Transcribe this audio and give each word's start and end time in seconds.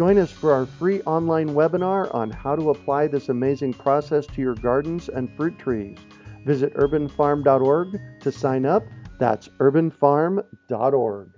Join 0.00 0.16
us 0.16 0.30
for 0.32 0.50
our 0.54 0.64
free 0.64 1.02
online 1.02 1.50
webinar 1.50 2.14
on 2.14 2.30
how 2.30 2.56
to 2.56 2.70
apply 2.70 3.06
this 3.06 3.28
amazing 3.28 3.74
process 3.74 4.24
to 4.28 4.40
your 4.40 4.54
gardens 4.54 5.10
and 5.10 5.30
fruit 5.36 5.58
trees. 5.58 5.98
Visit 6.46 6.72
urbanfarm.org 6.72 8.00
to 8.20 8.32
sign 8.32 8.64
up. 8.64 8.82
That's 9.18 9.48
urbanfarm.org. 9.58 11.32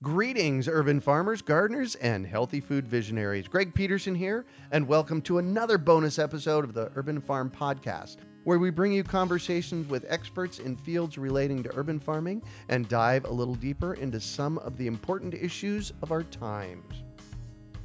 Greetings, 0.00 0.68
urban 0.68 1.00
farmers, 1.00 1.42
gardeners, 1.42 1.96
and 1.96 2.24
healthy 2.24 2.60
food 2.60 2.86
visionaries. 2.86 3.48
Greg 3.48 3.74
Peterson 3.74 4.14
here, 4.14 4.46
and 4.70 4.86
welcome 4.86 5.20
to 5.22 5.38
another 5.38 5.76
bonus 5.76 6.20
episode 6.20 6.62
of 6.62 6.72
the 6.72 6.92
Urban 6.94 7.20
Farm 7.20 7.50
Podcast, 7.50 8.18
where 8.44 8.60
we 8.60 8.70
bring 8.70 8.92
you 8.92 9.02
conversations 9.02 9.88
with 9.88 10.06
experts 10.08 10.60
in 10.60 10.76
fields 10.76 11.18
relating 11.18 11.64
to 11.64 11.76
urban 11.76 11.98
farming 11.98 12.44
and 12.68 12.88
dive 12.88 13.24
a 13.24 13.32
little 13.32 13.56
deeper 13.56 13.94
into 13.94 14.20
some 14.20 14.58
of 14.58 14.76
the 14.76 14.86
important 14.86 15.34
issues 15.34 15.92
of 16.00 16.12
our 16.12 16.22
times. 16.22 17.03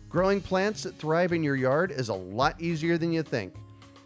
Growing 0.10 0.42
plants 0.42 0.82
that 0.84 0.96
thrive 0.98 1.34
in 1.34 1.44
your 1.44 1.56
yard 1.56 1.92
is 1.92 2.10
a 2.10 2.14
lot 2.16 2.60
easier 2.60 2.98
than 2.98 3.12
you 3.12 3.22
think. 3.22 3.54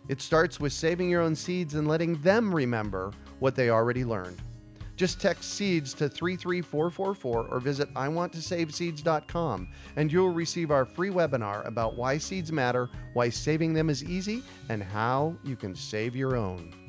It 0.10 0.22
starts 0.22 0.60
with 0.60 0.74
saving 0.74 1.10
your 1.10 1.22
own 1.22 1.34
seeds 1.34 1.76
and 1.76 1.88
letting 1.88 2.22
them 2.22 2.54
remember 2.54 3.14
what 3.40 3.56
they 3.56 3.70
already 3.70 4.04
learned. 4.04 4.38
Just 4.98 5.22
text 5.22 5.54
seeds 5.54 5.94
to 5.94 6.10
33444 6.10 7.48
or 7.48 7.60
visit 7.62 7.94
iwanttosaveseeds.com 7.94 9.70
and 9.96 10.12
you'll 10.12 10.34
receive 10.34 10.72
our 10.72 10.84
free 10.86 11.10
webinar 11.10 11.66
about 11.66 11.96
why 11.96 12.18
seeds 12.18 12.52
matter, 12.52 12.90
why 13.14 13.30
saving 13.30 13.72
them 13.74 13.90
is 13.90 14.04
easy, 14.04 14.44
and 14.68 14.84
how 14.84 15.38
you 15.46 15.56
can 15.56 15.74
save 15.74 16.18
your 16.18 16.36
own. 16.36 16.83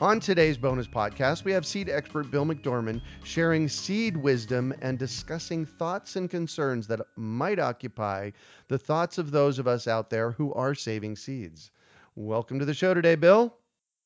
On 0.00 0.20
today's 0.20 0.56
bonus 0.56 0.86
podcast, 0.86 1.42
we 1.42 1.50
have 1.50 1.66
seed 1.66 1.88
expert 1.88 2.30
Bill 2.30 2.46
McDorman 2.46 3.00
sharing 3.24 3.68
seed 3.68 4.16
wisdom 4.16 4.72
and 4.80 4.96
discussing 4.96 5.66
thoughts 5.66 6.14
and 6.14 6.30
concerns 6.30 6.86
that 6.86 7.00
might 7.16 7.58
occupy 7.58 8.30
the 8.68 8.78
thoughts 8.78 9.18
of 9.18 9.32
those 9.32 9.58
of 9.58 9.66
us 9.66 9.88
out 9.88 10.08
there 10.08 10.30
who 10.30 10.54
are 10.54 10.72
saving 10.72 11.16
seeds. 11.16 11.72
Welcome 12.14 12.60
to 12.60 12.64
the 12.64 12.74
show 12.74 12.94
today, 12.94 13.16
Bill. 13.16 13.56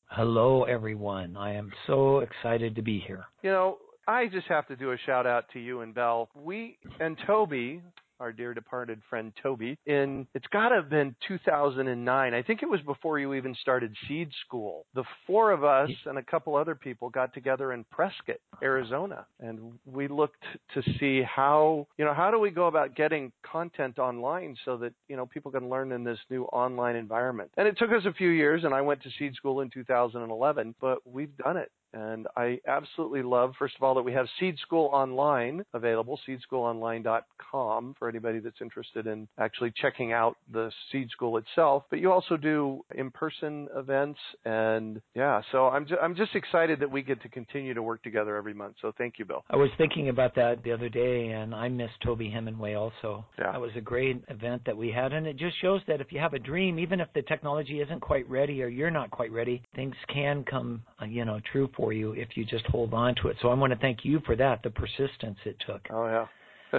Hello, 0.07 0.65
everyone. 0.65 1.37
I 1.37 1.53
am 1.53 1.71
so 1.87 2.21
excited 2.21 2.75
to 2.77 2.83
be 2.83 2.99
here. 3.07 3.27
You 3.43 3.51
know, 3.51 3.77
I 4.09 4.29
just 4.29 4.47
have 4.47 4.67
to 4.69 4.77
do 4.77 4.93
a 4.93 4.97
shout 5.05 5.27
out 5.27 5.45
to 5.53 5.59
you 5.59 5.83
and 5.83 5.95
Belle. 5.95 6.31
We 6.35 6.79
and 7.01 7.19
Toby, 7.27 7.83
our 8.23 8.33
dear 8.33 8.55
departed 8.55 9.03
friend 9.11 9.33
Toby, 9.43 9.77
in 9.85 10.29
it's 10.33 10.47
got 10.53 10.69
to 10.69 10.77
have 10.77 10.89
been 10.89 11.15
2009. 11.27 12.35
I 12.35 12.43
think 12.43 12.63
it 12.63 12.69
was 12.69 12.81
before 12.83 13.19
you 13.19 13.35
even 13.35 13.53
started 13.61 13.95
seed 14.07 14.31
school. 14.47 14.87
The 14.95 15.03
four 15.27 15.51
of 15.51 15.65
us 15.65 15.91
and 16.07 16.19
a 16.19 16.23
couple 16.23 16.55
other 16.55 16.77
people 16.77 17.11
got 17.11 17.35
together 17.35 17.73
in 17.73 17.85
Prescott, 17.91 18.37
Arizona, 18.63 19.27
and 19.41 19.73
we 19.85 20.07
looked 20.07 20.45
to 20.75 20.83
see 21.01 21.23
how, 21.23 21.89
you 21.99 22.05
know, 22.05 22.15
how 22.15 22.31
do 22.31 22.39
we 22.39 22.51
go 22.51 22.69
about 22.69 22.95
getting 22.95 23.33
content 23.43 23.99
online 23.99 24.57
so 24.65 24.77
that, 24.77 24.93
you 25.09 25.17
know, 25.17 25.27
people 25.27 25.51
can 25.51 25.69
learn 25.69 25.91
in 25.91 26.05
this 26.05 26.19
new 26.31 26.45
online 26.45 26.95
environment. 26.95 27.51
And 27.57 27.67
it 27.67 27.77
took 27.77 27.91
us 27.91 28.05
a 28.07 28.13
few 28.13 28.29
years 28.29 28.63
and 28.63 28.73
I 28.73 28.81
went 28.83 29.03
to 29.03 29.11
seed 29.19 29.35
school 29.35 29.63
in 29.63 29.71
2011, 29.71 30.77
but 30.81 30.99
we've 31.05 31.37
done 31.39 31.57
it. 31.57 31.73
And 31.93 32.27
I 32.37 32.59
absolutely 32.67 33.23
love, 33.23 33.53
first 33.59 33.77
of 33.77 33.83
all, 33.83 33.95
that 33.95 34.03
we 34.03 34.13
have 34.13 34.27
Seed 34.41 34.57
School 34.61 34.91
Online 34.93 35.65
available, 35.75 36.19
seedschoolonline.com 36.29 37.97
for 37.99 38.09
anybody 38.09 38.39
that's 38.39 38.61
interested 38.61 39.07
in 39.07 39.29
actually 39.39 39.73
checking 39.81 40.13
out 40.13 40.37
the 40.53 40.71
Seed 40.91 41.11
School 41.11 41.37
itself. 41.37 41.85
But 41.91 41.99
you 42.01 42.11
also 42.11 42.37
do 42.37 42.85
in-person 42.95 43.69
events, 43.77 44.19
and 44.45 45.01
yeah, 45.15 45.43
so 45.53 45.69
I'm 45.69 45.87
ju- 45.87 45.99
I'm 46.01 46.15
just 46.15 46.35
excited 46.35 46.81
that 46.81 46.91
we 46.91 47.03
get 47.03 47.21
to 47.23 47.29
continue 47.29 47.75
to 47.75 47.83
work 47.83 48.03
together 48.03 48.37
every 48.37 48.55
month. 48.55 48.77
So 48.81 48.93
thank 48.97 49.19
you, 49.19 49.25
Bill. 49.25 49.45
I 49.51 49.57
was 49.57 49.71
thinking 49.79 50.09
about 50.09 50.35
that 50.37 50.63
the 50.63 50.73
other 50.73 50.89
day, 50.89 51.29
and 51.29 51.55
I 51.55 51.69
miss 51.69 51.91
Toby 52.05 52.33
Hemenway 52.35 52.79
also. 52.79 53.25
Yeah. 53.39 53.53
That 53.53 53.61
was 53.61 53.73
a 53.77 53.81
great 53.81 54.23
event 54.29 54.63
that 54.67 54.77
we 54.77 54.91
had, 54.91 55.13
and 55.13 55.27
it 55.27 55.37
just 55.37 55.61
shows 55.61 55.81
that 55.89 56.01
if 56.01 56.13
you 56.13 56.21
have 56.21 56.35
a 56.35 56.39
dream, 56.39 56.79
even 56.79 57.01
if 57.01 57.09
the 57.15 57.23
technology 57.23 57.81
isn't 57.81 58.01
quite 58.01 58.29
ready 58.31 58.63
or 58.63 58.69
you're 58.69 58.91
not 58.91 59.11
quite 59.11 59.33
ready, 59.33 59.63
things 59.75 59.95
can 60.13 60.45
come, 60.45 60.83
uh, 61.01 61.05
you 61.05 61.25
know, 61.25 61.41
true 61.51 61.69
for 61.77 61.82
you 61.91 62.13
if 62.13 62.37
you 62.37 62.45
just 62.45 62.67
hold 62.67 62.93
on 62.93 63.15
to 63.23 63.29
it. 63.29 63.37
So 63.41 63.49
I 63.49 63.55
want 63.55 63.73
to 63.73 63.79
thank 63.79 64.05
you 64.05 64.21
for 64.27 64.37
that, 64.37 64.63
the 64.63 64.69
persistence 64.71 65.39
it 65.47 65.57
took. 65.67 65.81
Oh 65.91 66.07
yeah. 66.07 66.27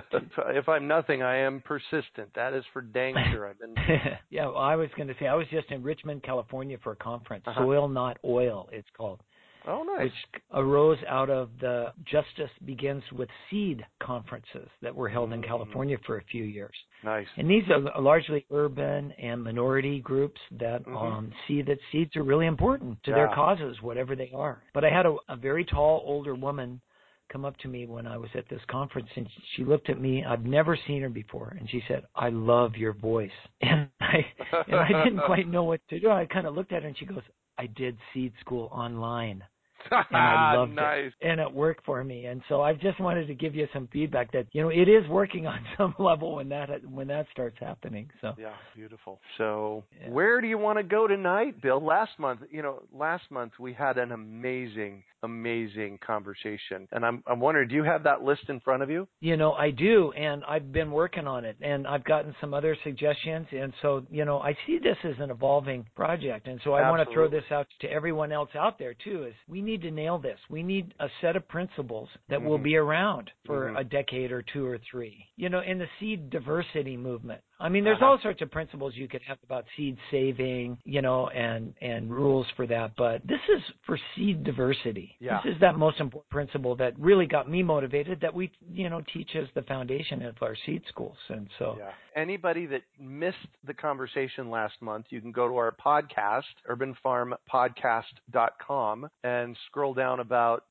if 0.50 0.69
I'm 0.69 0.88
nothing, 0.88 1.22
I 1.22 1.38
am 1.38 1.62
persistent. 1.62 2.30
That 2.36 2.53
is 2.53 2.64
for 2.74 2.81
dang 2.81 3.16
sure. 3.31 3.47
I've 3.47 3.59
been. 3.59 3.75
yeah, 4.30 4.46
well, 4.46 4.58
I 4.58 4.75
was 4.75 4.90
going 4.96 5.08
to 5.08 5.16
say 5.19 5.28
I 5.28 5.36
was 5.36 5.47
just 5.52 5.69
in 5.72 5.84
Richmond, 5.84 6.24
California 6.24 6.78
for 6.84 6.94
a 6.94 6.96
conference, 6.96 7.44
Uh-huh. 7.47 7.62
Soil 7.62 7.88
Not 7.88 8.18
Oil, 8.24 8.69
it's 8.72 8.88
called. 8.96 9.19
Oh, 9.68 9.84
nice. 9.84 10.12
which 10.34 10.41
arose 10.53 10.97
out 11.07 11.29
of 11.29 11.50
the 11.59 11.94
Justice 12.06 12.51
Begins 12.66 13.03
with 13.13 13.29
Seed 13.50 13.85
conferences 14.01 14.68
that 14.81 14.94
were 14.94 15.07
held 15.09 15.31
in 15.34 15.41
Mm. 15.41 15.47
California 15.47 15.97
for 16.06 16.18
a 16.18 16.24
few 16.24 16.44
years. 16.44 16.75
Nice. 17.03 17.28
And 17.38 17.50
these 17.50 17.63
are 17.69 17.79
largely 18.01 18.46
urban 18.51 19.12
and 19.13 19.44
minority 19.44 20.00
groups 20.01 20.40
that 20.51 20.84
Mhm. 20.85 21.01
um, 21.01 21.31
see 21.47 21.62
that 21.62 21.79
seeds 21.91 22.16
are 22.16 22.24
really 22.24 22.46
important 22.47 23.01
to 23.03 23.12
their 23.12 23.28
causes, 23.29 23.81
whatever 23.81 24.16
they 24.16 24.31
are. 24.34 24.62
But 24.74 24.84
I 24.85 24.90
had 24.90 25.06
a, 25.06 25.16
a 25.29 25.35
very 25.35 25.63
tall 25.66 26.01
older 26.06 26.35
woman 26.35 26.81
come 27.30 27.45
up 27.45 27.57
to 27.57 27.68
me 27.68 27.85
when 27.88 28.06
I 28.06 28.18
was 28.18 28.30
at 28.35 28.47
this 28.50 28.63
conference 28.66 29.09
and 29.16 29.28
she 29.56 29.63
looked 29.63 29.90
at 29.90 30.00
me. 30.00 30.24
I've 30.24 30.45
never 30.45 30.75
seen 30.75 31.01
her 31.01 31.09
before, 31.09 31.56
and 31.57 31.68
she 31.69 31.81
said, 31.88 32.06
"I 32.16 32.30
love 32.30 32.75
your 32.78 32.94
voice." 32.94 33.31
And 33.62 33.90
I 34.01 34.25
and 34.68 34.75
I 34.75 35.03
didn't 35.03 35.22
quite 35.25 35.47
know 35.47 35.63
what 35.63 35.81
to 35.90 36.00
do. 36.00 36.12
I 36.12 36.25
kind 36.25 36.45
of 36.45 36.53
looked 36.53 36.74
at 36.74 36.84
her 36.84 36.88
and 36.90 36.97
she 36.97 37.06
goes, 37.06 37.24
"I 37.57 37.66
did 37.68 37.97
seed 38.13 38.34
school 38.41 38.68
online." 38.72 39.44
and 39.91 40.05
I 40.11 40.53
ah, 40.55 40.59
loved 40.59 40.73
nice. 40.73 41.11
it, 41.19 41.27
and 41.27 41.39
it 41.39 41.51
worked 41.51 41.85
for 41.85 42.03
me. 42.03 42.25
And 42.25 42.41
so 42.49 42.61
I 42.61 42.73
just 42.73 42.99
wanted 42.99 43.27
to 43.27 43.33
give 43.33 43.55
you 43.55 43.67
some 43.73 43.88
feedback 43.91 44.31
that 44.33 44.47
you 44.51 44.61
know 44.61 44.69
it 44.69 44.88
is 44.89 45.07
working 45.09 45.47
on 45.53 45.59
some 45.77 45.95
level 45.99 46.35
when 46.35 46.49
that 46.49 46.69
when 46.89 47.07
that 47.07 47.27
starts 47.31 47.57
happening. 47.59 48.09
So 48.21 48.33
Yeah, 48.38 48.53
beautiful. 48.75 49.19
So, 49.38 49.83
Yeah. 50.01 50.09
where 50.09 50.41
do 50.41 50.47
you 50.47 50.57
want 50.57 50.77
to 50.79 50.83
go 50.83 51.07
tonight, 51.07 51.61
Bill? 51.61 51.83
Last 51.83 52.17
month, 52.19 52.41
you 52.51 52.61
know, 52.61 52.83
last 52.94 53.29
month 53.31 53.53
we 53.59 53.73
had 53.73 53.97
an 53.97 54.11
amazing, 54.11 55.03
amazing 55.23 56.00
conversation, 56.05 56.88
and 56.91 57.05
I'm 57.05 57.23
I'm 57.27 57.39
wondering, 57.39 57.67
do 57.69 57.75
you 57.75 57.83
have 57.83 58.03
that 58.03 58.23
list 58.23 58.50
in 58.50 58.59
front 58.59 58.83
of 58.83 58.89
you? 58.89 59.07
you 59.19 59.38
know 59.38 59.53
I 59.53 59.71
do, 59.71 60.11
and 60.13 60.44
I've 60.45 60.71
been 60.71 60.91
working 60.91 61.27
on 61.27 61.45
it, 61.45 61.57
and 61.61 61.88
I've 61.88 62.03
gotten 62.03 62.35
some 62.41 62.53
other 62.53 62.75
suggestions, 62.83 63.47
and 63.51 63.73
so 63.81 64.05
you 64.11 64.25
know 64.25 64.39
I 64.39 64.55
see 64.65 64.79
this 64.81 64.97
as 65.03 65.15
an 65.19 65.29
evolving 65.31 65.85
project, 65.95 66.47
and 66.47 66.59
so 66.63 66.73
I 66.73 66.89
want 66.89 67.07
to 67.07 67.13
throw 67.13 67.29
this 67.29 67.44
out 67.51 67.67
to 67.81 67.88
everyone 67.91 68.31
else 68.31 68.50
out 68.55 68.77
there 68.79 68.94
too. 68.94 69.25
Is 69.25 69.33
we 69.47 69.61
need 69.61 69.72
to 69.81 69.91
nail 69.91 70.17
this. 70.19 70.39
We 70.50 70.63
need 70.63 70.94
a 71.00 71.09
set 71.22 71.35
of 71.35 71.47
principles 71.47 72.09
that 72.29 72.41
will 72.41 72.59
Mhm. 72.59 72.63
be 72.63 72.75
around 72.78 73.31
for 73.45 73.72
Mhm. 73.72 73.79
a 73.79 73.84
decade 73.84 74.31
or 74.31 74.41
two 74.41 74.66
or 74.66 74.78
three. 74.78 75.28
You 75.35 75.50
know, 75.50 75.61
in 75.61 75.78
the 75.79 75.89
seed 76.00 76.29
diversity 76.29 76.97
movement. 76.97 77.41
I 77.59 77.69
mean, 77.69 77.84
there's 77.84 77.97
Uh-huh. 77.97 78.12
all 78.12 78.18
sorts 78.19 78.41
of 78.41 78.52
principles 78.52 78.96
you 78.96 79.08
could 79.08 79.22
have 79.24 79.38
about 79.44 79.66
seed 79.78 79.97
saving, 80.12 80.78
you 80.84 81.02
know, 81.02 81.28
and 81.30 81.74
and 81.81 82.12
rules 82.12 82.46
for 82.56 82.68
that. 82.68 82.91
But 82.97 83.25
this 83.25 83.40
is 83.50 83.62
for 83.86 83.97
seed 84.16 84.44
diversity. 84.44 85.16
Yeah. 85.19 85.40
This 85.44 85.56
is 85.56 85.59
that 85.62 85.78
most 85.78 86.00
important 86.00 86.30
principle 86.30 86.75
that 86.78 86.97
really 87.00 87.25
got 87.25 87.50
me 87.50 87.63
motivated. 87.63 88.19
That 88.22 88.34
we, 88.34 88.52
you 88.72 88.90
know, 88.90 89.02
teach 89.13 89.36
as 89.36 89.47
the 89.56 89.62
foundation 89.63 90.22
of 90.24 90.36
our 90.42 90.56
seed 90.66 90.84
schools. 90.90 91.18
And 91.30 91.50
so, 91.59 91.75
Yeah. 91.80 91.92
Anybody 92.16 92.68
that 92.68 92.84
missed 93.00 93.38
the 93.63 93.74
conversation 93.74 94.51
last 94.51 94.80
month, 94.81 95.07
you 95.10 95.19
can 95.19 95.31
go 95.31 95.48
to 95.48 95.57
our 95.57 95.72
podcast, 95.72 96.44
urbanfarmpodcast.com, 96.69 99.10
and 99.24 99.57
scroll 99.68 99.94
down 99.94 100.19
about 100.19 100.63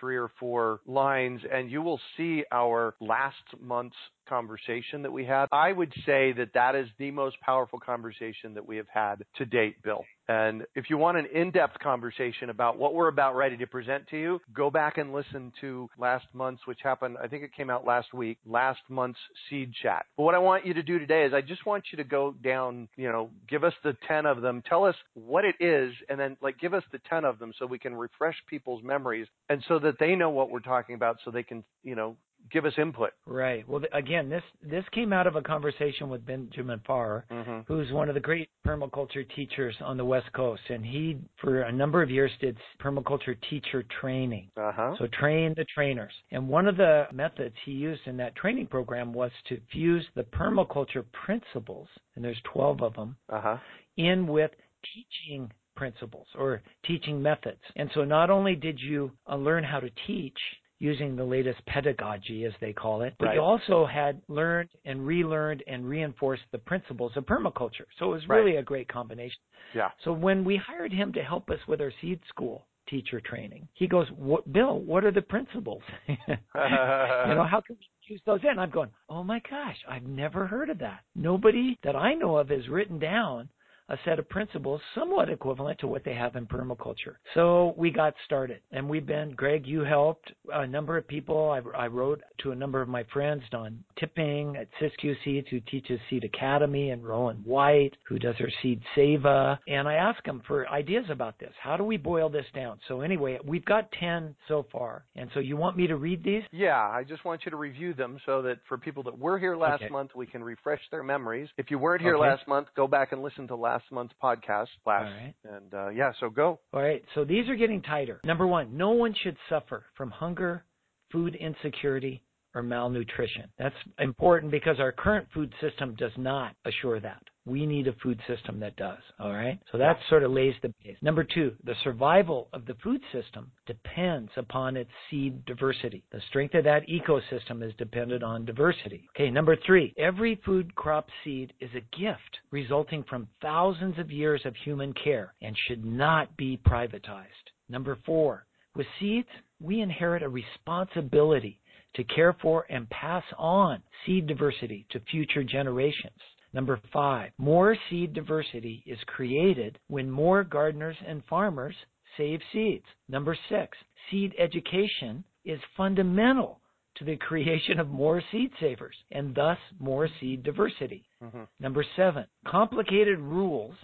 three 0.00 0.16
or 0.16 0.28
four 0.40 0.80
lines, 0.86 1.40
and 1.52 1.70
you 1.70 1.82
will 1.82 2.00
see 2.16 2.44
our 2.52 2.94
last 3.00 3.36
month's 3.60 3.96
conversation 4.28 5.02
that 5.02 5.10
we 5.12 5.24
had. 5.24 5.46
I 5.52 5.72
would 5.72 5.92
say 6.04 6.17
that 6.36 6.52
that 6.54 6.74
is 6.74 6.88
the 6.98 7.10
most 7.10 7.40
powerful 7.40 7.78
conversation 7.78 8.54
that 8.54 8.66
we 8.66 8.76
have 8.76 8.88
had 8.92 9.24
to 9.36 9.44
date, 9.44 9.82
Bill. 9.82 10.04
And 10.28 10.64
if 10.74 10.90
you 10.90 10.98
want 10.98 11.16
an 11.16 11.26
in-depth 11.34 11.78
conversation 11.78 12.50
about 12.50 12.76
what 12.76 12.92
we're 12.92 13.08
about 13.08 13.34
ready 13.34 13.56
to 13.56 13.66
present 13.66 14.06
to 14.08 14.18
you, 14.18 14.40
go 14.52 14.70
back 14.70 14.98
and 14.98 15.14
listen 15.14 15.52
to 15.62 15.88
last 15.98 16.26
month's, 16.34 16.66
which 16.66 16.80
happened, 16.82 17.16
I 17.22 17.28
think 17.28 17.44
it 17.44 17.54
came 17.54 17.70
out 17.70 17.86
last 17.86 18.12
week, 18.12 18.36
last 18.44 18.80
month's 18.90 19.18
seed 19.48 19.72
chat. 19.82 20.04
But 20.18 20.24
what 20.24 20.34
I 20.34 20.38
want 20.38 20.66
you 20.66 20.74
to 20.74 20.82
do 20.82 20.98
today 20.98 21.24
is 21.24 21.32
I 21.32 21.40
just 21.40 21.64
want 21.64 21.84
you 21.90 21.96
to 21.96 22.04
go 22.04 22.34
down, 22.44 22.88
you 22.96 23.10
know, 23.10 23.30
give 23.48 23.64
us 23.64 23.72
the 23.82 23.96
10 24.06 24.26
of 24.26 24.42
them, 24.42 24.62
tell 24.68 24.84
us 24.84 24.96
what 25.14 25.46
it 25.46 25.54
is, 25.60 25.94
and 26.10 26.20
then 26.20 26.36
like 26.42 26.58
give 26.58 26.74
us 26.74 26.84
the 26.92 27.00
10 27.08 27.24
of 27.24 27.38
them 27.38 27.52
so 27.58 27.64
we 27.64 27.78
can 27.78 27.94
refresh 27.94 28.36
people's 28.48 28.82
memories 28.82 29.28
and 29.48 29.64
so 29.66 29.78
that 29.78 29.98
they 29.98 30.14
know 30.14 30.30
what 30.30 30.50
we're 30.50 30.60
talking 30.60 30.94
about 30.94 31.16
so 31.24 31.30
they 31.30 31.42
can, 31.42 31.64
you 31.82 31.94
know, 31.94 32.16
give 32.52 32.64
us 32.64 32.72
input. 32.78 33.10
Right. 33.26 33.68
Well, 33.68 33.82
again, 33.92 34.28
this 34.28 34.42
this 34.62 34.84
came 34.92 35.12
out 35.12 35.26
of 35.26 35.36
a 35.36 35.42
conversation 35.42 36.08
with 36.08 36.24
Benjamin 36.26 36.80
Fahrer, 36.88 37.22
Mm-hmm. 37.30 37.60
who's 37.66 37.90
one 37.92 38.08
of 38.08 38.14
the 38.14 38.20
great 38.20 38.48
permaculture 38.66 39.24
teachers 39.34 39.74
on 39.80 39.96
the 39.96 40.04
West 40.04 40.32
Coast, 40.34 40.62
and 40.68 40.84
he, 40.84 41.18
for 41.40 41.62
a 41.62 41.72
number 41.72 42.02
of 42.02 42.10
years, 42.10 42.30
did 42.40 42.56
permaculture 42.80 43.36
teacher 43.50 43.84
training. 44.00 44.50
Uh 44.56 44.72
huh. 44.72 44.94
So 44.98 45.06
train 45.08 45.54
the 45.56 45.64
trainers. 45.74 46.12
And 46.30 46.48
one 46.48 46.66
of 46.66 46.76
the 46.76 47.06
methods 47.12 47.54
he 47.64 47.72
used 47.72 48.02
in 48.06 48.16
that 48.18 48.34
training 48.36 48.66
program 48.68 49.12
was 49.12 49.30
to 49.48 49.60
fuse 49.72 50.06
the 50.14 50.22
permaculture 50.24 51.04
principles, 51.24 51.88
and 52.16 52.24
there's 52.24 52.40
12 52.52 52.82
of 52.82 52.94
them, 52.94 53.16
Uh 53.28 53.40
huh. 53.40 53.56
in 53.96 54.26
with 54.26 54.50
teaching 54.94 55.50
principles 55.76 56.26
or 56.36 56.60
teaching 56.84 57.22
methods. 57.22 57.60
And 57.76 57.88
so 57.94 58.04
not 58.04 58.30
only 58.30 58.54
did 58.56 58.80
you 58.80 59.12
uh, 59.30 59.36
learn 59.36 59.62
how 59.62 59.78
to 59.80 59.90
teach 60.06 60.38
using 60.80 61.16
the 61.16 61.24
latest 61.24 61.64
pedagogy, 61.66 62.44
as 62.44 62.52
they 62.60 62.72
call 62.72 63.02
it, 63.02 63.14
but 63.18 63.26
Right. 63.26 63.34
you 63.34 63.40
also 63.40 63.84
had 63.84 64.22
learned 64.28 64.70
and 64.84 65.06
relearned 65.06 65.62
and 65.66 65.88
reinforced 65.88 66.44
the 66.52 66.58
principles 66.58 67.16
of 67.16 67.26
permaculture. 67.26 67.86
So 67.98 68.06
it 68.06 68.14
was 68.14 68.28
Right. 68.28 68.38
really 68.38 68.56
a 68.56 68.62
great 68.62 68.88
combination. 68.88 69.40
Yeah. 69.74 69.90
So 70.04 70.12
when 70.12 70.44
we 70.44 70.56
hired 70.56 70.92
him 70.92 71.12
to 71.14 71.22
help 71.22 71.50
us 71.50 71.66
with 71.66 71.80
our 71.80 71.90
seed 72.00 72.20
school 72.28 72.66
teacher 72.86 73.20
training, 73.20 73.68
he 73.74 73.86
goes, 73.86 74.08
what, 74.12 74.50
Bill, 74.52 74.78
what 74.80 75.04
are 75.04 75.10
the 75.10 75.22
principles? 75.22 75.82
you 76.08 76.14
know, 76.56 77.44
how 77.44 77.60
can 77.60 77.76
we 77.78 77.86
use 78.06 78.22
those 78.24 78.40
in? 78.44 78.58
I'm 78.58 78.70
going, 78.70 78.90
oh 79.08 79.24
my 79.24 79.40
gosh, 79.50 79.76
I've 79.88 80.06
never 80.06 80.46
heard 80.46 80.70
of 80.70 80.78
that. 80.78 81.00
Nobody 81.14 81.78
that 81.82 81.96
I 81.96 82.14
know 82.14 82.36
of 82.36 82.48
has 82.50 82.68
written 82.68 82.98
down 82.98 83.50
a 83.88 83.96
set 84.04 84.18
of 84.18 84.28
principles 84.28 84.80
somewhat 84.94 85.28
equivalent 85.30 85.78
to 85.80 85.86
what 85.86 86.04
they 86.04 86.14
have 86.14 86.36
in 86.36 86.46
permaculture. 86.46 87.16
So 87.34 87.74
we 87.76 87.90
got 87.90 88.14
started 88.24 88.60
and 88.72 88.88
we've 88.88 89.06
been, 89.06 89.32
Greg, 89.32 89.66
you 89.66 89.80
helped 89.80 90.32
a 90.52 90.66
number 90.66 90.96
of 90.96 91.06
people. 91.08 91.50
I, 91.50 91.60
I 91.84 91.86
wrote 91.86 92.22
to 92.42 92.50
a 92.52 92.54
number 92.54 92.80
of 92.82 92.88
my 92.88 93.04
friends, 93.12 93.42
Don 93.50 93.82
Tipping 93.98 94.56
at 94.56 94.68
Siskiyou 94.80 95.14
Seeds, 95.24 95.46
who 95.50 95.60
teaches 95.60 95.98
Seed 96.10 96.24
Academy, 96.24 96.90
and 96.90 97.02
Rowen 97.02 97.44
White, 97.44 97.96
who 98.06 98.18
does 98.18 98.36
her 98.36 98.50
Seed 98.62 98.80
Seva. 98.96 99.58
And 99.66 99.88
I 99.88 99.94
asked 99.94 100.24
them 100.24 100.42
for 100.46 100.68
ideas 100.68 101.04
about 101.10 101.38
this. 101.38 101.52
How 101.60 101.76
do 101.76 101.84
we 101.84 101.96
boil 101.96 102.28
this 102.28 102.46
down? 102.54 102.78
So 102.88 103.00
anyway, 103.00 103.38
we've 103.44 103.64
got 103.64 103.90
10 103.98 104.34
so 104.46 104.66
far. 104.70 105.04
And 105.16 105.30
so 105.34 105.40
you 105.40 105.56
want 105.56 105.76
me 105.76 105.86
to 105.86 105.96
read 105.96 106.22
these? 106.22 106.42
Yeah, 106.52 106.78
I 106.78 107.04
just 107.04 107.24
want 107.24 107.42
you 107.44 107.50
to 107.50 107.56
review 107.56 107.94
them 107.94 108.18
so 108.26 108.42
that 108.42 108.58
for 108.68 108.78
people 108.78 109.02
that 109.04 109.18
were 109.18 109.38
here 109.38 109.56
last 109.56 109.82
Okay. 109.82 109.90
month, 109.92 110.10
we 110.14 110.26
can 110.26 110.42
refresh 110.44 110.80
their 110.90 111.02
memories. 111.02 111.48
If 111.56 111.70
you 111.70 111.78
weren't 111.78 112.02
here 112.02 112.16
Okay. 112.16 112.28
last 112.30 112.46
month, 112.46 112.68
go 112.76 112.86
back 112.86 113.12
and 113.12 113.22
listen 113.22 113.46
to 113.48 113.56
last 113.56 113.77
month's 113.90 114.14
podcast. 114.22 114.68
Last, 114.86 115.04
right. 115.04 115.34
and 115.44 115.74
uh, 115.74 115.88
yeah, 115.88 116.12
so 116.20 116.30
go. 116.30 116.60
All 116.72 116.82
right, 116.82 117.02
so 117.14 117.24
these 117.24 117.48
are 117.48 117.56
getting 117.56 117.82
tighter. 117.82 118.20
Number 118.24 118.46
one, 118.46 118.76
no 118.76 118.90
one 118.90 119.14
should 119.22 119.36
suffer 119.48 119.84
from 119.96 120.10
hunger, 120.10 120.64
food 121.10 121.34
insecurity, 121.34 122.22
or 122.54 122.62
malnutrition. 122.62 123.44
That's 123.58 123.74
important 123.98 124.50
because 124.50 124.80
our 124.80 124.92
current 124.92 125.28
food 125.32 125.52
system 125.60 125.94
does 125.96 126.12
not 126.16 126.54
assure 126.64 127.00
that. 127.00 127.22
We 127.48 127.64
need 127.64 127.88
a 127.88 127.94
food 128.02 128.20
system 128.28 128.60
that 128.60 128.76
does. 128.76 128.98
All 129.18 129.32
right, 129.32 129.58
so 129.72 129.78
that 129.78 129.98
sort 130.10 130.22
of 130.22 130.32
lays 130.32 130.54
the 130.62 130.72
base. 130.84 130.96
Number 131.00 131.24
two, 131.24 131.54
the 131.64 131.74
survival 131.82 132.48
of 132.52 132.66
the 132.66 132.76
food 132.82 133.00
system 133.10 133.50
depends 133.66 134.30
upon 134.36 134.76
its 134.76 134.90
seed 135.10 135.44
diversity. 135.46 136.04
The 136.12 136.20
strength 136.28 136.54
of 136.54 136.64
that 136.64 136.86
ecosystem 136.88 137.66
is 137.66 137.72
dependent 137.78 138.22
on 138.22 138.44
diversity. 138.44 139.08
Okay, 139.16 139.30
number 139.30 139.56
three, 139.66 139.94
every 139.96 140.40
food 140.44 140.74
crop 140.74 141.08
seed 141.24 141.52
is 141.60 141.70
a 141.74 141.96
gift 141.98 142.38
resulting 142.50 143.02
from 143.04 143.28
thousands 143.40 143.98
of 143.98 144.10
years 144.10 144.42
of 144.44 144.54
human 144.64 144.92
care 144.92 145.32
and 145.40 145.56
should 145.66 145.84
not 145.84 146.36
be 146.36 146.60
privatized. 146.66 147.26
Number 147.70 147.96
four, 148.04 148.44
with 148.76 148.86
seeds, 149.00 149.28
we 149.60 149.80
inherit 149.80 150.22
a 150.22 150.28
responsibility 150.28 151.60
to 151.94 152.04
care 152.04 152.36
for 152.40 152.66
and 152.70 152.88
pass 152.90 153.24
on 153.36 153.82
seed 154.04 154.26
diversity 154.26 154.86
to 154.90 155.00
future 155.10 155.42
generations. 155.42 156.20
Number 156.52 156.80
five, 156.92 157.32
more 157.38 157.76
seed 157.88 158.14
diversity 158.14 158.82
is 158.86 158.98
created 159.06 159.78
when 159.88 160.10
more 160.10 160.44
gardeners 160.44 160.96
and 161.06 161.22
farmers 161.28 161.74
save 162.16 162.40
seeds. 162.52 162.84
Number 163.08 163.36
six, 163.48 163.76
seed 164.10 164.34
education 164.38 165.24
is 165.44 165.60
fundamental 165.76 166.60
to 166.96 167.04
the 167.04 167.16
creation 167.28 167.78
of 167.78 167.88
more 167.88 168.22
seed 168.32 168.50
savers 168.60 168.96
and 169.10 169.34
thus 169.34 169.58
more 169.78 170.08
seed 170.20 170.42
diversity. 170.42 171.04
hmm 171.22 171.44
Number 171.60 171.84
seven, 171.96 172.24
complicated 172.46 173.18
rules 173.18 173.74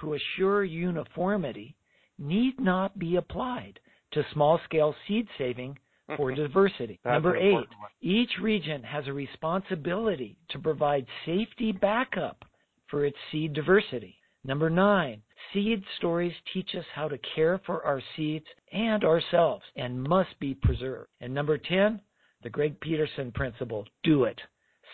to 0.00 0.14
assure 0.14 0.64
uniformity 0.64 1.74
need 2.18 2.58
not 2.58 2.98
be 2.98 3.16
applied 3.16 3.78
to 4.12 4.22
small 4.32 4.58
scale 4.64 4.94
seed 5.06 5.26
saving 5.38 5.78
for 6.16 6.34
diversity. 6.34 7.00
Number 7.04 7.36
eight, 7.36 7.66
each 8.00 8.30
region 8.40 8.82
has 8.82 9.06
a 9.06 9.12
responsibility 9.12 10.36
to 10.50 10.58
provide 10.58 11.06
safety 11.24 11.72
backup 11.72 12.44
for 12.90 13.04
its 13.04 13.16
seed 13.32 13.52
diversity. 13.54 14.16
Number 14.44 14.70
nine, 14.70 15.22
seed 15.52 15.82
stories 15.98 16.32
teach 16.54 16.70
us 16.78 16.84
how 16.94 17.08
to 17.08 17.18
care 17.34 17.60
for 17.66 17.84
our 17.84 18.00
seeds 18.14 18.46
and 18.72 19.02
ourselves 19.02 19.64
and 19.74 20.02
must 20.02 20.38
be 20.38 20.54
preserved. 20.54 21.08
And 21.20 21.34
number 21.34 21.58
10, 21.58 22.00
the 22.42 22.50
Greg 22.50 22.78
Peterson 22.80 23.32
principle 23.32 23.84
do 24.04 24.24
it. 24.24 24.40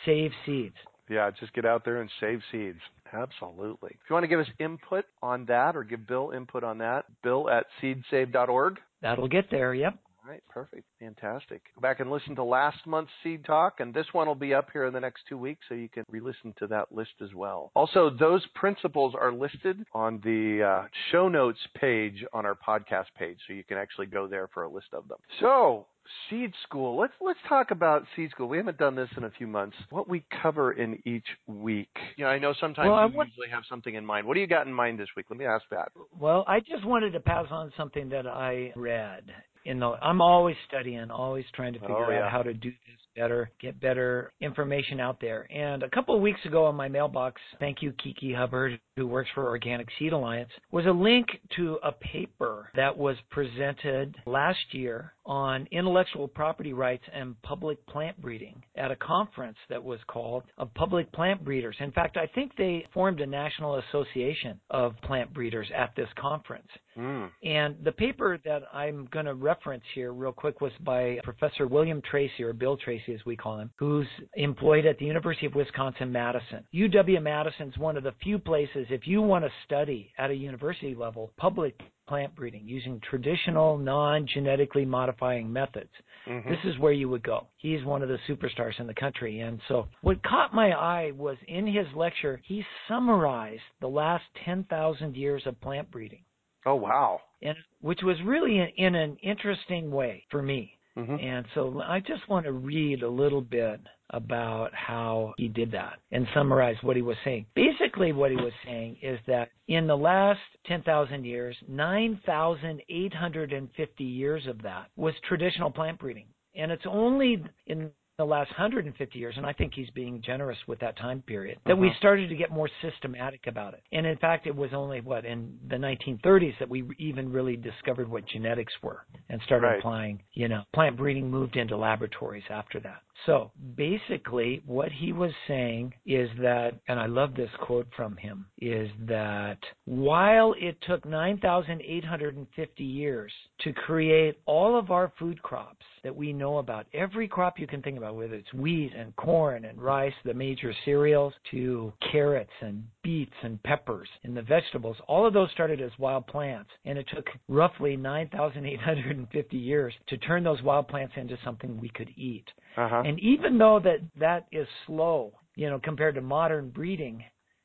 Save 0.06 0.31
seeds. 0.47 0.76
Yeah, 1.11 1.31
just 1.38 1.53
get 1.53 1.67
out 1.67 1.85
there 1.85 2.00
and 2.00 2.11
save 2.19 2.41
seeds. 2.50 2.79
Absolutely. 3.12 3.91
If 3.91 4.09
you 4.09 4.14
want 4.14 4.25
to 4.25 4.29
give 4.29 4.41
us 4.41 4.47
input 4.59 5.05
on 5.23 5.44
that 5.47 5.76
or 5.76 5.85
give 5.85 6.06
Bill 6.06 6.32
input 6.35 6.64
on 6.64 6.79
that, 6.79 7.05
bill 7.23 7.50
at 7.50 7.67
seedsave.org. 7.82 8.81
That'll 9.03 9.29
get 9.29 9.50
there, 9.50 9.75
yep. 9.75 9.99
All 10.25 10.31
right, 10.31 10.43
perfect. 10.49 10.85
Fantastic. 11.01 11.63
Go 11.75 11.81
back 11.81 11.99
and 11.99 12.09
listen 12.09 12.37
to 12.37 12.45
last 12.45 12.87
month's 12.87 13.11
Seed 13.25 13.45
Talk, 13.45 13.81
and 13.81 13.93
this 13.93 14.07
one 14.13 14.29
will 14.29 14.37
be 14.37 14.55
up 14.55 14.69
here 14.73 14.85
in 14.85 14.93
the 14.93 15.01
next 15.01 15.23
two 15.29 15.37
weeks, 15.37 15.65
so 15.69 15.75
you 15.75 15.89
can 15.89 16.05
re 16.09 16.21
listen 16.21 16.55
to 16.61 16.69
that 16.69 16.93
list 16.93 17.11
as 17.21 17.35
well. 17.35 17.73
Also, 17.75 18.09
those 18.09 18.47
principles 18.55 19.15
are 19.21 19.33
listed 19.33 19.85
on 19.93 20.21
the 20.23 20.63
uh, 20.63 20.87
show 21.11 21.29
notes 21.29 21.59
page 21.75 22.25
on 22.33 22.47
our 22.47 22.55
podcast 22.55 23.07
page, 23.19 23.39
so 23.49 23.53
you 23.53 23.65
can 23.65 23.79
actually 23.79 24.07
go 24.07 24.29
there 24.29 24.49
for 24.55 24.63
a 24.63 24.71
list 24.71 24.89
of 24.93 25.09
them. 25.09 25.19
So, 25.41 25.87
Seed 26.31 26.53
School. 26.63 26.97
Let's 26.97 27.15
let's 27.21 27.41
talk 27.49 27.73
about 27.73 28.05
Seed 28.15 28.31
School. 28.31 28.49
We 28.49 28.59
haven't 28.59 28.79
done 28.79 28.95
this 28.95 29.09
in 29.17 29.25
a 29.25 29.31
few 29.31 29.49
months. 29.49 29.77
What 29.91 30.09
we 30.09 30.25
cover 30.41 30.73
in 30.73 31.03
each 31.05 31.27
week. 31.49 31.91
Yeah, 32.17 32.27
I 32.27 32.39
know 32.39 32.55
sometimes 32.61 32.91
Well, 32.91 33.11
you 33.11 33.17
want- 33.17 33.31
usually 33.31 33.49
have 33.49 33.65
something 33.69 33.95
in 33.97 34.07
mind. 34.07 34.29
What 34.29 34.35
do 34.35 34.41
you 34.41 34.47
got 34.47 34.69
in 34.69 34.73
mind 34.73 35.01
this 35.01 35.09
week? 35.17 35.27
Let 35.31 35.39
me 35.39 35.47
ask 35.47 35.65
that. 35.71 35.91
Well, 36.17 36.45
I 36.47 36.61
just 36.61 36.85
wanted 36.85 37.13
to 37.15 37.21
pass 37.21 37.47
on 37.51 37.73
something 37.77 38.09
that 38.11 38.29
I 38.29 38.73
read. 38.77 39.25
You 39.64 39.75
know, 39.75 39.97
I'm 40.03 40.20
always 40.20 40.56
studying, 40.69 41.11
always 41.11 41.44
trying 41.55 41.75
to 41.75 41.79
oh, 41.81 41.82
figure 41.82 42.06
Oh, 42.06 42.11
yeah. 42.11 42.25
out 42.25 42.32
how 42.32 42.43
to 42.43 42.55
do 42.55 42.70
this 42.70 42.99
better, 43.17 43.50
get 43.61 43.81
better 43.81 44.32
information 44.41 45.00
out 45.00 45.20
there. 45.20 45.47
And 45.53 45.82
a 45.82 45.91
couple 45.91 46.14
of 46.14 46.23
weeks 46.23 46.41
ago 46.44 46.69
in 46.69 46.76
my 46.76 46.88
mailbox, 46.88 47.41
thank 47.61 47.82
you, 47.82 47.93
Kiki 48.03 48.32
Hubbard, 48.32 48.81
who 48.97 49.06
works 49.06 49.28
for 49.35 49.47
Organic 49.47 49.88
Seed 49.99 50.12
Alliance, 50.12 50.50
was 50.71 50.87
a 50.87 50.90
link 50.90 51.26
to 51.57 51.78
a 51.83 51.92
paper 51.92 52.71
that 52.75 52.97
was 52.97 53.16
presented 53.31 54.16
last 54.26 54.59
year 54.73 55.12
on 55.25 55.69
intellectual 55.71 56.26
property 56.26 56.73
rights 56.73 57.04
and 57.14 57.40
public 57.42 57.85
plant 57.87 58.21
breeding 58.21 58.61
at 58.76 58.90
a 58.90 58.97
conference 58.97 59.57
that 59.69 59.83
was 59.83 60.00
called 60.09 60.42
of 60.59 60.73
public 60.75 61.11
plant 61.12 61.45
breeders. 61.45 61.76
In 61.78 61.92
fact, 61.92 62.16
I 62.16 62.26
think 62.35 62.52
they 62.57 62.85
formed 62.92 63.21
a 63.21 63.26
national 63.26 63.81
association 63.88 64.59
of 64.71 64.95
plant 65.02 65.33
breeders 65.33 65.69
at 65.76 65.95
this 65.97 66.09
conference. 66.19 66.66
Mm. 66.96 67.30
And 67.42 67.76
the 67.84 67.92
paper 67.92 68.38
that 68.44 68.62
I'm 68.72 69.08
going 69.12 69.26
to 69.26 69.34
reference 69.34 69.84
here 69.94 70.12
real 70.12 70.32
quick 70.32 70.61
was 70.61 70.72
by 70.80 71.18
Professor 71.25 71.66
William 71.66 72.02
Tracy, 72.02 72.42
or 72.42 72.52
Bill 72.52 72.76
Tracy 72.76 73.14
as 73.14 73.25
we 73.25 73.37
call 73.37 73.58
him, 73.58 73.70
who's 73.76 74.06
employed 74.34 74.87
at 74.87 74.99
the 74.99 75.06
University 75.06 75.46
of 75.46 75.54
Wisconsin 75.54 76.12
Madison. 76.12 76.64
UW 76.75 77.22
Madison's 77.22 77.76
one 77.78 77.96
of 77.96 78.02
the 78.02 78.12
few 78.22 78.38
places, 78.38 78.87
if 78.90 79.06
you 79.06 79.22
want 79.22 79.44
to 79.44 79.50
study 79.64 80.12
at 80.18 80.30
a 80.30 80.34
university 80.34 80.94
level, 80.94 81.32
public 81.37 81.80
plant 82.06 82.34
breeding 82.34 82.66
using 82.66 83.00
traditional 83.08 83.78
non-genetically 83.78 84.84
modifying 84.84 85.50
methods. 85.50 85.90
Mhm. 86.26 86.49
This 86.49 86.64
is 86.64 86.78
where 86.78 86.92
you 86.92 87.08
would 87.08 87.22
go. 87.22 87.46
He's 87.56 87.84
one 87.84 88.02
of 88.02 88.08
the 88.08 88.18
superstars 88.28 88.78
in 88.80 88.87
the 88.87 88.94
country. 88.94 89.40
And 89.40 89.61
so 89.68 89.88
what 90.02 90.22
caught 90.22 90.52
my 90.52 90.72
eye 90.72 91.12
was 91.12 91.38
in 91.49 91.66
his 91.66 91.87
lecture, 91.94 92.40
he 92.44 92.66
summarized 92.87 93.62
the 93.80 93.88
last 93.88 94.25
10,000 94.44 95.16
years 95.16 95.46
of 95.46 95.61
plant 95.61 95.90
breeding 95.90 96.25
Oh, 96.66 96.75
wow. 96.76 97.21
and 97.42 97.57
which 97.81 98.02
was 98.02 98.16
really 98.25 98.59
in, 98.59 98.69
in 98.76 98.95
an 98.95 99.16
interesting 99.23 99.90
way 99.90 100.25
for 100.31 100.42
me. 100.42 100.76
hmm 100.95 101.16
And 101.16 101.47
so 101.54 101.81
I 101.85 102.00
just 102.00 102.28
want 102.28 102.45
to 102.47 102.52
read 102.52 103.02
a 103.02 103.09
little 103.09 103.40
bit 103.40 103.81
about 104.11 104.73
how 104.75 105.33
he 105.38 105.49
did 105.49 105.73
that 105.73 105.95
and 106.12 106.26
summarize 106.35 106.76
what 106.83 106.97
he 106.97 107.02
was 107.02 107.16
saying. 107.25 107.47
Basically, 107.54 108.12
what 108.12 108.31
he 108.31 108.37
was 108.37 108.52
saying 108.64 108.99
is 109.02 109.19
that 109.26 109.49
in 109.69 109.87
the 109.87 109.97
last 109.97 110.40
10,000 110.66 111.25
years, 111.25 111.57
9,850 111.66 114.04
years 114.04 114.47
of 114.47 114.61
that 114.62 114.90
was 114.97 115.14
traditional 115.26 115.71
plant 115.71 115.99
breeding. 115.99 116.26
And 116.54 116.71
it's 116.71 116.85
only 116.87 117.42
in 117.66 117.90
the 118.23 118.31
last 118.31 118.50
150 118.52 119.19
years, 119.19 119.35
and 119.37 119.45
I 119.45 119.52
think 119.52 119.75
he's 119.75 119.91
being 119.91 120.23
generous 120.23 120.59
with 120.69 120.79
that 120.79 120.97
time 120.97 121.23
period, 121.23 121.59
that 121.67 121.76
we 121.76 121.88
Uh-huh. 121.88 121.97
started 121.99 122.29
to 122.29 122.37
get 122.37 122.52
more 122.52 122.69
systematic 122.81 123.49
about 123.49 123.75
it. 123.75 123.83
And 123.91 124.07
in 124.07 124.17
fact, 124.19 124.47
it 124.47 124.55
was 124.55 124.73
only 124.73 125.00
what 125.00 125.25
in 125.25 125.59
the 125.67 125.76
1930s 125.76 126.57
that 126.61 126.69
we 126.69 126.85
even 126.99 127.33
really 127.33 127.57
discovered 127.57 128.09
what 128.09 128.25
genetics 128.26 128.73
were 128.81 129.05
and 129.29 129.43
started 129.43 129.67
Right. 129.67 129.79
applying. 129.79 130.23
You 130.35 130.47
know, 130.49 130.62
plant 130.73 130.97
breeding 130.97 131.29
moved 131.29 131.57
into 131.57 131.76
laboratories 131.76 132.45
after 132.49 132.79
that. 132.81 133.02
So 133.26 133.52
basically, 133.76 134.62
what 134.66 134.90
he 134.90 135.12
was 135.12 135.31
saying 135.47 135.95
is 136.07 136.28
that, 136.40 136.73
and 136.88 136.99
I 136.99 137.07
love 137.07 137.35
this 137.35 137.50
quote 137.61 137.87
from 137.97 138.16
him, 138.16 138.47
is 138.59 138.90
that 139.07 139.59
while 139.85 140.54
it 140.59 140.76
took 140.87 141.04
9,850 141.04 142.85
years 142.85 143.33
to 143.61 143.73
create 143.73 144.40
all 144.47 144.76
of 144.76 144.90
our 144.90 145.12
food 145.19 145.40
crops 145.42 145.87
that 146.02 146.14
we 146.14 146.33
know 146.33 146.59
about, 146.59 146.87
every 146.92 147.28
crop 147.28 147.61
you 147.61 147.66
can 147.66 147.81
think 147.81 147.97
about, 147.97 148.16
whether 148.16 148.35
it's 148.35 148.52
wheat 148.54 148.92
and 148.97 149.14
corn 149.16 149.66
and 149.66 149.81
rice, 149.81 150.14
the 150.25 150.35
major 150.35 150.75
cereals, 150.85 151.33
to 151.52 151.92
carrots 152.11 152.50
and 152.61 152.85
beets 153.04 153.33
and 153.42 153.62
peppers 153.62 154.09
and 154.25 154.37
the 154.37 154.42
vegetables, 154.42 154.97
all 155.07 155.26
of 155.26 155.33
those 155.33 155.50
started 155.52 155.81
as 155.81 155.92
wild 155.99 156.26
plants. 156.26 156.71
And 156.85 156.99
it 156.99 157.07
took 157.14 157.26
roughly 157.49 157.97
9,850 157.97 159.57
years 159.57 159.95
to 160.09 160.16
turn 160.19 160.42
those 160.42 160.62
wild 160.62 160.88
plants 160.88 161.14
into 161.16 161.38
something 161.45 161.81
we 161.81 161.88
could 161.88 162.11
eat. 162.16 162.47
Uh-huh. 162.76 163.01
And 163.04 163.18
even 163.21 163.59
though 163.59 163.80
that 163.80 164.00
that 164.18 164.47
is 164.52 164.66
slow, 164.87 165.32
you 165.54 165.68
know, 165.68 165.78
compared 165.78 166.14
to 166.16 166.21
modern 166.21 166.71
breeding, 166.71 167.25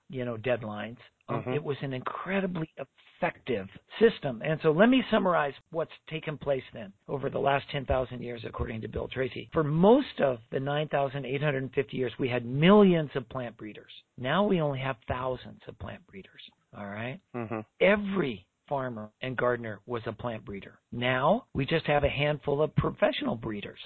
you 0.09 0.25
know, 0.25 0.37
deadlines, 0.37 0.97
um, 1.29 1.41
Mhm. 1.41 1.55
it 1.55 1.63
was 1.63 1.77
an 1.81 1.93
incredibly 1.93 2.69
effective 2.77 3.67
system. 3.99 4.41
And 4.43 4.59
so 4.61 4.71
let 4.71 4.89
me 4.89 5.03
summarize 5.11 5.53
what's 5.71 5.91
taken 6.07 6.37
place 6.37 6.63
then 6.73 6.93
over 7.07 7.29
the 7.29 7.39
last 7.39 7.69
10,000 7.69 8.21
years, 8.21 8.45
according 8.45 8.81
to 8.81 8.87
Bill 8.87 9.07
Tracy. 9.09 9.49
For 9.51 9.63
most 9.63 10.21
of 10.21 10.39
the 10.51 10.59
9,850 10.59 11.97
years, 11.97 12.13
we 12.19 12.29
had 12.29 12.45
millions 12.45 13.09
of 13.15 13.27
plant 13.29 13.57
breeders. 13.57 13.91
Now 14.17 14.45
we 14.45 14.61
only 14.61 14.79
have 14.79 14.97
thousands 15.07 15.61
of 15.67 15.77
plant 15.79 16.05
breeders. 16.07 16.49
All 16.77 16.87
right 16.87 17.19
Mhm. 17.35 17.65
every 17.79 18.45
farmer 18.67 19.09
and 19.21 19.37
gardener 19.37 19.79
was 19.85 20.01
a 20.05 20.11
plant 20.11 20.43
breeder. 20.43 20.79
Now 20.91 21.45
we 21.53 21.65
just 21.65 21.85
have 21.85 22.03
a 22.03 22.09
handful 22.09 22.61
of 22.61 22.75
professional 22.75 23.35
breeders. 23.35 23.79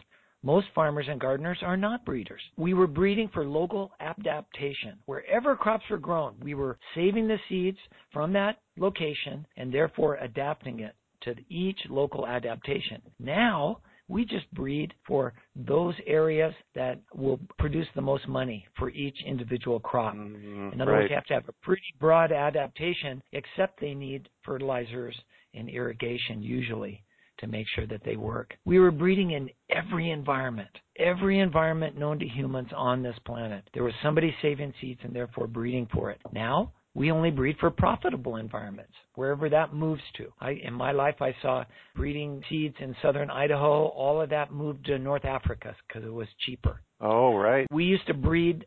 Most 0.44 0.68
farmers 0.74 1.06
and 1.08 1.20
gardeners 1.20 1.60
are 1.62 1.78
not 1.78 2.04
breeders. 2.04 2.42
We 2.58 2.74
were 2.74 2.88
breeding 2.88 3.30
for 3.30 3.46
local 3.46 3.92
adaptation. 4.00 4.98
Wherever 5.06 5.56
crops 5.56 5.86
were 5.90 6.00
grown, 6.00 6.36
we 6.42 6.56
were 6.56 6.80
saving 6.96 7.28
the 7.28 7.38
seeds 7.48 7.78
from 8.12 8.34
that 8.34 8.58
location 8.78 9.46
and 9.58 9.72
therefore 9.72 10.16
adapting 10.16 10.80
it 10.80 10.96
to 11.22 11.36
each 11.50 11.80
local 11.90 12.26
adaptation. 12.26 13.02
Now 13.20 13.82
we 14.08 14.26
just 14.26 14.52
breed 14.54 14.94
for 15.06 15.34
those 15.56 15.94
areas 16.08 16.54
that 16.74 17.00
will 17.14 17.40
produce 17.60 17.88
the 17.94 18.02
most 18.02 18.28
money 18.28 18.68
for 18.78 18.90
each 18.90 19.18
individual 19.26 19.80
crop. 19.80 20.16
Mhm. 20.16 20.74
In 20.74 20.82
other 20.82 20.92
right. 20.92 21.00
words, 21.02 21.10
you 21.12 21.16
have 21.16 21.26
to 21.26 21.34
have 21.36 21.48
a 21.50 21.54
pretty 21.54 21.94
broad 22.00 22.32
adaptation, 22.32 23.22
except 23.32 23.80
they 23.80 23.94
need 23.94 24.28
fertilizers 24.42 25.18
and 25.54 25.70
irrigation 25.70 26.42
usually 26.42 27.04
to 27.42 27.48
make 27.48 27.68
sure 27.76 27.86
that 27.88 28.04
they 28.04 28.16
work. 28.16 28.56
We 28.66 28.80
were 28.80 28.92
breeding 28.92 29.32
in 29.32 29.50
every 29.70 30.12
environment, 30.12 30.70
every 30.98 31.40
environment 31.40 31.98
known 31.98 32.20
to 32.20 32.28
humans 32.28 32.70
on 32.76 33.04
this 33.04 33.18
planet. 33.26 33.70
There 33.74 33.84
was 33.84 33.94
somebody 34.02 34.34
saving 34.42 34.74
seeds 34.80 35.02
and 35.04 35.14
therefore 35.14 35.48
breeding 35.48 35.88
for 35.94 36.12
it. 36.12 36.22
Now, 36.32 36.72
we 36.94 37.12
only 37.12 37.32
breed 37.32 37.56
for 37.60 37.72
profitable 37.72 38.36
environments, 38.36 38.94
wherever 39.16 39.50
that 39.50 39.74
moves 39.74 40.02
to. 40.18 40.32
I, 40.40 40.52
in 40.64 40.74
my 40.74 40.92
life, 40.92 41.22
I 41.22 41.34
saw 41.42 41.64
breeding 41.96 42.44
seeds 42.50 42.76
in 42.80 42.96
southern 43.02 43.30
Idaho. 43.30 43.86
All 43.86 44.22
of 44.22 44.30
that 44.30 44.52
moved 44.52 44.86
to 44.86 45.00
North 45.00 45.24
Africa 45.24 45.76
because 45.88 46.04
it 46.04 46.14
was 46.14 46.28
cheaper. 46.46 46.82
Oh, 47.00 47.36
right. 47.36 47.66
We 47.72 47.86
used 47.86 48.08
to 48.08 48.14
breed 48.14 48.66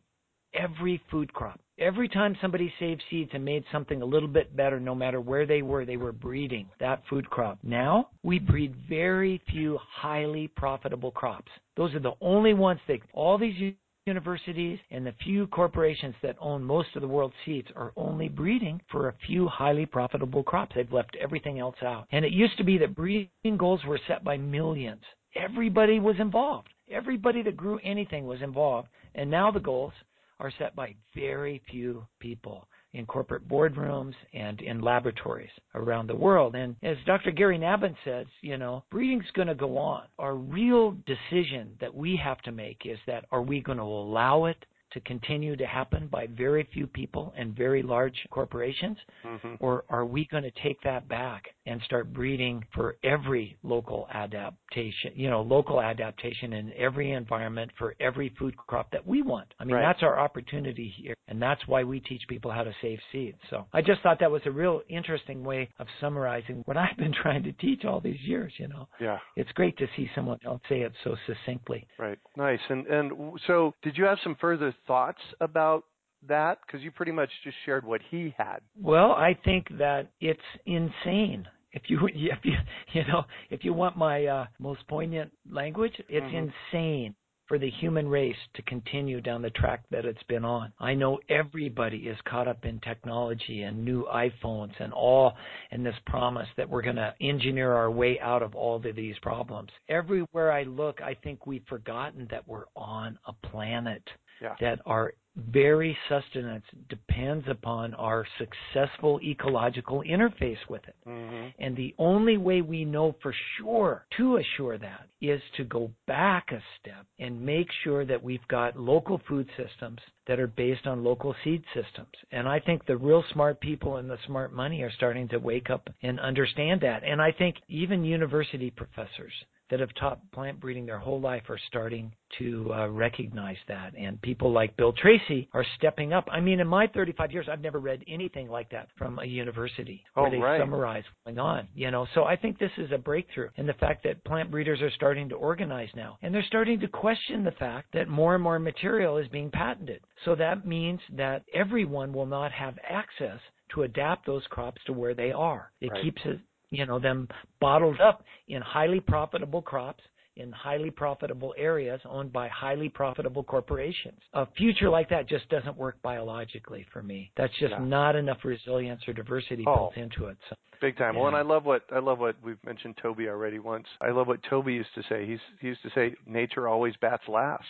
every 0.54 1.02
food 1.10 1.32
crop. 1.34 1.60
Every 1.78 2.08
time 2.08 2.36
somebody 2.40 2.72
saved 2.78 3.02
seeds 3.10 3.32
and 3.34 3.44
made 3.44 3.64
something 3.72 4.00
a 4.00 4.04
little 4.04 4.28
bit 4.28 4.54
better, 4.56 4.78
no 4.78 4.94
matter 4.94 5.20
where 5.20 5.44
they 5.44 5.60
were, 5.60 5.84
they 5.84 5.96
were 5.96 6.12
breeding 6.12 6.68
that 6.78 7.02
food 7.10 7.28
crop. 7.28 7.58
Now, 7.64 8.10
we 8.22 8.38
breed 8.38 8.76
very 8.88 9.42
few 9.50 9.78
highly 9.82 10.46
profitable 10.46 11.10
crops. 11.10 11.50
Those 11.76 11.92
are 11.94 12.00
the 12.00 12.14
only 12.20 12.54
ones 12.54 12.78
that 12.86 13.00
all 13.12 13.38
these 13.38 13.74
universities 14.06 14.78
and 14.92 15.04
the 15.04 15.14
few 15.24 15.48
corporations 15.48 16.14
that 16.22 16.36
own 16.38 16.62
most 16.62 16.94
of 16.94 17.02
the 17.02 17.08
world's 17.08 17.34
seeds 17.44 17.68
are 17.74 17.92
only 17.96 18.28
breeding 18.28 18.80
for 18.88 19.08
a 19.08 19.14
few 19.26 19.48
highly 19.48 19.84
profitable 19.84 20.44
crops. 20.44 20.76
They've 20.76 20.92
left 20.92 21.16
everything 21.20 21.58
else 21.58 21.76
out. 21.82 22.06
And 22.12 22.24
it 22.24 22.32
used 22.32 22.56
to 22.58 22.64
be 22.64 22.78
that 22.78 22.94
breeding 22.94 23.56
goals 23.58 23.80
were 23.84 24.00
set 24.06 24.22
by 24.22 24.36
millions. 24.36 25.02
Everybody 25.34 25.98
was 25.98 26.16
involved. 26.20 26.68
Everybody 26.88 27.42
that 27.42 27.56
grew 27.56 27.80
anything 27.82 28.26
was 28.26 28.42
involved. 28.42 28.88
And 29.16 29.28
now 29.28 29.50
the 29.50 29.58
goals 29.58 29.92
are 30.40 30.52
set 30.58 30.74
by 30.74 30.94
very 31.14 31.62
few 31.70 32.06
people 32.20 32.66
in 32.94 33.06
corporate 33.06 33.48
boardrooms 33.48 34.14
and 34.32 34.60
in 34.60 34.80
laboratories 34.80 35.50
around 35.74 36.06
the 36.06 36.14
world. 36.14 36.54
And 36.54 36.76
as 36.82 36.96
Dr. 37.06 37.32
Gary 37.32 37.58
Nabhan 37.58 37.94
says, 38.04 38.26
you 38.40 38.56
know, 38.56 38.84
breeding's 38.90 39.30
going 39.34 39.48
to 39.48 39.54
go 39.54 39.76
on. 39.76 40.04
Our 40.18 40.36
real 40.36 40.96
decision 41.06 41.76
that 41.80 41.94
we 41.94 42.18
have 42.22 42.40
to 42.42 42.52
make 42.52 42.82
is 42.84 42.98
that 43.06 43.24
are 43.32 43.42
we 43.42 43.60
going 43.60 43.78
to 43.78 43.84
allow 43.84 44.44
it 44.46 44.64
to 44.94 45.00
continue 45.00 45.56
to 45.56 45.66
happen 45.66 46.08
by 46.08 46.26
very 46.26 46.64
few 46.72 46.86
people 46.86 47.32
and 47.36 47.54
very 47.54 47.82
large 47.82 48.26
corporations? 48.30 48.96
Mhm. 49.24 49.56
Or 49.60 49.84
are 49.88 50.04
we 50.06 50.24
going 50.26 50.44
to 50.44 50.50
take 50.62 50.80
that 50.82 51.06
back 51.08 51.48
and 51.66 51.80
start 51.82 52.12
breeding 52.12 52.64
for 52.74 52.96
every 53.04 53.56
local 53.62 54.08
adaptation, 54.12 55.12
you 55.14 55.28
know, 55.30 55.42
local 55.42 55.80
adaptation 55.80 56.52
in 56.52 56.72
every 56.74 57.12
environment 57.12 57.70
for 57.78 57.94
every 58.00 58.28
food 58.30 58.56
crop 58.56 58.90
that 58.92 59.06
we 59.06 59.22
want? 59.22 59.52
I 59.58 59.64
mean, 59.64 59.76
Right. 59.76 59.82
that's 59.82 60.02
our 60.02 60.18
opportunity 60.18 60.88
here. 60.88 61.14
And 61.28 61.40
that's 61.40 61.66
why 61.66 61.84
we 61.84 62.00
teach 62.00 62.22
people 62.28 62.50
how 62.50 62.64
to 62.64 62.72
save 62.82 63.00
seeds. 63.10 63.38
So 63.50 63.66
I 63.72 63.80
just 63.82 64.00
thought 64.02 64.18
that 64.20 64.30
was 64.30 64.42
a 64.46 64.50
real 64.50 64.82
interesting 64.88 65.42
way 65.42 65.68
of 65.78 65.86
summarizing 66.00 66.62
what 66.66 66.76
I've 66.76 66.96
been 66.96 67.12
trying 67.22 67.42
to 67.44 67.52
teach 67.52 67.84
all 67.84 68.00
these 68.00 68.20
years, 68.20 68.52
you 68.58 68.68
know. 68.68 68.88
Yeah. 69.00 69.18
It's 69.36 69.50
great 69.52 69.76
to 69.78 69.86
see 69.96 70.08
someone 70.14 70.38
else 70.44 70.60
say 70.68 70.82
it 70.82 70.92
so 71.02 71.16
succinctly. 71.26 71.86
Right. 71.98 72.18
Nice. 72.36 72.60
And 72.68 72.86
and 72.86 73.38
so, 73.46 73.74
did 73.82 73.96
you 73.96 74.04
have 74.04 74.18
some 74.22 74.34
further 74.36 74.72
thoughts 74.86 75.20
about 75.40 75.84
that? 76.28 76.58
Because 76.66 76.82
you 76.82 76.90
pretty 76.90 77.12
much 77.12 77.30
just 77.42 77.56
shared 77.64 77.84
what 77.84 78.00
he 78.10 78.34
had. 78.36 78.60
Well, 78.80 79.12
I 79.12 79.36
think 79.44 79.66
that 79.78 80.08
it's 80.20 80.40
insane. 80.66 81.46
If 81.72 81.82
you 81.88 82.06
if 82.14 82.38
you 82.44 82.54
you 82.92 83.02
know 83.06 83.24
if 83.50 83.64
you 83.64 83.72
want 83.72 83.96
my 83.96 84.26
uh, 84.26 84.46
most 84.58 84.86
poignant 84.88 85.32
language, 85.50 85.94
it's 86.08 86.26
Mhm. 86.26 86.52
insane 86.72 87.14
for 87.46 87.58
the 87.58 87.68
human 87.68 88.08
race 88.08 88.36
to 88.54 88.62
continue 88.62 89.20
down 89.20 89.42
the 89.42 89.50
track 89.50 89.82
that 89.90 90.06
it's 90.06 90.22
been 90.24 90.46
on. 90.46 90.72
I 90.80 90.94
know 90.94 91.18
everybody 91.28 91.98
is 92.08 92.16
caught 92.24 92.48
up 92.48 92.64
in 92.64 92.80
technology 92.80 93.64
and 93.64 93.84
new 93.84 94.06
iPhones 94.06 94.72
and 94.80 94.94
all 94.94 95.34
and 95.70 95.84
this 95.84 95.94
promise 96.06 96.48
that 96.56 96.66
we're 96.68 96.80
going 96.80 96.96
to 96.96 97.14
engineer 97.20 97.74
our 97.74 97.90
way 97.90 98.18
out 98.20 98.42
of 98.42 98.54
all 98.54 98.76
of 98.76 98.96
these 98.96 99.18
problems. 99.20 99.68
Everywhere 99.90 100.52
I 100.52 100.62
look, 100.62 101.02
I 101.02 101.14
think 101.22 101.46
we've 101.46 101.66
forgotten 101.68 102.26
that 102.30 102.48
we're 102.48 102.64
on 102.76 103.18
a 103.26 103.32
planet 103.48 104.02
Yeah. 104.44 104.56
that 104.60 104.80
our 104.84 105.14
very 105.36 105.96
sustenance 106.08 106.64
depends 106.88 107.44
upon 107.48 107.92
our 107.94 108.24
successful 108.38 109.18
ecological 109.22 110.02
interface 110.02 110.58
with 110.68 110.82
it. 110.86 110.94
hmm 111.04 111.48
And 111.58 111.76
the 111.76 111.94
only 111.98 112.36
way 112.36 112.60
we 112.60 112.84
know 112.84 113.16
for 113.20 113.34
sure 113.58 114.06
to 114.16 114.36
assure 114.36 114.78
that 114.78 115.08
is 115.20 115.40
to 115.56 115.64
go 115.64 115.90
back 116.06 116.52
a 116.52 116.62
step 116.78 117.06
and 117.18 117.40
make 117.40 117.68
sure 117.82 118.04
that 118.04 118.22
we've 118.22 118.46
got 118.48 118.78
local 118.78 119.20
food 119.28 119.48
systems 119.56 119.98
that 120.26 120.38
are 120.38 120.46
based 120.46 120.86
on 120.86 121.02
local 121.02 121.34
seed 121.42 121.64
systems. 121.74 122.14
And 122.30 122.46
I 122.46 122.60
think 122.60 122.86
the 122.86 122.96
real 122.96 123.24
smart 123.32 123.60
people 123.60 123.96
and 123.96 124.08
the 124.08 124.18
smart 124.26 124.52
money 124.52 124.82
are 124.82 124.92
starting 124.92 125.28
to 125.28 125.38
wake 125.38 125.70
up 125.70 125.88
and 126.02 126.20
understand 126.20 126.80
that. 126.82 127.02
And 127.02 127.20
I 127.20 127.32
think 127.32 127.56
even 127.68 128.04
university 128.04 128.70
professors 128.70 129.32
that 129.71 129.80
have 129.80 129.94
taught 129.94 130.21
plant 130.33 130.61
breeding 130.61 130.87
their 130.87 130.99
whole 130.99 131.21
life 131.21 131.44
are 131.49 131.59
starting 131.68 132.12
to 132.38 132.71
uh, 132.75 132.88
recognize 132.88 133.56
that. 133.68 133.92
And 133.99 134.21
people 134.23 134.52
like 134.52 134.76
Bill 134.76 134.92
Tracy 134.92 135.49
are 135.54 135.64
stepping 135.76 136.12
up. 136.12 136.26
I 136.30 136.40
mean, 136.40 136.61
in 136.61 136.66
my 136.66 136.87
35 136.88 137.33
years, 137.33 137.47
I've 137.50 137.61
never 137.61 137.78
read 137.80 138.04
anything 138.09 138.49
like 138.49 138.68
that 138.71 138.88
from 138.99 139.18
a 139.21 139.25
university 139.25 140.04
Oh, 140.16 140.23
where 140.23 140.30
they 140.30 140.38
right. 140.38 140.61
summarize 140.61 141.04
what's 141.04 141.37
going 141.37 141.38
on. 141.38 141.68
You 141.75 141.90
know, 141.90 142.06
so 142.14 142.25
I 142.25 142.37
think 142.37 142.59
this 142.59 142.71
is 142.78 142.90
a 142.92 142.99
breakthrough 142.99 143.49
in 143.56 143.66
the 143.66 143.73
fact 143.75 144.02
that 144.04 144.23
plant 144.25 144.50
breeders 144.50 144.83
are 144.83 144.90
starting 144.90 145.28
to 145.30 145.35
organize 145.37 145.88
now, 145.94 146.18
and 146.23 146.35
they're 146.35 146.44
starting 146.47 146.80
to 146.80 146.88
question 146.88 147.44
the 147.44 147.52
fact 147.52 147.88
that 147.94 148.09
more 148.09 148.35
and 148.35 148.42
more 148.42 148.59
material 148.59 149.16
is 149.18 149.28
being 149.28 149.50
patented. 149.50 150.00
So 150.25 150.35
that 150.37 150.66
means 150.66 151.00
that 151.16 151.42
everyone 151.54 152.12
will 152.12 152.26
not 152.26 152.52
have 152.52 152.78
access 152.88 153.38
to 153.75 153.83
adapt 153.85 154.26
those 154.26 154.47
crops 154.50 154.80
to 154.87 154.92
where 154.92 155.14
they 155.14 155.33
are. 155.33 155.71
It 155.80 155.90
Right. 155.92 156.02
keeps 156.02 156.21
it, 156.25 156.40
you 156.71 156.87
know, 156.87 156.99
them 156.99 157.28
bottled 157.61 158.00
up 158.00 158.25
in 158.49 158.61
highly 158.62 159.00
profitable 159.00 159.62
crops 159.62 160.02
in 160.37 160.50
highly 160.50 160.90
profitable 160.90 161.54
areas 161.56 162.00
owned 162.04 162.33
by 162.33 162.49
highly 162.49 162.88
profitable 162.88 163.44
corporations. 163.44 164.18
A 164.33 164.47
future 164.56 164.90
like 164.90 165.09
that 165.09 165.28
just 165.28 165.49
doesn't 165.49 165.76
work 165.76 165.97
biologically 166.02 166.85
for 166.92 167.02
me. 167.04 167.30
That's 167.37 167.52
just 167.61 167.71
Yeah. 167.71 167.78
not 167.78 168.16
enough 168.16 168.44
resilience 168.44 169.06
or 169.06 169.12
diversity 169.12 169.62
Oh. 169.64 169.76
built 169.76 169.97
into 169.97 170.26
it. 170.26 170.37
So, 170.49 170.56
Big 170.80 170.97
time. 170.97 171.14
Well, 171.14 171.28
and 171.28 171.37
I 171.37 171.42
love 171.42 171.64
what 171.64 171.85
I 171.92 172.00
love 172.00 172.18
what 172.18 172.35
we've 172.42 172.62
mentioned 172.64 172.97
Toby 172.97 173.28
already 173.28 173.61
once. 173.61 173.87
I 174.00 174.11
love 174.11 174.26
what 174.26 174.42
Toby 174.42 174.75
used 174.75 174.92
to 174.97 175.02
say. 175.04 175.25
He's 175.25 175.40
he 175.61 175.68
used 175.68 175.83
to 175.83 175.90
say, 175.90 176.14
"Nature 176.26 176.66
always 176.68 176.94
bats 176.97 177.26
last." 177.28 177.64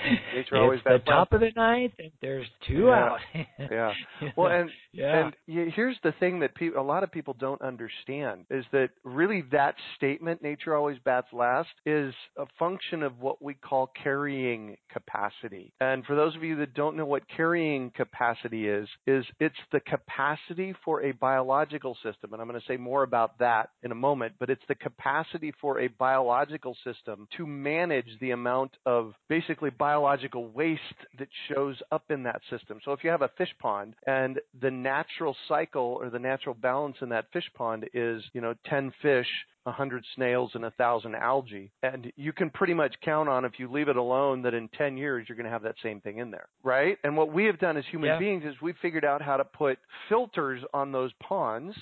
Nature 0.35 0.57
always 0.57 0.79
it's 0.85 1.03
the 1.05 1.11
top 1.11 1.33
of 1.33 1.39
the 1.41 1.51
ninth, 1.55 1.93
and 1.99 2.11
there's 2.21 2.47
two 2.67 2.87
Yeah. 2.87 2.91
out. 2.91 3.19
Yeah. 3.71 3.93
Well, 4.35 4.51
and 4.51 4.69
yeah. 4.91 5.31
and 5.47 5.71
here's 5.73 5.97
the 6.03 6.13
thing 6.19 6.39
that 6.41 6.53
pe- 6.55 6.73
a 6.77 6.81
lot 6.81 7.03
of 7.03 7.11
people 7.11 7.35
don't 7.39 7.61
understand 7.61 8.45
is 8.49 8.65
that 8.71 8.89
really 9.03 9.43
that 9.51 9.75
statement, 9.95 10.41
nature 10.41 10.75
always 10.75 10.97
bats 11.05 11.27
last, 11.31 11.69
is 11.85 12.13
a 12.37 12.45
function 12.59 13.03
of 13.03 13.19
what 13.19 13.41
we 13.41 13.53
call 13.53 13.89
carrying 14.03 14.75
capacity. 14.91 15.71
And 15.79 16.05
for 16.05 16.15
those 16.15 16.35
of 16.35 16.43
you 16.43 16.57
that 16.57 16.73
don't 16.73 16.97
know 16.97 17.05
what 17.05 17.23
carrying 17.35 17.91
capacity 17.91 18.67
is, 18.67 18.87
is 19.07 19.25
it's 19.39 19.55
the 19.71 19.79
capacity 19.79 20.75
for 20.83 21.03
a 21.03 21.11
biological 21.13 21.95
system. 22.03 22.33
And 22.33 22.41
I'm 22.41 22.47
going 22.47 22.59
to 22.59 22.67
say 22.67 22.77
more 22.77 23.03
about 23.03 23.39
that 23.39 23.69
in 23.81 23.91
a 23.91 23.95
moment, 23.95 24.33
but 24.39 24.49
it's 24.49 24.61
the 24.67 24.75
capacity 24.75 25.53
for 25.61 25.79
a 25.79 25.87
biological 25.87 26.75
system 26.83 27.27
to 27.37 27.47
manage 27.47 28.07
the 28.19 28.31
amount 28.31 28.71
of 28.85 29.13
basically 29.29 29.69
biological 29.69 29.92
waste 29.99 30.81
that 31.19 31.27
shows 31.47 31.81
up 31.91 32.03
in 32.09 32.23
that 32.23 32.41
system. 32.49 32.79
So 32.83 32.91
if 32.91 33.03
you 33.03 33.09
have 33.09 33.21
a 33.21 33.31
fish 33.37 33.53
pond 33.59 33.95
and 34.07 34.39
the 34.61 34.71
natural 34.71 35.35
cycle 35.47 35.97
or 36.01 36.09
the 36.09 36.19
natural 36.19 36.55
balance 36.55 36.97
in 37.01 37.09
that 37.09 37.25
fish 37.31 37.49
pond 37.55 37.89
is, 37.93 38.23
you 38.33 38.41
know, 38.41 38.53
10 38.65 38.91
fish, 39.01 39.27
100 39.63 40.03
snails 40.15 40.51
and 40.55 40.63
1,000 40.63 41.15
algae. 41.15 41.71
And 41.83 42.11
you 42.15 42.33
can 42.33 42.49
pretty 42.49 42.73
much 42.73 42.95
count 43.01 43.29
on 43.29 43.45
if 43.45 43.53
you 43.59 43.71
leave 43.71 43.87
it 43.87 43.95
alone 43.95 44.41
that 44.43 44.53
in 44.53 44.67
10 44.69 44.97
years 44.97 45.27
you're 45.27 45.37
going 45.37 45.45
to 45.45 45.51
have 45.51 45.63
that 45.63 45.75
same 45.81 46.01
thing 46.01 46.17
in 46.17 46.31
there, 46.31 46.47
right? 46.63 46.97
And 47.03 47.15
what 47.15 47.31
we 47.31 47.45
have 47.45 47.59
done 47.59 47.77
as 47.77 47.85
human 47.89 48.09
Yeah. 48.09 48.19
beings 48.19 48.43
is 48.45 48.61
we've 48.61 48.77
figured 48.81 49.05
out 49.05 49.21
how 49.21 49.37
to 49.37 49.45
put 49.45 49.79
filters 50.09 50.61
on 50.73 50.91
those 50.91 51.11
ponds 51.21 51.75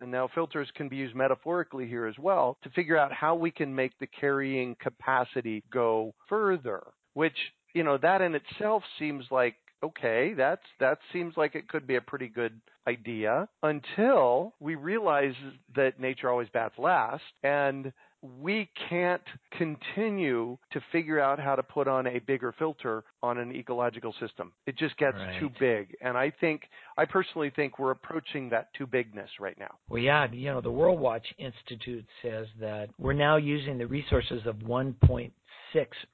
and 0.00 0.10
now 0.10 0.28
filters 0.34 0.70
can 0.74 0.88
be 0.88 0.96
used 0.96 1.14
metaphorically 1.14 1.86
here 1.86 2.06
as 2.06 2.18
well 2.18 2.56
to 2.62 2.70
figure 2.70 2.96
out 2.96 3.12
how 3.12 3.34
we 3.34 3.50
can 3.50 3.74
make 3.74 3.92
the 3.98 4.06
carrying 4.06 4.74
capacity 4.76 5.62
go 5.70 6.14
further, 6.26 6.82
which, 7.14 7.36
you 7.74 7.82
know, 7.82 7.98
that 7.98 8.20
in 8.20 8.34
itself 8.34 8.82
seems 8.98 9.24
like 9.30 9.56
okay, 9.82 10.34
that's 10.36 10.62
that 10.78 10.98
seems 11.12 11.34
like 11.36 11.54
it 11.54 11.68
could 11.68 11.86
be 11.86 11.96
a 11.96 12.00
pretty 12.00 12.28
good 12.28 12.60
idea 12.86 13.48
until 13.62 14.54
we 14.60 14.74
realize 14.74 15.34
that 15.74 15.98
nature 16.00 16.28
always 16.28 16.48
bats 16.52 16.74
last 16.78 17.22
and 17.42 17.92
we 18.22 18.68
can't 18.88 19.22
continue 19.56 20.58
to 20.72 20.80
figure 20.92 21.18
out 21.18 21.38
how 21.38 21.56
to 21.56 21.62
put 21.62 21.88
on 21.88 22.06
a 22.06 22.18
bigger 22.18 22.54
filter 22.58 23.02
on 23.22 23.38
an 23.38 23.54
ecological 23.54 24.14
system. 24.20 24.52
It 24.66 24.76
just 24.76 24.96
gets 24.98 25.16
too 25.38 25.48
big. 25.58 25.96
And 26.02 26.18
I 26.18 26.30
think, 26.38 26.62
I 26.98 27.06
personally 27.06 27.50
think 27.56 27.78
we're 27.78 27.92
approaching 27.92 28.50
that 28.50 28.68
too 28.74 28.86
bigness 28.86 29.30
right 29.40 29.58
now. 29.58 29.74
Well, 29.88 30.02
yeah, 30.02 30.26
you 30.30 30.52
know, 30.52 30.60
the 30.60 30.70
World 30.70 31.00
Watch 31.00 31.26
Institute 31.38 32.04
says 32.20 32.46
that 32.60 32.90
we're 32.98 33.14
now 33.14 33.36
using 33.36 33.78
the 33.78 33.86
resources 33.86 34.42
of 34.44 34.56
1.6 34.56 35.30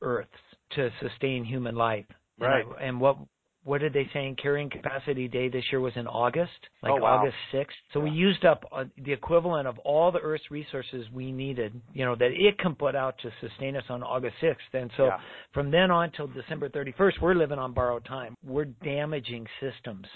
Earths 0.01 0.31
to 0.71 0.91
sustain 1.01 1.45
human 1.45 1.75
life. 1.77 2.07
And 2.39 2.47
I- 2.49 2.51
Right. 2.63 2.67
And, 2.81 3.01
what 3.01 3.17
what 3.65 3.81
did 3.81 3.93
they 3.93 4.09
say 4.13 4.29
in 4.29 4.37
carrying 4.37 4.71
capacity 4.71 5.27
day 5.27 5.49
this 5.49 5.65
year 5.73 5.81
was 5.81 5.97
in 5.97 6.07
August, 6.07 6.53
like 6.85 6.93
Oh, 6.93 6.97
wow. 6.99 7.19
August 7.19 7.37
6th. 7.51 7.75
So 7.93 7.99
we 7.99 8.11
used 8.11 8.45
up 8.45 8.65
uh, 8.71 8.85
the 8.97 9.13
equivalent 9.13 9.67
of 9.67 9.77
all 9.81 10.13
the 10.13 10.21
Earth's 10.21 10.53
resources 10.53 11.05
we 11.13 11.33
needed, 11.33 11.73
you 11.93 12.05
know, 12.05 12.15
that 12.15 12.31
it 12.31 12.59
can 12.61 12.77
put 12.77 12.95
out 12.95 13.19
to 13.23 13.33
sustain 13.41 13.75
us 13.75 13.83
on 13.91 14.05
August 14.05 14.37
6th. 14.41 14.73
And 14.73 14.89
so 14.97 15.07
Yeah. 15.07 15.19
from 15.53 15.73
then 15.73 15.91
on 15.91 16.13
till 16.13 16.29
December 16.29 16.69
31st, 16.69 17.21
we're 17.21 17.35
living 17.35 17.59
on 17.59 17.73
borrowed 17.73 18.05
time. 18.05 18.37
We're 18.45 18.67
damaging 18.67 19.49
systems 19.59 20.07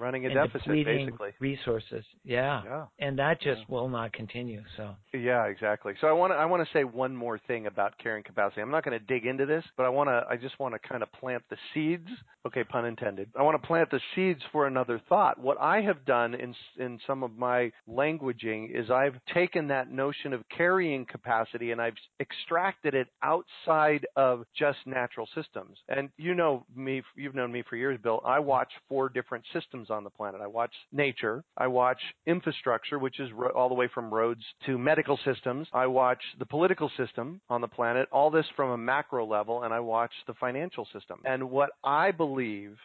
Running 0.00 0.24
a 0.24 0.28
and 0.28 0.34
deficit, 0.34 0.66
basically. 0.86 1.30
resources. 1.40 2.04
Yeah. 2.24 2.62
Yeah. 2.64 2.84
And 2.98 3.18
that 3.18 3.38
just 3.42 3.68
will 3.68 3.90
not 3.90 4.14
continue. 4.14 4.62
So 4.78 4.94
Yeah, 5.12 5.44
exactly. 5.44 5.92
So 6.00 6.06
I 6.06 6.12
want 6.12 6.32
to 6.32 6.36
I 6.36 6.46
want 6.46 6.66
to 6.66 6.72
say 6.72 6.84
one 6.84 7.14
more 7.14 7.38
thing 7.38 7.66
about 7.66 7.98
carrying 8.02 8.24
capacity. 8.24 8.62
I'm 8.62 8.70
not 8.70 8.82
going 8.82 8.98
to 8.98 9.04
dig 9.04 9.26
into 9.26 9.44
this, 9.44 9.62
but 9.76 9.84
I 9.84 9.90
want 9.90 10.08
to 10.08 10.24
I 10.28 10.36
just 10.36 10.58
want 10.58 10.74
to 10.74 10.88
kind 10.88 11.02
of 11.02 11.12
plant 11.12 11.42
the 11.50 11.56
seeds. 11.74 12.08
Okay, 12.46 12.64
pun 12.64 12.86
intended. 12.86 13.28
I 13.38 13.42
want 13.42 13.60
to 13.60 13.66
plant 13.66 13.90
the 13.90 14.00
seeds 14.14 14.40
for 14.52 14.66
another 14.66 15.02
thought. 15.06 15.38
What 15.38 15.60
I 15.60 15.82
have 15.82 16.06
done 16.06 16.34
in 16.34 16.54
in 16.78 16.98
some 17.06 17.22
of 17.22 17.36
my 17.36 17.70
languaging 17.86 18.74
is 18.74 18.90
I've 18.90 19.16
taken 19.34 19.68
that 19.68 19.92
notion 19.92 20.32
of 20.32 20.42
carrying 20.56 21.04
capacity 21.04 21.72
and 21.72 21.80
I've 21.80 21.94
extracted 22.20 22.94
it 22.94 23.08
outside 23.22 24.06
of 24.16 24.44
just 24.58 24.78
natural 24.86 25.28
systems. 25.34 25.76
And 25.90 26.08
you 26.16 26.34
know 26.34 26.64
me, 26.74 27.02
you've 27.16 27.34
known 27.34 27.52
me 27.52 27.62
for 27.68 27.76
years, 27.76 27.98
Bill. 28.02 28.22
I 28.24 28.38
watch 28.38 28.72
four 28.88 29.10
different 29.10 29.44
systems 29.52 29.89
on 29.90 30.04
the 30.04 30.10
planet. 30.10 30.40
I 30.42 30.46
watch 30.46 30.72
nature, 30.92 31.44
I 31.56 31.66
watch 31.66 32.00
infrastructure, 32.26 32.98
which 32.98 33.20
is 33.20 33.30
ro- 33.32 33.50
all 33.50 33.68
the 33.68 33.74
way 33.74 33.88
from 33.92 34.12
roads 34.12 34.42
to 34.66 34.78
medical 34.78 35.18
systems. 35.24 35.68
I 35.72 35.86
watch 35.86 36.22
the 36.38 36.46
political 36.46 36.90
system 36.96 37.40
on 37.48 37.60
the 37.60 37.68
planet, 37.68 38.08
all 38.12 38.30
this 38.30 38.46
from 38.56 38.70
a 38.70 38.78
macro 38.78 39.26
level, 39.26 39.62
and 39.62 39.72
I 39.74 39.80
watch 39.80 40.12
the 40.26 40.34
financial 40.34 40.86
system. 40.92 41.20
And 41.24 41.50
what 41.50 41.70
I 41.84 42.10
believe 42.10 42.76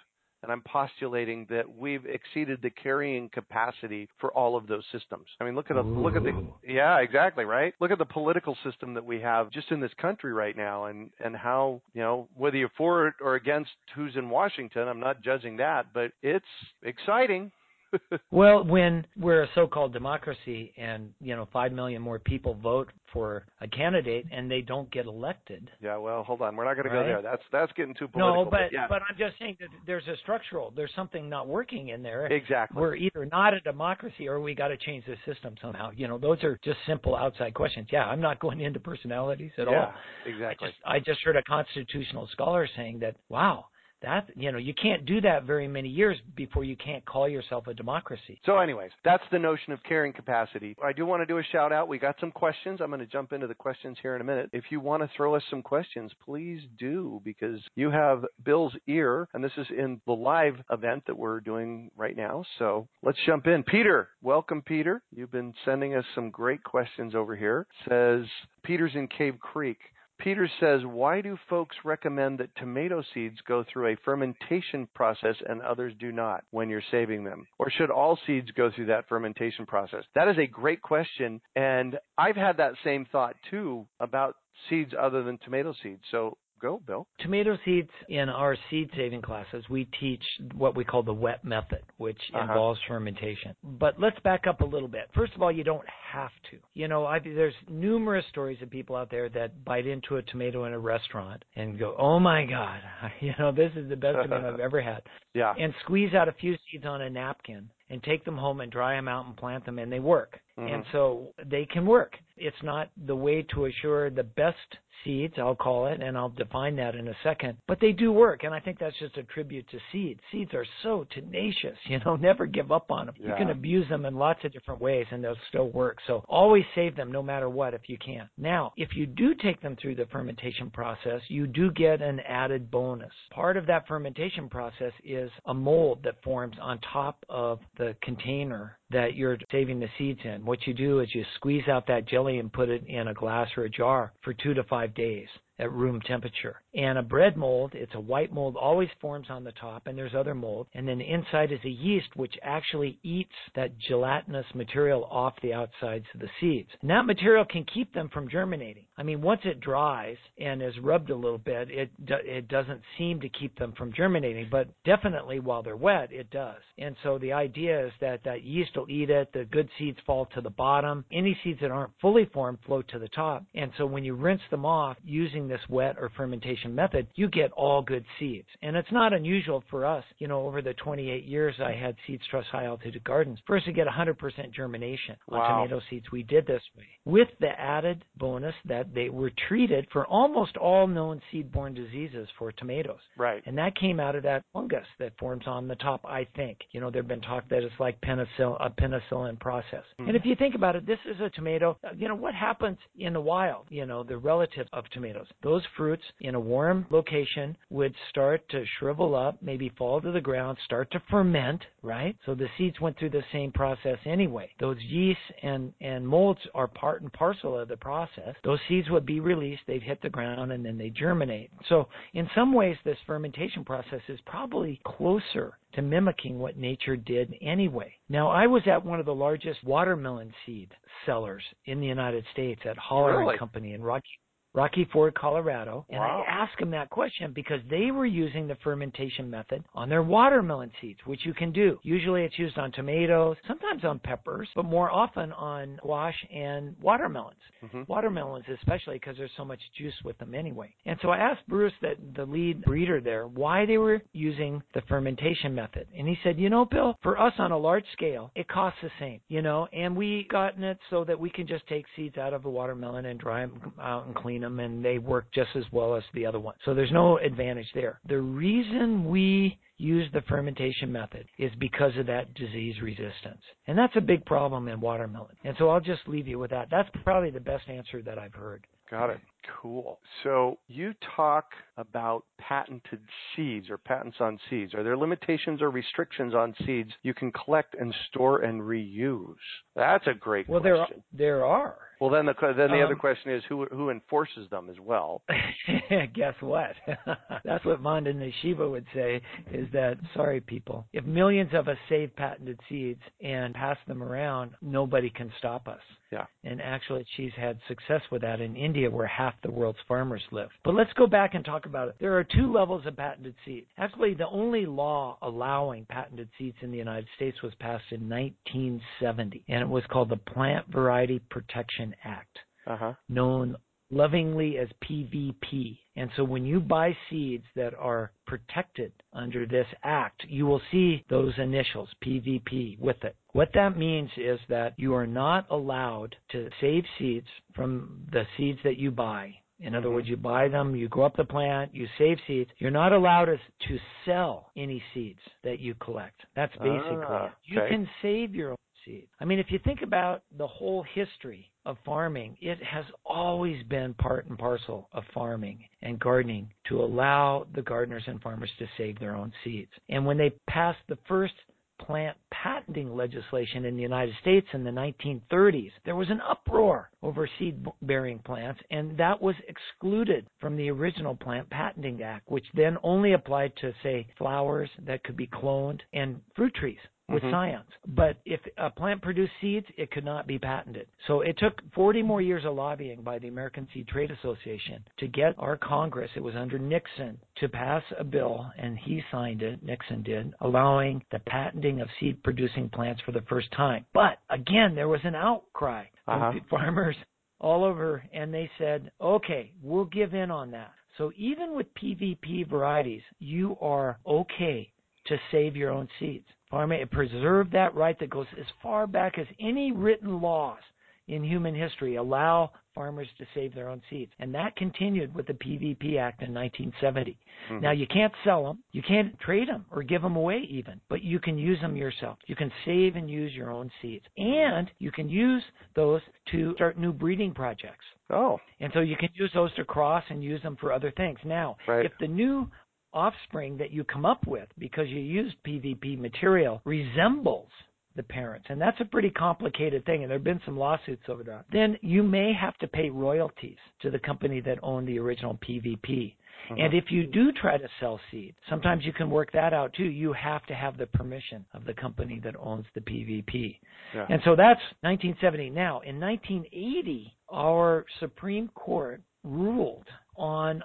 and 0.45 0.51
I'm 0.51 0.61
postulating 0.61 1.47
that 1.49 1.65
we've 1.75 2.05
exceeded 2.05 2.59
the 2.61 2.69
carrying 2.69 3.29
capacity 3.29 4.07
for 4.19 4.31
all 4.31 4.55
of 4.55 4.67
those 4.67 4.83
systems. 4.91 5.25
I 5.41 5.43
mean, 5.43 5.55
look 5.55 5.71
at 5.71 5.77
a, 5.77 5.81
look 5.81 6.15
at 6.15 6.23
the 6.23 6.45
yeah, 6.67 6.99
exactly, 6.99 7.45
right? 7.45 7.73
Look 7.81 7.89
at 7.89 7.97
the 7.97 8.05
political 8.05 8.55
system 8.63 8.93
that 8.93 9.03
we 9.03 9.19
have 9.21 9.49
just 9.49 9.71
in 9.71 9.79
this 9.79 9.91
country 9.99 10.33
right 10.33 10.55
now 10.55 10.85
and 10.85 11.09
and 11.19 11.35
how, 11.35 11.81
you 11.95 12.01
know, 12.01 12.27
whether 12.35 12.57
you're 12.57 12.69
for 12.77 13.07
it 13.07 13.15
or 13.21 13.33
against 13.33 13.71
who's 13.95 14.15
in 14.15 14.29
Washington, 14.29 14.87
I'm 14.87 14.99
not 14.99 15.23
judging 15.23 15.57
that, 15.57 15.87
but 15.95 16.11
it's 16.21 16.45
exciting. 16.83 17.51
Well, 18.31 18.65
when 18.65 19.05
we're 19.17 19.43
a 19.43 19.47
so-called 19.55 19.93
democracy 19.93 20.73
and, 20.77 21.11
you 21.21 21.35
know, 21.35 21.47
5 21.53 21.71
million 21.71 22.01
more 22.01 22.19
people 22.19 22.53
vote 22.53 22.91
for 23.13 23.45
a 23.61 23.67
candidate 23.67 24.25
and 24.31 24.51
they 24.51 24.61
don't 24.61 24.91
get 24.91 25.05
elected. 25.05 25.69
Yeah, 25.81 25.97
well, 25.97 26.23
hold 26.23 26.41
on. 26.41 26.55
We're 26.55 26.65
not 26.65 26.73
going 26.73 26.85
to 26.85 26.89
go 26.89 27.03
there. 27.03 27.21
That's 27.21 27.43
that's 27.51 27.71
getting 27.73 27.93
too 27.93 28.07
political. 28.07 28.45
No, 28.45 28.51
but 28.51 28.73
yeah, 28.73 28.87
but 28.89 29.01
I'm 29.09 29.17
just 29.17 29.39
saying 29.39 29.57
that 29.61 29.69
there's 29.85 30.05
a 30.07 30.17
structural, 30.21 30.73
there's 30.75 30.91
something 30.95 31.29
not 31.29 31.47
working 31.47 31.89
in 31.89 32.03
there. 32.03 32.25
exactly. 32.25 32.81
We're 32.81 32.95
either 32.95 33.25
not 33.25 33.53
a 33.53 33.61
democracy 33.61 34.27
or 34.27 34.41
we 34.41 34.53
got 34.53 34.67
to 34.69 34.77
change 34.77 35.05
the 35.05 35.15
system 35.31 35.55
somehow. 35.61 35.91
You 35.95 36.07
know, 36.07 36.17
those 36.17 36.43
are 36.43 36.59
just 36.63 36.77
simple 36.87 37.15
outside 37.15 37.53
questions. 37.53 37.87
Yeah, 37.91 38.05
I'm 38.05 38.21
not 38.21 38.39
going 38.39 38.61
into 38.61 38.79
personalities 38.79 39.51
at 39.57 39.67
yeah, 39.69 39.79
all. 39.79 39.93
exactly. 40.25 40.67
I 40.67 40.71
just 40.71 40.77
I 40.85 40.99
just 40.99 41.21
heard 41.23 41.37
a 41.37 41.43
constitutional 41.43 42.27
scholar 42.31 42.67
saying 42.75 42.99
that, 42.99 43.15
wow, 43.29 43.67
that 44.05 44.29
you 44.35 44.51
know, 44.51 44.57
you 44.57 44.73
can't 44.73 45.05
do 45.05 45.21
that 45.21 45.43
very 45.43 45.67
many 45.67 45.89
years 45.89 46.17
before 46.35 46.63
you 46.63 46.75
can't 46.75 47.05
call 47.05 47.27
yourself 47.27 47.67
a 47.67 47.73
democracy. 47.73 48.39
So, 48.45 48.57
anyways, 48.57 48.91
that's 49.03 49.23
the 49.31 49.39
notion 49.39 49.73
of 49.73 49.79
carrying 49.83 50.13
capacity. 50.13 50.75
I 50.83 50.93
do 50.93 51.05
want 51.05 51.21
to 51.21 51.25
do 51.25 51.37
a 51.37 51.43
shout 51.51 51.71
out. 51.71 51.87
We 51.87 51.99
got 51.99 52.15
some 52.19 52.31
questions. 52.31 52.79
I'm 52.81 52.89
going 52.89 52.99
to 52.99 53.05
jump 53.05 53.33
into 53.33 53.47
the 53.47 53.55
questions 53.55 53.97
here 54.01 54.15
in 54.15 54.21
a 54.21 54.23
minute. 54.23 54.49
If 54.53 54.65
you 54.69 54.79
want 54.79 55.03
to 55.03 55.09
throw 55.15 55.35
us 55.35 55.43
some 55.49 55.61
questions, 55.61 56.11
please 56.23 56.61
do 56.79 57.21
because 57.23 57.59
you 57.75 57.91
have 57.91 58.25
Bill's 58.43 58.73
ear, 58.87 59.27
and 59.33 59.43
this 59.43 59.51
is 59.57 59.67
in 59.75 59.99
the 60.05 60.13
live 60.13 60.55
event 60.71 61.03
that 61.07 61.17
we're 61.17 61.39
doing 61.39 61.91
right 61.97 62.15
now. 62.15 62.43
So 62.59 62.87
let's 63.03 63.19
jump 63.25 63.47
in. 63.47 63.63
Peter, 63.63 64.09
welcome, 64.21 64.61
Peter. 64.61 65.01
You've 65.15 65.31
been 65.31 65.53
sending 65.65 65.95
us 65.95 66.05
some 66.13 66.29
great 66.29 66.63
questions 66.63 67.15
over 67.15 67.35
here. 67.35 67.67
Says 67.89 68.25
Peter's 68.63 68.95
in 68.95 69.07
Cave 69.07 69.39
Creek. 69.39 69.77
Peter 70.19 70.49
says, 70.59 70.81
why 70.85 71.21
do 71.21 71.37
folks 71.49 71.75
recommend 71.83 72.39
that 72.39 72.55
tomato 72.55 73.03
seeds 73.13 73.37
go 73.47 73.63
through 73.63 73.87
a 73.87 73.97
fermentation 74.03 74.87
process 74.95 75.35
and 75.47 75.61
others 75.61 75.93
do 75.99 76.11
not 76.11 76.43
when 76.51 76.69
you're 76.69 76.81
saving 76.91 77.23
them? 77.23 77.45
Or 77.59 77.69
should 77.69 77.91
all 77.91 78.17
seeds 78.25 78.49
go 78.51 78.71
through 78.71 78.87
that 78.87 79.07
fermentation 79.07 79.65
process? 79.65 80.03
That 80.15 80.27
is 80.27 80.37
a 80.37 80.47
great 80.47 80.81
question. 80.81 81.41
And 81.55 81.97
I've 82.17 82.35
had 82.35 82.57
that 82.57 82.73
same 82.83 83.05
thought 83.11 83.35
too 83.49 83.85
about 83.99 84.35
seeds 84.69 84.93
other 84.99 85.23
than 85.23 85.37
tomato 85.39 85.73
seeds. 85.83 86.01
So 86.11 86.37
go, 86.59 86.81
Bill. 86.85 87.07
Tomato 87.19 87.57
seeds 87.65 87.89
in 88.09 88.29
our 88.29 88.55
seed 88.69 88.89
saving 88.95 89.21
classes, 89.21 89.63
we 89.69 89.85
teach 89.99 90.23
what 90.55 90.75
we 90.75 90.83
call 90.83 91.03
the 91.03 91.13
wet 91.13 91.43
method, 91.43 91.81
which 91.97 92.19
Uh-huh. 92.33 92.41
involves 92.43 92.79
fermentation. 92.87 93.55
But 93.63 93.99
let's 93.99 94.19
back 94.21 94.47
up 94.47 94.61
a 94.61 94.65
little 94.65 94.87
bit. 94.87 95.09
First 95.13 95.33
of 95.35 95.41
all, 95.41 95.51
you 95.51 95.63
don't 95.63 95.87
have 96.11 96.31
to. 96.51 96.57
You 96.73 96.87
know, 96.87 97.05
I, 97.05 97.19
there's 97.19 97.53
numerous 97.69 98.25
stories 98.29 98.61
of 98.61 98.69
people 98.69 98.95
out 98.95 99.09
there 99.09 99.29
that 99.29 99.63
bite 99.65 99.85
into 99.87 100.17
a 100.17 100.21
tomato 100.23 100.65
in 100.65 100.73
a 100.73 100.79
restaurant 100.79 101.43
and 101.55 101.77
go, 101.77 101.95
"Oh 101.97 102.19
my 102.19 102.45
God, 102.45 102.79
you 103.19 103.33
know, 103.39 103.51
this 103.51 103.71
is 103.75 103.89
the 103.89 103.95
best 103.95 104.17
tomato 104.23 104.53
I've 104.53 104.59
ever 104.69 104.81
had," 104.81 105.01
Yeah. 105.33 105.53
and 105.59 105.73
squeeze 105.83 106.13
out 106.13 106.27
a 106.27 106.33
few 106.33 106.55
seeds 106.71 106.85
on 106.85 107.01
a 107.01 107.09
napkin 107.09 107.69
and 107.89 108.01
take 108.03 108.25
them 108.25 108.37
home 108.37 108.61
and 108.61 108.71
dry 108.71 108.95
them 108.95 109.07
out 109.07 109.25
and 109.25 109.37
plant 109.37 109.65
them, 109.65 109.79
and 109.79 109.91
they 109.91 109.99
work. 109.99 110.39
Mhm. 110.57 110.73
And 110.73 110.85
so 110.91 111.33
they 111.43 111.65
can 111.65 111.85
work. 111.85 112.17
It's 112.37 112.61
not 112.63 112.89
the 113.05 113.15
way 113.15 113.43
to 113.43 113.65
assure 113.65 114.09
the 114.09 114.23
best 114.23 114.77
seeds, 115.03 115.35
I'll 115.37 115.55
call 115.55 115.87
it, 115.87 116.01
and 116.01 116.17
I'll 116.17 116.29
define 116.29 116.75
that 116.77 116.95
in 116.95 117.07
a 117.07 117.15
second. 117.23 117.57
But 117.67 117.79
they 117.79 117.91
do 117.91 118.11
work, 118.11 118.43
and 118.43 118.53
I 118.53 118.59
think 118.59 118.79
that's 118.79 118.97
just 118.97 119.17
a 119.17 119.23
tribute 119.23 119.67
to 119.69 119.79
seeds. 119.91 120.19
Seeds 120.31 120.53
are 120.53 120.65
so 120.81 121.05
tenacious, 121.11 121.77
you 121.85 121.99
know, 121.99 122.15
never 122.15 122.45
give 122.45 122.71
up 122.71 122.91
on 122.91 123.07
them. 123.07 123.15
You 123.17 123.35
can 123.37 123.49
abuse 123.51 123.87
them 123.89 124.05
in 124.05 124.15
lots 124.15 124.43
of 124.43 124.51
different 124.51 124.81
ways, 124.81 125.05
and 125.11 125.23
they'll 125.23 125.35
still 125.49 125.69
work. 125.69 125.99
So 126.07 126.23
always 126.27 126.65
save 126.73 126.95
them 126.95 127.11
no 127.11 127.21
matter 127.21 127.49
what 127.49 127.73
if 127.73 127.87
you 127.87 127.97
can. 127.97 128.29
Now, 128.37 128.73
if 128.77 128.95
you 128.95 129.05
do 129.05 129.35
take 129.35 129.61
them 129.61 129.75
through 129.75 129.95
the 129.95 130.07
fermentation 130.07 130.69
process, 130.71 131.21
you 131.29 131.47
do 131.47 131.71
get 131.71 132.01
an 132.01 132.19
added 132.21 132.71
bonus. 132.71 133.13
Part 133.31 133.57
of 133.57 133.65
that 133.67 133.87
fermentation 133.87 134.49
process 134.49 134.93
is 135.03 135.31
a 135.45 135.53
mold 135.53 136.01
that 136.03 136.21
forms 136.23 136.55
on 136.59 136.79
top 136.79 137.23
of 137.29 137.59
the 137.77 137.95
container 138.01 138.77
that 138.89 139.15
you're 139.15 139.37
saving 139.51 139.79
the 139.79 139.89
seeds 139.97 140.19
in. 140.23 140.45
What 140.45 140.65
you 140.67 140.73
do 140.73 140.99
is 140.99 141.13
you 141.13 141.23
squeeze 141.35 141.67
out 141.67 141.87
that 141.87 142.07
jelly 142.07 142.39
and 142.39 142.51
put 142.51 142.69
it 142.69 142.85
in 142.87 143.07
a 143.07 143.13
glass 143.13 143.49
or 143.57 143.63
a 143.63 143.69
jar 143.69 144.13
for 144.23 144.33
two 144.33 144.53
to 144.53 144.63
five 144.63 144.93
days. 144.93 145.27
At 145.59 145.71
room 145.71 146.01
temperature. 146.01 146.61
And 146.73 146.97
a 146.97 147.03
bread 147.03 147.37
mold, 147.37 147.71
it's 147.73 147.95
a 147.95 147.99
white 147.99 148.33
mold, 148.33 148.55
always 148.57 148.89
forms 148.99 149.27
on 149.29 149.43
the 149.43 149.53
top, 149.53 149.87
and 149.87 149.97
there's 149.97 150.15
other 150.15 150.35
mold. 150.35 150.67
And 150.73 150.87
then 150.87 150.97
the 150.97 151.11
inside 151.11 151.51
is 151.51 151.59
a 151.63 151.69
yeast 151.69 152.15
which 152.15 152.35
actually 152.43 152.99
eats 153.03 153.33
that 153.55 153.77
gelatinous 153.77 154.45
material 154.53 155.05
off 155.05 155.33
the 155.41 155.53
outsides 155.53 156.05
of 156.13 156.19
the 156.19 156.29
seeds. 156.39 156.69
And 156.81 156.89
that 156.89 157.05
material 157.05 157.45
can 157.45 157.65
keep 157.73 157.93
them 157.93 158.09
from 158.09 158.29
germinating. 158.29 158.85
I 158.97 159.03
mean, 159.03 159.21
once 159.21 159.41
it 159.45 159.59
dries 159.59 160.17
and 160.37 160.61
is 160.61 160.77
rubbed 160.81 161.09
a 161.09 161.15
little 161.15 161.37
bit, 161.37 161.69
it 161.71 161.89
it 162.07 162.47
doesn't 162.47 162.81
seem 162.97 163.19
to 163.21 163.29
keep 163.29 163.57
them 163.57 163.73
from 163.77 163.93
germinating, 163.93 164.47
but 164.49 164.67
definitely 164.83 165.39
while 165.39 165.63
they're 165.63 165.77
wet, 165.77 166.11
it 166.11 166.29
does. 166.29 166.61
And 166.77 166.95
so 167.03 167.17
the 167.17 167.33
idea 167.33 167.87
is 167.87 167.93
that 168.01 168.23
that 168.23 168.43
yeast 168.43 168.75
will 168.75 168.89
eat 168.89 169.09
it. 169.09 169.31
The 169.33 169.45
good 169.45 169.69
seeds 169.77 169.97
fall 170.05 170.27
to 170.33 170.41
the 170.41 170.49
bottom. 170.49 171.05
Any 171.11 171.37
seeds 171.43 171.59
that 171.61 171.71
aren't 171.71 171.93
fully 172.01 172.25
formed 172.33 172.59
float 172.65 172.87
to 172.89 172.99
the 172.99 173.07
top. 173.09 173.45
And 173.53 173.71
so 173.77 173.85
when 173.85 174.03
you 174.03 174.15
rinse 174.15 174.41
them 174.51 174.65
off 174.65 174.97
using 175.03 175.44
this 175.47 175.61
wet 175.69 175.95
or 175.99 176.09
fermentation 176.15 176.73
method, 176.73 177.07
you 177.15 177.27
get 177.27 177.51
all 177.53 177.81
good 177.81 178.05
seeds. 178.19 178.47
And 178.61 178.75
it's 178.75 178.91
not 178.91 179.13
unusual 179.13 179.63
for 179.69 179.85
us, 179.85 180.03
you 180.19 180.27
know, 180.27 180.45
over 180.45 180.61
the 180.61 180.73
28 180.75 181.23
years 181.23 181.55
I 181.59 181.73
had 181.73 181.95
Seeds 182.05 182.23
Trust 182.29 182.47
High 182.49 182.65
Altitude 182.65 183.03
Gardens, 183.03 183.39
for 183.45 183.57
us 183.57 183.63
to 183.65 183.71
get 183.73 183.87
100% 183.87 184.51
germination 184.51 185.15
on 185.29 185.39
Wow. 185.39 185.47
tomato 185.63 185.81
seeds. 185.89 186.11
We 186.11 186.23
did 186.23 186.45
this 186.45 186.61
way 186.77 186.85
with 187.05 187.29
the 187.39 187.59
added 187.59 188.03
bonus 188.17 188.55
that 188.65 188.93
they 188.93 189.09
were 189.09 189.31
treated 189.47 189.87
for 189.91 190.05
almost 190.07 190.57
all 190.57 190.87
known 190.87 191.21
seed-borne 191.31 191.73
diseases 191.73 192.27
for 192.37 192.51
tomatoes. 192.51 192.99
Right. 193.17 193.41
And 193.45 193.57
that 193.57 193.75
came 193.75 193.99
out 193.99 194.15
of 194.15 194.23
that 194.23 194.43
fungus 194.53 194.87
that 194.99 195.17
forms 195.17 195.45
on 195.47 195.67
the 195.67 195.75
top, 195.75 196.01
I 196.05 196.25
think. 196.35 196.59
You 196.71 196.81
know, 196.81 196.89
there've 196.89 197.07
been 197.07 197.21
talk 197.21 197.47
that 197.49 197.63
it's 197.63 197.79
like 197.79 197.99
penicillin, 198.01 198.57
a 198.59 198.69
penicillin 198.69 199.39
process. 199.39 199.83
Mhm. 199.99 200.07
And 200.07 200.15
if 200.15 200.25
you 200.25 200.35
think 200.35 200.55
about 200.55 200.75
it, 200.75 200.85
this 200.85 200.99
is 201.05 201.19
a 201.21 201.29
tomato. 201.29 201.77
uh, 201.83 201.89
You 201.95 202.07
know, 202.07 202.15
what 202.15 202.33
happens 202.33 202.77
in 202.97 203.13
the 203.13 203.21
wild, 203.21 203.67
you 203.69 203.85
know, 203.85 204.03
the 204.03 204.17
relative 204.17 204.67
of 204.73 204.87
tomatoes? 204.89 205.27
Those 205.43 205.63
fruits 205.77 206.03
in 206.21 206.35
a 206.35 206.39
warm 206.39 206.85
location 206.89 207.55
would 207.69 207.93
start 208.09 208.47
to 208.49 208.65
shrivel 208.79 209.15
up, 209.15 209.41
maybe 209.41 209.71
fall 209.77 210.01
to 210.01 210.11
the 210.11 210.21
ground, 210.21 210.57
start 210.65 210.91
to 210.91 211.01
ferment, 211.09 211.61
right? 211.81 212.15
So 212.25 212.33
the 212.33 212.47
seeds 212.57 212.81
went 212.81 212.97
through 212.97 213.11
the 213.11 213.23
same 213.31 213.51
process 213.51 213.97
anyway. 214.05 214.49
Those 214.59 214.81
yeasts 214.81 215.21
and, 215.43 215.73
and 215.81 216.07
molds 216.07 216.41
are 216.53 216.67
part 216.67 217.01
and 217.01 217.13
parcel 217.13 217.57
of 217.57 217.67
the 217.67 217.77
process. 217.77 218.35
Those 218.43 218.59
seeds 218.67 218.89
would 218.89 219.05
be 219.05 219.19
released, 219.19 219.61
they'd 219.67 219.83
hit 219.83 220.01
the 220.01 220.09
ground, 220.09 220.51
and 220.51 220.65
then 220.65 220.77
they 220.77 220.89
germinate. 220.89 221.51
So 221.69 221.87
in 222.13 222.29
some 222.33 222.53
ways, 222.53 222.77
this 222.83 222.97
fermentation 223.05 223.63
process 223.63 224.01
is 224.07 224.19
probably 224.25 224.79
closer 224.85 225.57
to 225.73 225.81
mimicking 225.81 226.39
what 226.39 226.57
nature 226.57 226.95
did 226.95 227.35
anyway. 227.41 227.93
Now, 228.09 228.29
I 228.29 228.47
was 228.47 228.63
at 228.65 228.83
one 228.83 228.99
of 228.99 229.05
the 229.05 229.13
largest 229.13 229.63
watermelon 229.63 230.33
seed 230.45 230.71
sellers 231.05 231.43
in 231.65 231.79
the 231.79 231.87
United 231.87 232.25
States 232.31 232.61
at 232.65 232.77
Hollar 232.77 233.19
Really? 233.19 233.33
and 233.33 233.39
Company 233.39 233.73
in 233.73 233.83
Rocky. 233.83 234.07
Rocky 234.55 234.85
Ford, 234.85 235.13
Colorado, 235.15 235.85
and 235.89 235.99
Wow. 235.99 236.23
I 236.25 236.31
asked 236.31 236.57
them 236.59 236.71
that 236.71 236.89
question 236.89 237.33
because 237.33 237.59
they 237.69 237.91
were 237.91 238.05
using 238.05 238.47
the 238.47 238.55
fermentation 238.63 239.29
method 239.29 239.63
on 239.73 239.89
their 239.89 240.01
watermelon 240.01 240.71
seeds, 240.79 240.99
which 241.05 241.25
you 241.25 241.33
can 241.33 241.51
do. 241.51 241.79
Usually 241.83 242.23
it's 242.23 242.39
used 242.39 242.57
on 242.57 242.71
tomatoes, 242.71 243.37
sometimes 243.47 243.83
on 243.83 243.99
peppers, 243.99 244.49
but 244.55 244.65
more 244.65 244.89
often 244.89 245.31
on 245.33 245.75
squash 245.77 246.15
and 246.31 246.75
watermelons 246.81 247.39
Mhm. 247.63 247.87
watermelons 247.87 248.45
especially 248.49 248.95
because 248.95 249.17
there's 249.17 249.31
so 249.33 249.45
much 249.45 249.59
juice 249.73 250.03
with 250.03 250.17
them 250.17 250.33
anyway. 250.35 250.73
And 250.85 250.99
so 251.01 251.09
I 251.09 251.17
asked 251.17 251.47
Bruce, 251.47 251.73
that 251.81 251.97
the 252.13 252.25
lead 252.25 252.63
breeder 252.63 253.01
there, 253.01 253.27
why 253.27 253.65
they 253.65 253.77
were 253.77 254.01
using 254.13 254.61
the 254.73 254.81
fermentation 254.81 255.53
method. 255.53 255.87
And 255.95 256.07
he 256.07 256.17
said, 256.23 256.39
you 256.39 256.49
know, 256.49 256.65
Bill, 256.65 256.97
for 257.01 257.19
us 257.19 257.33
on 257.39 257.51
a 257.51 257.57
large 257.57 257.85
scale, 257.93 258.31
it 258.35 258.47
costs 258.47 258.79
the 258.81 258.91
same, 258.99 259.19
you 259.27 259.41
know, 259.41 259.67
and 259.73 259.95
we 259.95 260.23
gotten 260.25 260.63
it 260.63 260.79
so 260.89 261.03
that 261.03 261.19
we 261.19 261.29
can 261.29 261.47
just 261.47 261.67
take 261.67 261.85
seeds 261.95 262.17
out 262.17 262.33
of 262.33 262.45
a 262.45 262.49
watermelon 262.49 263.05
and 263.05 263.19
dry 263.19 263.41
them 263.41 263.73
out 263.81 264.05
and 264.05 264.15
clean 264.15 264.41
them 264.45 264.59
and 264.59 264.83
they 264.83 264.97
work 264.97 265.25
just 265.33 265.49
as 265.55 265.63
well 265.71 265.95
as 265.95 266.03
the 266.13 266.25
other 266.25 266.39
one. 266.39 266.55
So 266.65 266.73
there's 266.73 266.91
no 266.91 267.17
advantage 267.17 267.67
there. 267.73 267.99
The 268.07 268.19
reason 268.19 269.05
we 269.09 269.59
use 269.77 270.09
the 270.13 270.21
fermentation 270.21 270.91
method 270.91 271.25
is 271.37 271.51
because 271.59 271.91
of 271.97 272.05
that 272.07 272.33
disease 272.33 272.75
resistance. 272.81 273.41
And 273.67 273.77
that's 273.77 273.95
a 273.95 274.01
big 274.01 274.25
problem 274.25 274.67
in 274.67 274.79
watermelon. 274.79 275.35
And 275.43 275.55
so 275.59 275.69
I'll 275.69 275.81
just 275.81 276.07
leave 276.07 276.27
you 276.27 276.39
with 276.39 276.51
that. 276.51 276.67
That's 276.71 276.89
probably 277.03 277.31
the 277.31 277.39
best 277.39 277.67
answer 277.67 278.01
that 278.03 278.17
I've 278.17 278.33
heard. 278.33 278.65
Got 278.89 279.09
it. 279.09 279.19
Cool. 279.61 279.99
So 280.23 280.57
you 280.67 280.93
talk 281.15 281.45
about 281.77 282.23
patented 282.39 282.99
seeds 283.35 283.69
or 283.69 283.77
patents 283.77 284.17
on 284.19 284.39
seeds. 284.49 284.73
Are 284.73 284.83
there 284.83 284.97
limitations 284.97 285.61
or 285.61 285.69
restrictions 285.69 286.33
on 286.33 286.55
seeds 286.65 286.91
you 287.03 287.13
can 287.13 287.31
collect 287.31 287.75
and 287.79 287.93
store 288.09 288.39
and 288.43 288.61
reuse? 288.61 289.35
That's 289.75 290.07
a 290.07 290.13
great 290.13 290.47
question. 290.47 290.53
Well, 290.53 290.63
there 290.63 290.77
are, 290.77 290.87
there 291.13 291.45
are. 291.45 291.77
Well, 291.99 292.09
then 292.09 292.25
the 292.25 292.33
then 292.57 292.71
the 292.71 292.81
other 292.81 292.93
Um, 292.93 292.99
question 292.99 293.31
is 293.31 293.43
who 293.47 293.65
who 293.67 293.89
enforces 293.89 294.49
them 294.49 294.69
as 294.69 294.79
well. 294.79 295.21
Guess 296.13 296.35
what? 296.41 296.73
That's 297.45 297.63
what 297.63 297.81
Vandana 297.81 298.31
Shiva 298.41 298.69
would 298.69 298.85
say 298.93 299.21
is 299.51 299.67
that, 299.71 299.97
sorry, 300.13 300.41
people, 300.41 300.85
if 300.93 301.05
millions 301.05 301.51
of 301.53 301.67
us 301.67 301.77
save 301.87 302.15
patented 302.15 302.59
seeds 302.67 303.01
and 303.21 303.53
pass 303.53 303.77
them 303.87 304.03
around, 304.03 304.51
nobody 304.61 305.09
can 305.09 305.31
stop 305.37 305.67
us. 305.67 305.79
Yeah. 306.11 306.25
And 306.43 306.61
actually, 306.61 307.05
she's 307.15 307.33
had 307.35 307.59
success 307.67 308.01
with 308.11 308.21
that 308.21 308.39
in 308.39 308.55
India, 308.55 308.89
where 308.89 309.07
half 309.07 309.33
the 309.41 309.51
world's 309.51 309.79
farmers 309.87 310.21
live. 310.31 310.49
But 310.63 310.75
let's 310.75 310.93
go 310.93 311.07
back 311.07 311.33
and 311.33 311.43
talk 311.43 311.64
about 311.65 311.89
it. 311.89 311.95
There 311.99 312.17
are 312.17 312.23
two 312.23 312.51
levels 312.51 312.85
of 312.85 312.95
patented 312.97 313.35
seeds. 313.45 313.67
Actually, 313.77 314.13
the 314.13 314.27
only 314.27 314.65
law 314.65 315.17
allowing 315.21 315.85
patented 315.85 316.29
seeds 316.37 316.57
in 316.61 316.71
the 316.71 316.77
United 316.77 317.07
States 317.15 317.41
was 317.41 317.53
passed 317.59 317.85
in 317.91 318.07
1970, 318.09 319.43
and 319.47 319.61
it 319.61 319.67
was 319.69 319.83
called 319.89 320.09
the 320.09 320.17
Plant 320.17 320.67
Variety 320.71 321.19
Protection 321.29 321.95
Act 322.03 322.37
Uh 322.67 322.77
huh. 322.77 322.93
known 323.09 323.55
lovingly 323.91 324.57
as 324.57 324.67
PVP. 324.83 325.77
And 325.95 326.09
so 326.15 326.23
when 326.23 326.43
you 326.43 326.59
buy 326.59 326.95
seeds 327.09 327.45
that 327.55 327.73
are 327.75 328.11
protected 328.25 328.91
under 329.13 329.45
this 329.45 329.67
act, 329.83 330.25
you 330.27 330.45
will 330.45 330.61
see 330.71 331.05
those 331.09 331.33
initials, 331.37 331.89
PVP, 332.03 332.79
with 332.79 333.03
it. 333.03 333.15
What 333.33 333.49
that 333.53 333.77
means 333.77 334.09
is 334.17 334.39
that 334.49 334.73
you 334.77 334.93
are 334.95 335.07
not 335.07 335.45
allowed 335.49 336.15
to 336.31 336.49
save 336.59 336.83
seeds 336.97 337.27
from 337.53 338.07
the 338.11 338.23
seeds 338.37 338.59
that 338.63 338.77
you 338.77 338.91
buy. 338.91 339.35
In 339.59 339.73
other 339.73 339.89
Mhm. 339.89 339.93
words, 339.93 340.07
you 340.09 340.17
buy 340.17 340.47
them, 340.47 340.75
you 340.75 340.87
grow 340.89 341.05
up 341.05 341.15
the 341.15 341.23
plant, 341.25 341.73
you 341.73 341.87
save 341.97 342.19
seeds. 342.27 342.51
You're 342.57 342.71
not 342.71 342.91
allowed 342.91 343.25
to, 343.25 343.37
to 343.37 343.79
sell 344.03 344.51
any 344.55 344.83
seeds 344.93 345.19
that 345.43 345.59
you 345.59 345.75
collect. 345.75 346.25
That's 346.35 346.55
basically 346.57 346.95
Ah, 347.05 347.27
it. 347.27 347.31
You 347.45 347.61
can 347.61 347.89
save 348.01 348.35
your 348.35 348.51
own 348.51 348.57
seed. 348.83 349.07
I 349.19 349.25
mean, 349.25 349.39
if 349.39 349.51
you 349.51 349.59
think 349.59 349.81
about 349.81 350.23
the 350.37 350.45
whole 350.45 350.83
history 350.83 351.49
of 351.65 351.77
farming, 351.85 352.37
it 352.41 352.61
has 352.61 352.85
always 353.05 353.63
been 353.63 353.93
part 353.95 354.25
and 354.27 354.37
parcel 354.37 354.89
of 354.91 355.03
farming 355.13 355.63
and 355.81 355.99
gardening 355.99 356.53
to 356.65 356.83
allow 356.83 357.47
the 357.55 357.61
gardeners 357.61 358.03
and 358.07 358.21
farmers 358.21 358.51
to 358.59 358.67
save 358.77 358.99
their 358.99 359.15
own 359.15 359.31
seeds. 359.43 359.71
And 359.89 360.05
when 360.05 360.17
they 360.17 360.31
passed 360.47 360.85
the 360.87 360.97
first 361.07 361.33
plant 361.79 362.17
patenting 362.31 362.95
legislation 362.95 363.65
in 363.65 363.75
the 363.75 363.81
United 363.81 364.15
States 364.21 364.47
in 364.53 364.63
the 364.63 364.71
1930s, 364.71 365.71
there 365.83 365.95
was 365.95 366.09
an 366.09 366.21
uproar 366.21 366.89
over 367.01 367.27
seed 367.39 367.65
bearing 367.81 368.19
plants, 368.19 368.61
and 368.71 368.97
that 368.97 369.21
was 369.21 369.35
excluded 369.47 370.27
from 370.39 370.55
the 370.55 370.69
original 370.69 371.15
Plant 371.15 371.49
Patenting 371.49 372.01
Act, 372.03 372.29
which 372.29 372.45
then 372.53 372.77
only 372.83 373.13
applied 373.13 373.55
to, 373.57 373.73
say, 373.83 374.07
flowers 374.17 374.69
that 374.85 375.03
could 375.03 375.17
be 375.17 375.27
cloned 375.27 375.81
and 375.93 376.21
fruit 376.35 376.53
trees 376.53 376.79
with 377.07 377.21
Mhm. 377.23 377.31
science. 377.31 377.69
But 377.87 378.17
if 378.25 378.41
a 378.57 378.69
plant 378.71 379.01
produced 379.01 379.33
seeds, 379.39 379.67
it 379.77 379.91
could 379.91 380.05
not 380.05 380.25
be 380.25 380.39
patented. 380.39 380.87
So 381.05 381.21
it 381.21 381.37
took 381.37 381.61
40 381.71 382.01
more 382.01 382.21
years 382.21 382.45
of 382.45 382.55
lobbying 382.55 383.03
by 383.03 383.19
the 383.19 383.27
American 383.27 383.67
Seed 383.73 383.87
Trade 383.87 384.09
Association 384.11 384.83
to 384.97 385.07
get 385.07 385.35
our 385.37 385.55
Congress, 385.55 386.09
it 386.15 386.23
was 386.23 386.35
under 386.35 386.57
Nixon, 386.57 387.19
to 387.35 387.47
pass 387.49 387.83
a 387.97 388.03
bill, 388.03 388.51
and 388.57 388.77
he 388.77 389.01
signed 389.11 389.43
it, 389.43 389.61
Nixon 389.61 390.01
did, 390.01 390.33
allowing 390.41 391.03
the 391.11 391.19
patenting 391.19 391.79
of 391.81 391.89
seed 391.99 392.23
producing 392.23 392.69
plants 392.69 393.01
for 393.01 393.11
the 393.11 393.21
first 393.23 393.51
time. 393.51 393.85
But 393.93 394.19
again, 394.29 394.73
there 394.73 394.87
was 394.87 395.03
an 395.05 395.15
outcry 395.15 395.85
from 396.05 396.21
Uh-huh. 396.23 396.31
p- 396.31 396.39
farmers 396.49 396.95
all 397.39 397.63
over, 397.63 398.03
and 398.13 398.33
they 398.33 398.49
said, 398.57 398.91
okay, 398.99 399.51
we'll 399.61 399.85
give 399.85 400.13
in 400.15 400.31
on 400.31 400.49
that. 400.51 400.71
So 400.97 401.11
even 401.17 401.53
with 401.53 401.71
PVP 401.75 402.43
varieties, 402.45 403.03
you 403.19 403.57
are 403.59 403.99
okay 404.07 404.71
to 405.05 405.19
save 405.29 405.55
your 405.55 405.69
own 405.69 405.87
seeds. 405.99 406.27
Farming 406.49 406.81
it 406.81 406.91
preserved 406.91 407.51
that 407.53 407.73
right 407.75 407.97
that 407.99 408.09
goes 408.09 408.27
as 408.39 408.45
far 408.61 408.87
back 408.87 409.17
as 409.17 409.27
any 409.39 409.71
written 409.71 410.21
laws 410.21 410.59
in 411.07 411.23
human 411.23 411.53
history 411.53 411.95
allow 411.95 412.51
farmers 412.73 413.07
to 413.17 413.25
save 413.33 413.53
their 413.53 413.69
own 413.69 413.81
seeds. 413.89 414.11
And 414.19 414.33
that 414.33 414.55
continued 414.55 415.13
with 415.13 415.27
the 415.27 415.33
PVP 415.33 415.97
Act 415.97 416.21
in 416.23 416.33
1970. 416.33 417.17
Mhm. 417.49 417.61
Now 417.61 417.71
you 417.71 417.87
can't 417.87 418.13
sell 418.23 418.43
them, 418.43 418.63
you 418.71 418.81
can't 418.81 419.17
trade 419.19 419.47
them 419.47 419.65
or 419.71 419.83
give 419.83 420.01
them 420.01 420.15
away 420.15 420.39
even, 420.39 420.81
but 420.89 421.01
you 421.01 421.19
can 421.19 421.37
use 421.37 421.59
them 421.61 421.75
yourself. 421.75 422.17
You 422.25 422.35
can 422.35 422.51
save 422.65 422.95
and 422.95 423.09
use 423.09 423.35
your 423.35 423.51
own 423.51 423.71
seeds. 423.81 424.05
And 424.17 424.69
you 424.79 424.91
can 424.91 425.07
use 425.07 425.43
those 425.75 426.01
to 426.31 426.53
start 426.55 426.77
new 426.77 426.91
breeding 426.91 427.33
projects. 427.33 427.85
Oh, 428.09 428.39
And 428.59 428.71
so 428.73 428.81
you 428.81 428.95
can 428.97 429.09
use 429.13 429.31
those 429.33 429.53
to 429.55 429.65
cross 429.65 430.03
and 430.09 430.23
use 430.23 430.41
them 430.41 430.55
for 430.57 430.71
other 430.71 430.91
things. 430.91 431.19
Now, 431.23 431.57
Right. 431.67 431.85
if 431.85 431.97
the 431.99 432.07
new 432.07 432.49
offspring 432.95 433.57
that 433.57 433.71
you 433.71 433.83
come 433.83 434.05
up 434.05 434.25
with 434.25 434.47
because 434.57 434.87
you 434.87 434.99
used 434.99 435.35
PVP 435.45 435.99
material 435.99 436.61
resembles 436.65 437.49
the 437.95 438.03
parents. 438.03 438.47
And 438.49 438.59
that's 438.59 438.79
a 438.81 438.85
pretty 438.85 439.09
complicated 439.09 439.85
thing. 439.85 440.03
And 440.03 440.09
there 440.09 440.17
have 440.17 440.23
been 440.23 440.41
some 440.45 440.57
lawsuits 440.57 441.03
over 441.07 441.23
that. 441.23 441.45
Then 441.51 441.77
you 441.81 442.03
may 442.03 442.33
have 442.33 442.57
to 442.57 442.67
pay 442.67 442.89
royalties 442.89 443.57
to 443.81 443.91
the 443.91 443.99
company 443.99 444.41
that 444.41 444.59
owned 444.63 444.87
the 444.87 444.99
original 444.99 445.35
PVP. 445.35 446.15
Mhm. 446.49 446.63
And 446.63 446.73
if 446.73 446.91
you 446.91 447.07
do 447.07 447.31
try 447.31 447.57
to 447.57 447.67
sell 447.79 447.99
seed, 448.11 448.35
sometimes 448.49 448.85
you 448.85 448.93
can 448.93 449.09
work 449.09 449.31
that 449.31 449.53
out 449.53 449.73
too. 449.73 449.85
You 449.85 450.13
have 450.13 450.45
to 450.47 450.55
have 450.55 450.77
the 450.77 450.87
permission 450.87 451.45
of 451.53 451.65
the 451.65 451.73
company 451.73 452.19
that 452.19 452.35
owns 452.37 452.65
the 452.73 452.81
PVP. 452.81 453.59
Yeah. 453.93 454.05
And 454.09 454.21
so 454.23 454.35
that's 454.35 454.61
1970. 454.83 455.49
Now, 455.49 455.79
in 455.79 455.99
1980, 455.99 457.15
our 457.29 457.85
Supreme 457.99 458.49
Court 458.49 459.01
ruled 459.23 459.64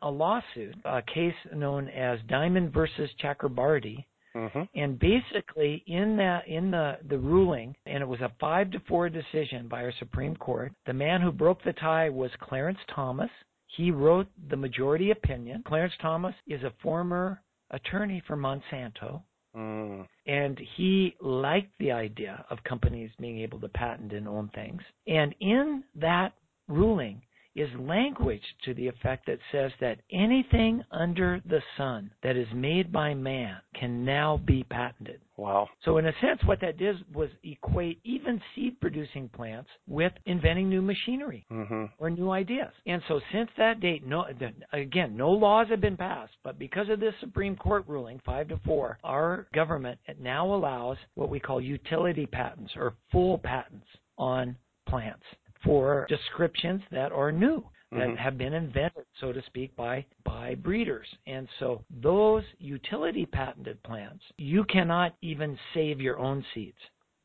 on 0.02 0.08
a 0.08 0.10
lawsuit, 0.10 0.76
a 0.84 1.02
case 1.02 1.34
known 1.54 1.88
as 1.88 2.18
Diamond 2.28 2.72
versus 2.72 3.10
Chakrabarty. 3.22 4.04
Mhm. 4.34 4.68
And 4.74 4.98
basically, 4.98 5.82
in 5.86 6.16
that, 6.16 6.46
in 6.46 6.70
the 6.70 6.98
the 7.08 7.18
ruling, 7.18 7.74
and 7.86 8.02
it 8.02 8.06
was 8.06 8.20
a 8.20 8.28
five 8.38 8.70
to 8.70 8.80
four 8.80 9.08
decision 9.08 9.66
by 9.66 9.82
our 9.82 9.92
Supreme 9.92 10.36
Court. 10.36 10.72
The 10.86 10.92
man 10.92 11.20
who 11.20 11.32
broke 11.32 11.62
the 11.62 11.72
tie 11.72 12.08
was 12.08 12.30
Clarence 12.36 12.78
Thomas. 12.88 13.30
He 13.66 13.90
wrote 13.90 14.28
the 14.48 14.56
majority 14.56 15.10
opinion. 15.10 15.62
Clarence 15.64 15.96
Thomas 15.98 16.34
is 16.46 16.62
a 16.62 16.70
former 16.82 17.42
attorney 17.70 18.20
for 18.20 18.36
Monsanto. 18.36 19.22
Mm. 19.56 20.06
And 20.26 20.58
he 20.76 21.16
liked 21.20 21.76
the 21.78 21.90
idea 21.90 22.44
of 22.50 22.62
companies 22.62 23.10
being 23.18 23.38
able 23.38 23.58
to 23.60 23.68
patent 23.68 24.12
and 24.12 24.28
own 24.28 24.48
things. 24.50 24.82
And 25.06 25.34
in 25.40 25.84
that 25.96 26.34
ruling 26.68 27.22
is 27.54 27.68
language 27.78 28.42
to 28.64 28.74
the 28.74 28.86
effect 28.86 29.26
that 29.26 29.38
says 29.50 29.72
that 29.80 29.98
anything 30.12 30.82
under 30.90 31.40
the 31.48 31.60
sun 31.76 32.10
that 32.22 32.36
is 32.36 32.46
made 32.54 32.92
by 32.92 33.14
man 33.14 33.56
can 33.74 34.04
now 34.04 34.40
be 34.46 34.64
patented. 34.64 35.20
Wow. 35.36 35.68
So 35.84 35.96
in 35.96 36.06
a 36.06 36.12
sense, 36.20 36.40
what 36.44 36.60
that 36.60 36.76
did 36.76 36.96
was 37.14 37.30
equate 37.42 38.00
even 38.04 38.40
seed 38.54 38.78
producing 38.80 39.28
plants 39.30 39.70
with 39.88 40.12
inventing 40.26 40.68
new 40.68 40.82
machinery 40.82 41.46
Mhm. 41.50 41.90
or 41.98 42.10
new 42.10 42.30
ideas. 42.30 42.72
And 42.86 43.02
so 43.08 43.20
since 43.32 43.50
that 43.56 43.80
date, 43.80 44.04
no, 44.04 44.26
again, 44.72 45.16
no 45.16 45.30
laws 45.30 45.68
have 45.68 45.80
been 45.80 45.96
passed, 45.96 46.36
but 46.42 46.58
because 46.58 46.88
of 46.88 47.00
this 47.00 47.16
Supreme 47.20 47.56
Court 47.56 47.84
ruling, 47.88 48.18
five 48.20 48.48
to 48.48 48.58
four, 48.58 48.98
our 49.02 49.48
government 49.52 49.98
now 50.20 50.52
allows 50.52 50.98
what 51.14 51.30
we 51.30 51.40
call 51.40 51.60
utility 51.60 52.26
patents 52.26 52.76
or 52.76 52.94
full 53.10 53.38
patents 53.38 53.86
on 54.18 54.56
plants 54.86 55.24
for 55.62 56.06
descriptions 56.08 56.82
that 56.90 57.12
are 57.12 57.32
new 57.32 57.64
that 57.92 58.08
Mhm. 58.08 58.16
have 58.16 58.38
been 58.38 58.54
invented, 58.54 59.04
so 59.14 59.32
to 59.32 59.42
speak, 59.42 59.74
by 59.74 60.04
by 60.24 60.54
breeders. 60.54 61.12
And 61.26 61.48
so 61.58 61.84
those 61.90 62.44
utility 62.58 63.26
patented 63.26 63.82
plants, 63.82 64.24
you 64.38 64.64
cannot 64.64 65.16
even 65.22 65.58
save 65.74 66.00
your 66.00 66.18
own 66.18 66.44
seeds. 66.54 66.78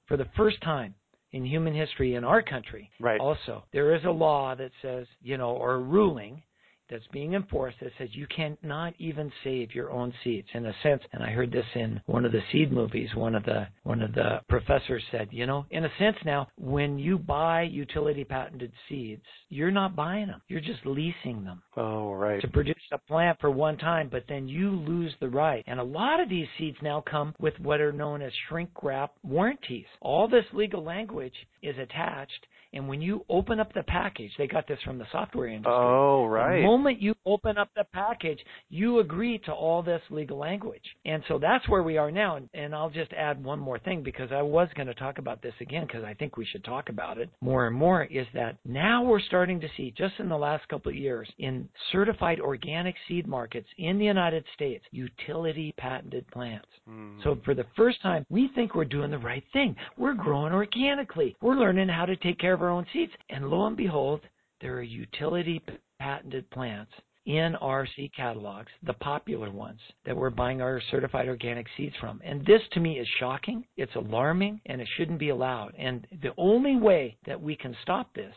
For 0.07 0.17
the 0.17 0.25
first 0.35 0.59
time 0.61 0.95
in 1.31 1.45
human 1.45 1.73
history 1.73 2.15
in 2.15 2.23
our 2.23 2.41
country, 2.41 2.89
Right. 2.99 3.19
also, 3.19 3.63
there 3.71 3.93
is 3.93 4.03
a 4.05 4.11
law 4.11 4.55
that 4.55 4.71
says, 4.81 5.07
you 5.21 5.37
know, 5.37 5.55
or 5.55 5.75
a 5.75 5.79
ruling 5.79 6.41
that's 6.89 7.07
being 7.11 7.33
enforced 7.33 7.77
that 7.81 7.91
says 7.97 8.09
you 8.11 8.27
cannot 8.27 8.93
even 8.99 9.31
save 9.43 9.73
your 9.73 9.91
own 9.91 10.13
seeds 10.23 10.47
in 10.53 10.65
a 10.65 10.73
sense 10.83 11.01
and 11.13 11.23
i 11.23 11.29
heard 11.29 11.51
this 11.51 11.65
in 11.75 11.99
one 12.05 12.25
of 12.25 12.31
the 12.31 12.41
seed 12.51 12.71
movies 12.71 13.09
one 13.15 13.35
of 13.35 13.43
the 13.43 13.67
one 13.83 14.01
of 14.01 14.13
the 14.13 14.39
professors 14.49 15.03
said 15.11 15.27
you 15.31 15.45
know 15.45 15.65
in 15.71 15.85
a 15.85 15.89
sense 15.99 16.17
now 16.25 16.47
when 16.57 16.97
you 16.99 17.17
buy 17.17 17.61
utility 17.61 18.23
patented 18.23 18.71
seeds 18.87 19.23
you're 19.49 19.71
not 19.71 19.95
buying 19.95 20.27
them 20.27 20.41
you're 20.47 20.61
just 20.61 20.85
leasing 20.85 21.43
them 21.43 21.61
Oh, 21.77 22.13
right. 22.13 22.41
to 22.41 22.47
produce 22.47 22.75
a 22.91 22.97
plant 22.97 23.37
for 23.41 23.51
one 23.51 23.77
time, 23.77 24.07
but 24.09 24.23
then 24.29 24.47
you 24.47 24.71
lose 24.71 25.13
the 25.19 25.27
right. 25.27 25.63
And 25.67 25.79
a 25.79 25.83
lot 25.83 26.21
of 26.21 26.29
these 26.29 26.47
seeds 26.57 26.77
now 26.81 27.01
come 27.09 27.35
with 27.39 27.53
what 27.59 27.81
are 27.81 27.91
known 27.91 28.21
as 28.21 28.31
shrink 28.47 28.69
wrap 28.81 29.11
warranties. 29.23 29.85
All 30.01 30.27
this 30.27 30.45
legal 30.53 30.83
language 30.83 31.33
is 31.61 31.75
attached, 31.77 32.47
and 32.75 32.87
when 32.89 33.01
you 33.01 33.25
open 33.29 33.59
up 33.61 33.73
the 33.73 33.83
package, 33.83 34.31
they 34.37 34.47
got 34.47 34.67
this 34.67 34.77
from 34.83 34.97
the 34.97 35.05
software 35.11 35.47
industry. 35.47 35.71
Oh, 35.73 36.25
right. 36.25 36.57
The 36.57 36.63
moment 36.63 37.01
you 37.01 37.15
open 37.25 37.57
up 37.57 37.69
the 37.75 37.85
package, 37.85 38.39
you 38.69 38.99
agree 38.99 39.39
to 39.45 39.53
all 39.53 39.81
this 39.81 40.01
legal 40.09 40.37
language. 40.37 40.83
And 41.05 41.23
so 41.29 41.39
that's 41.39 41.67
where 41.69 41.83
we 41.83 41.97
are 41.97 42.11
now. 42.11 42.35
And, 42.35 42.49
and 42.53 42.75
I'll 42.75 42.89
just 42.89 43.13
add 43.13 43.41
one 43.41 43.59
more 43.59 43.79
thing 43.79 44.03
because 44.03 44.29
I 44.33 44.41
was 44.41 44.67
going 44.75 44.87
to 44.87 44.93
talk 44.93 45.19
about 45.19 45.41
this 45.41 45.53
again 45.61 45.87
because 45.87 46.03
I 46.03 46.13
think 46.13 46.35
we 46.35 46.45
should 46.45 46.65
talk 46.65 46.89
about 46.89 47.17
it 47.17 47.29
more 47.41 47.65
and 47.67 47.75
more 47.75 48.03
is 48.03 48.27
that 48.33 48.57
now 48.65 49.03
we're 49.03 49.21
starting 49.21 49.61
to 49.61 49.67
see, 49.77 49.93
just 49.97 50.15
in 50.19 50.27
the 50.27 50.37
last 50.37 50.67
couple 50.67 50.91
of 50.91 50.97
years, 50.97 51.29
in 51.39 51.69
certified 51.93 52.41
organic 52.41 52.95
seed 53.07 53.25
markets 53.25 53.67
in 53.77 53.97
the 53.97 54.05
United 54.05 54.43
States, 54.53 54.83
utility 54.91 55.73
patented 55.77 56.29
plants. 56.31 56.67
Mm. 56.89 57.23
So 57.23 57.37
for 57.45 57.53
the 57.53 57.65
first 57.77 58.01
time, 58.01 58.25
we 58.29 58.49
think 58.53 58.75
we're 58.75 58.83
doing 58.83 59.11
the 59.11 59.17
right 59.17 59.43
thing. 59.53 59.77
We're 59.97 60.13
growing 60.13 60.51
organically. 60.51 61.37
We're 61.41 61.55
learning 61.55 61.87
how 61.87 62.05
to 62.05 62.17
take 62.17 62.37
care 62.37 62.53
of 62.53 62.64
own 62.69 62.85
seeds. 62.93 63.11
And 63.29 63.49
lo 63.49 63.65
and 63.65 63.77
behold, 63.77 64.21
there 64.61 64.75
are 64.75 64.83
utility 64.83 65.61
patented 65.99 66.49
plants 66.51 66.91
in 67.25 67.55
our 67.55 67.87
seed 67.95 68.11
catalogs, 68.15 68.71
the 68.83 68.93
popular 68.93 69.49
ones 69.49 69.79
that 70.05 70.15
we're 70.15 70.29
buying 70.29 70.61
our 70.61 70.79
certified 70.91 71.27
organic 71.27 71.65
seeds 71.75 71.95
from. 71.99 72.21
And 72.23 72.45
this 72.45 72.61
to 72.73 72.79
me 72.79 72.99
is 72.99 73.07
shocking, 73.19 73.65
it's 73.77 73.95
alarming, 73.95 74.61
and 74.67 74.79
it 74.79 74.87
shouldn't 74.95 75.19
be 75.19 75.29
allowed. 75.29 75.73
And 75.77 76.05
the 76.21 76.33
only 76.37 76.75
way 76.75 77.17
that 77.25 77.41
we 77.41 77.55
can 77.55 77.75
stop 77.81 78.13
this 78.13 78.33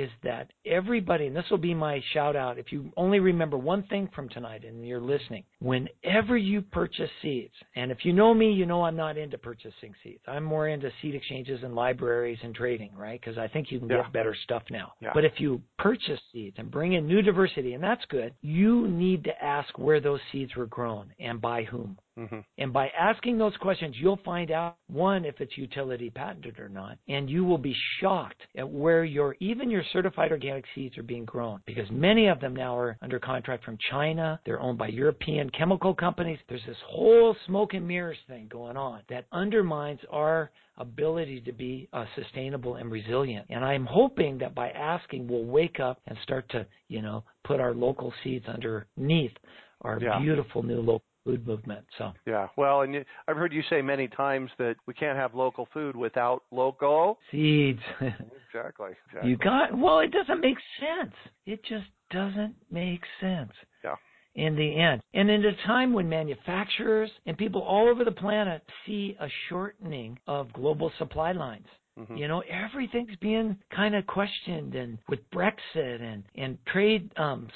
is 0.00 0.10
that 0.22 0.50
everybody, 0.64 1.26
and 1.26 1.36
this 1.36 1.44
will 1.50 1.58
be 1.58 1.74
my 1.74 2.02
shout 2.12 2.36
out, 2.36 2.58
if 2.58 2.72
you 2.72 2.92
only 2.96 3.18
remember 3.18 3.56
one 3.56 3.82
thing 3.84 4.08
from 4.14 4.28
tonight 4.28 4.64
and 4.64 4.86
you're 4.86 5.00
listening, 5.00 5.44
whenever 5.60 6.36
you 6.36 6.62
purchase 6.62 7.10
seeds, 7.22 7.54
and 7.74 7.90
if 7.90 8.04
you 8.04 8.12
know 8.12 8.34
me, 8.34 8.52
you 8.52 8.66
know 8.66 8.84
I'm 8.84 8.96
not 8.96 9.16
into 9.16 9.38
purchasing 9.38 9.94
seeds. 10.02 10.22
I'm 10.26 10.44
more 10.44 10.68
into 10.68 10.90
seed 11.00 11.14
exchanges 11.14 11.60
and 11.62 11.74
libraries 11.74 12.38
and 12.42 12.54
trading, 12.54 12.90
right? 12.96 13.20
Because 13.20 13.38
I 13.38 13.48
think 13.48 13.70
you 13.70 13.78
can 13.78 13.88
Yeah. 13.88 14.02
get 14.02 14.12
better 14.12 14.34
stuff 14.34 14.62
now. 14.70 14.92
Yeah. 15.00 15.12
But 15.14 15.24
if 15.24 15.40
you 15.40 15.62
purchase 15.78 16.20
seeds 16.32 16.58
and 16.58 16.70
bring 16.70 16.92
in 16.92 17.06
new 17.06 17.22
diversity, 17.22 17.74
and 17.74 17.82
that's 17.82 18.04
good, 18.06 18.34
you 18.42 18.88
need 18.88 19.24
to 19.24 19.44
ask 19.44 19.78
where 19.78 20.00
those 20.00 20.20
seeds 20.32 20.54
were 20.56 20.66
grown 20.66 21.12
and 21.18 21.40
by 21.40 21.64
whom. 21.64 21.98
Mhm. 22.16 22.44
And 22.58 22.72
by 22.72 22.88
asking 22.90 23.36
those 23.36 23.56
questions, 23.58 23.98
you'll 24.00 24.16
find 24.16 24.50
out 24.50 24.76
one 24.88 25.24
if 25.24 25.40
it's 25.40 25.56
utility 25.58 26.08
patented 26.10 26.58
or 26.58 26.68
not, 26.68 26.98
and 27.08 27.28
you 27.28 27.44
will 27.44 27.58
be 27.58 27.74
shocked 28.00 28.46
at 28.56 28.68
where 28.68 29.04
your 29.04 29.36
even 29.40 29.70
your 29.70 29.84
certified 29.92 30.32
organic 30.32 30.64
seeds 30.74 30.96
are 30.96 31.02
being 31.02 31.26
grown 31.26 31.60
because 31.66 31.90
many 31.90 32.28
of 32.28 32.40
them 32.40 32.56
now 32.56 32.76
are 32.76 32.96
under 33.02 33.18
contract 33.18 33.64
from 33.64 33.76
China. 33.90 34.40
They're 34.44 34.60
owned 34.60 34.78
by 34.78 34.88
European 34.88 35.50
chemical 35.50 35.94
companies. 35.94 36.38
There's 36.48 36.64
this 36.64 36.80
whole 36.86 37.34
smoke 37.46 37.74
and 37.74 37.86
mirrors 37.86 38.18
thing 38.26 38.48
going 38.48 38.76
on 38.76 39.02
that 39.08 39.26
undermines 39.32 40.00
our 40.10 40.50
ability 40.78 41.40
to 41.40 41.52
be 41.52 41.88
uh, 41.92 42.06
sustainable 42.14 42.76
and 42.76 42.90
resilient. 42.90 43.46
And 43.50 43.64
I'm 43.64 43.86
hoping 43.86 44.38
that 44.38 44.54
by 44.54 44.70
asking, 44.70 45.26
we'll 45.26 45.44
wake 45.44 45.80
up 45.80 46.00
and 46.06 46.18
start 46.22 46.48
to, 46.50 46.66
you 46.88 47.02
know, 47.02 47.24
put 47.44 47.60
our 47.60 47.74
local 47.74 48.12
seeds 48.22 48.46
underneath 48.46 49.32
our 49.82 49.98
Yeah. 50.00 50.18
beautiful 50.18 50.62
new 50.62 50.80
local 50.80 51.02
food 51.26 51.46
movement. 51.46 51.84
So. 51.98 52.12
Yeah. 52.24 52.48
Well, 52.56 52.82
and 52.82 52.94
you, 52.94 53.04
I've 53.28 53.36
heard 53.36 53.52
you 53.52 53.62
say 53.68 53.82
many 53.82 54.08
times 54.08 54.50
that 54.58 54.76
we 54.86 54.94
can't 54.94 55.18
have 55.18 55.34
local 55.34 55.68
food 55.74 55.96
without 55.96 56.44
local. 56.50 57.18
Seeds. 57.30 57.80
Exactly. 58.54 58.92
exactly. 59.08 59.30
you 59.30 59.36
got 59.36 59.76
well, 59.76 59.98
it 59.98 60.10
doesn't 60.12 60.40
make 60.40 60.56
sense. 60.80 61.12
It 61.44 61.62
just 61.64 61.84
doesn't 62.10 62.54
make 62.70 63.02
sense. 63.20 63.52
Yeah. 63.84 63.96
In 64.34 64.56
the 64.56 64.78
end. 64.80 65.02
And 65.12 65.28
in 65.30 65.44
a 65.44 65.54
time 65.66 65.92
when 65.92 66.08
manufacturers 66.08 67.10
and 67.26 67.36
people 67.36 67.60
all 67.60 67.86
over 67.86 68.02
the 68.02 68.12
planet 68.12 68.62
see 68.86 69.14
a 69.20 69.26
shortening 69.50 70.18
of 70.26 70.50
global 70.54 70.90
supply 70.98 71.32
lines. 71.32 71.66
Mhm. 71.98 72.18
You 72.18 72.28
know, 72.28 72.40
everything's 72.40 73.16
being 73.16 73.58
kind 73.74 73.94
of 73.94 74.06
questioned 74.06 74.74
and 74.74 74.98
with 75.08 75.20
Brexit 75.30 76.00
and, 76.00 76.22
and 76.34 76.58
trade 76.66 77.10
um, 77.18 77.48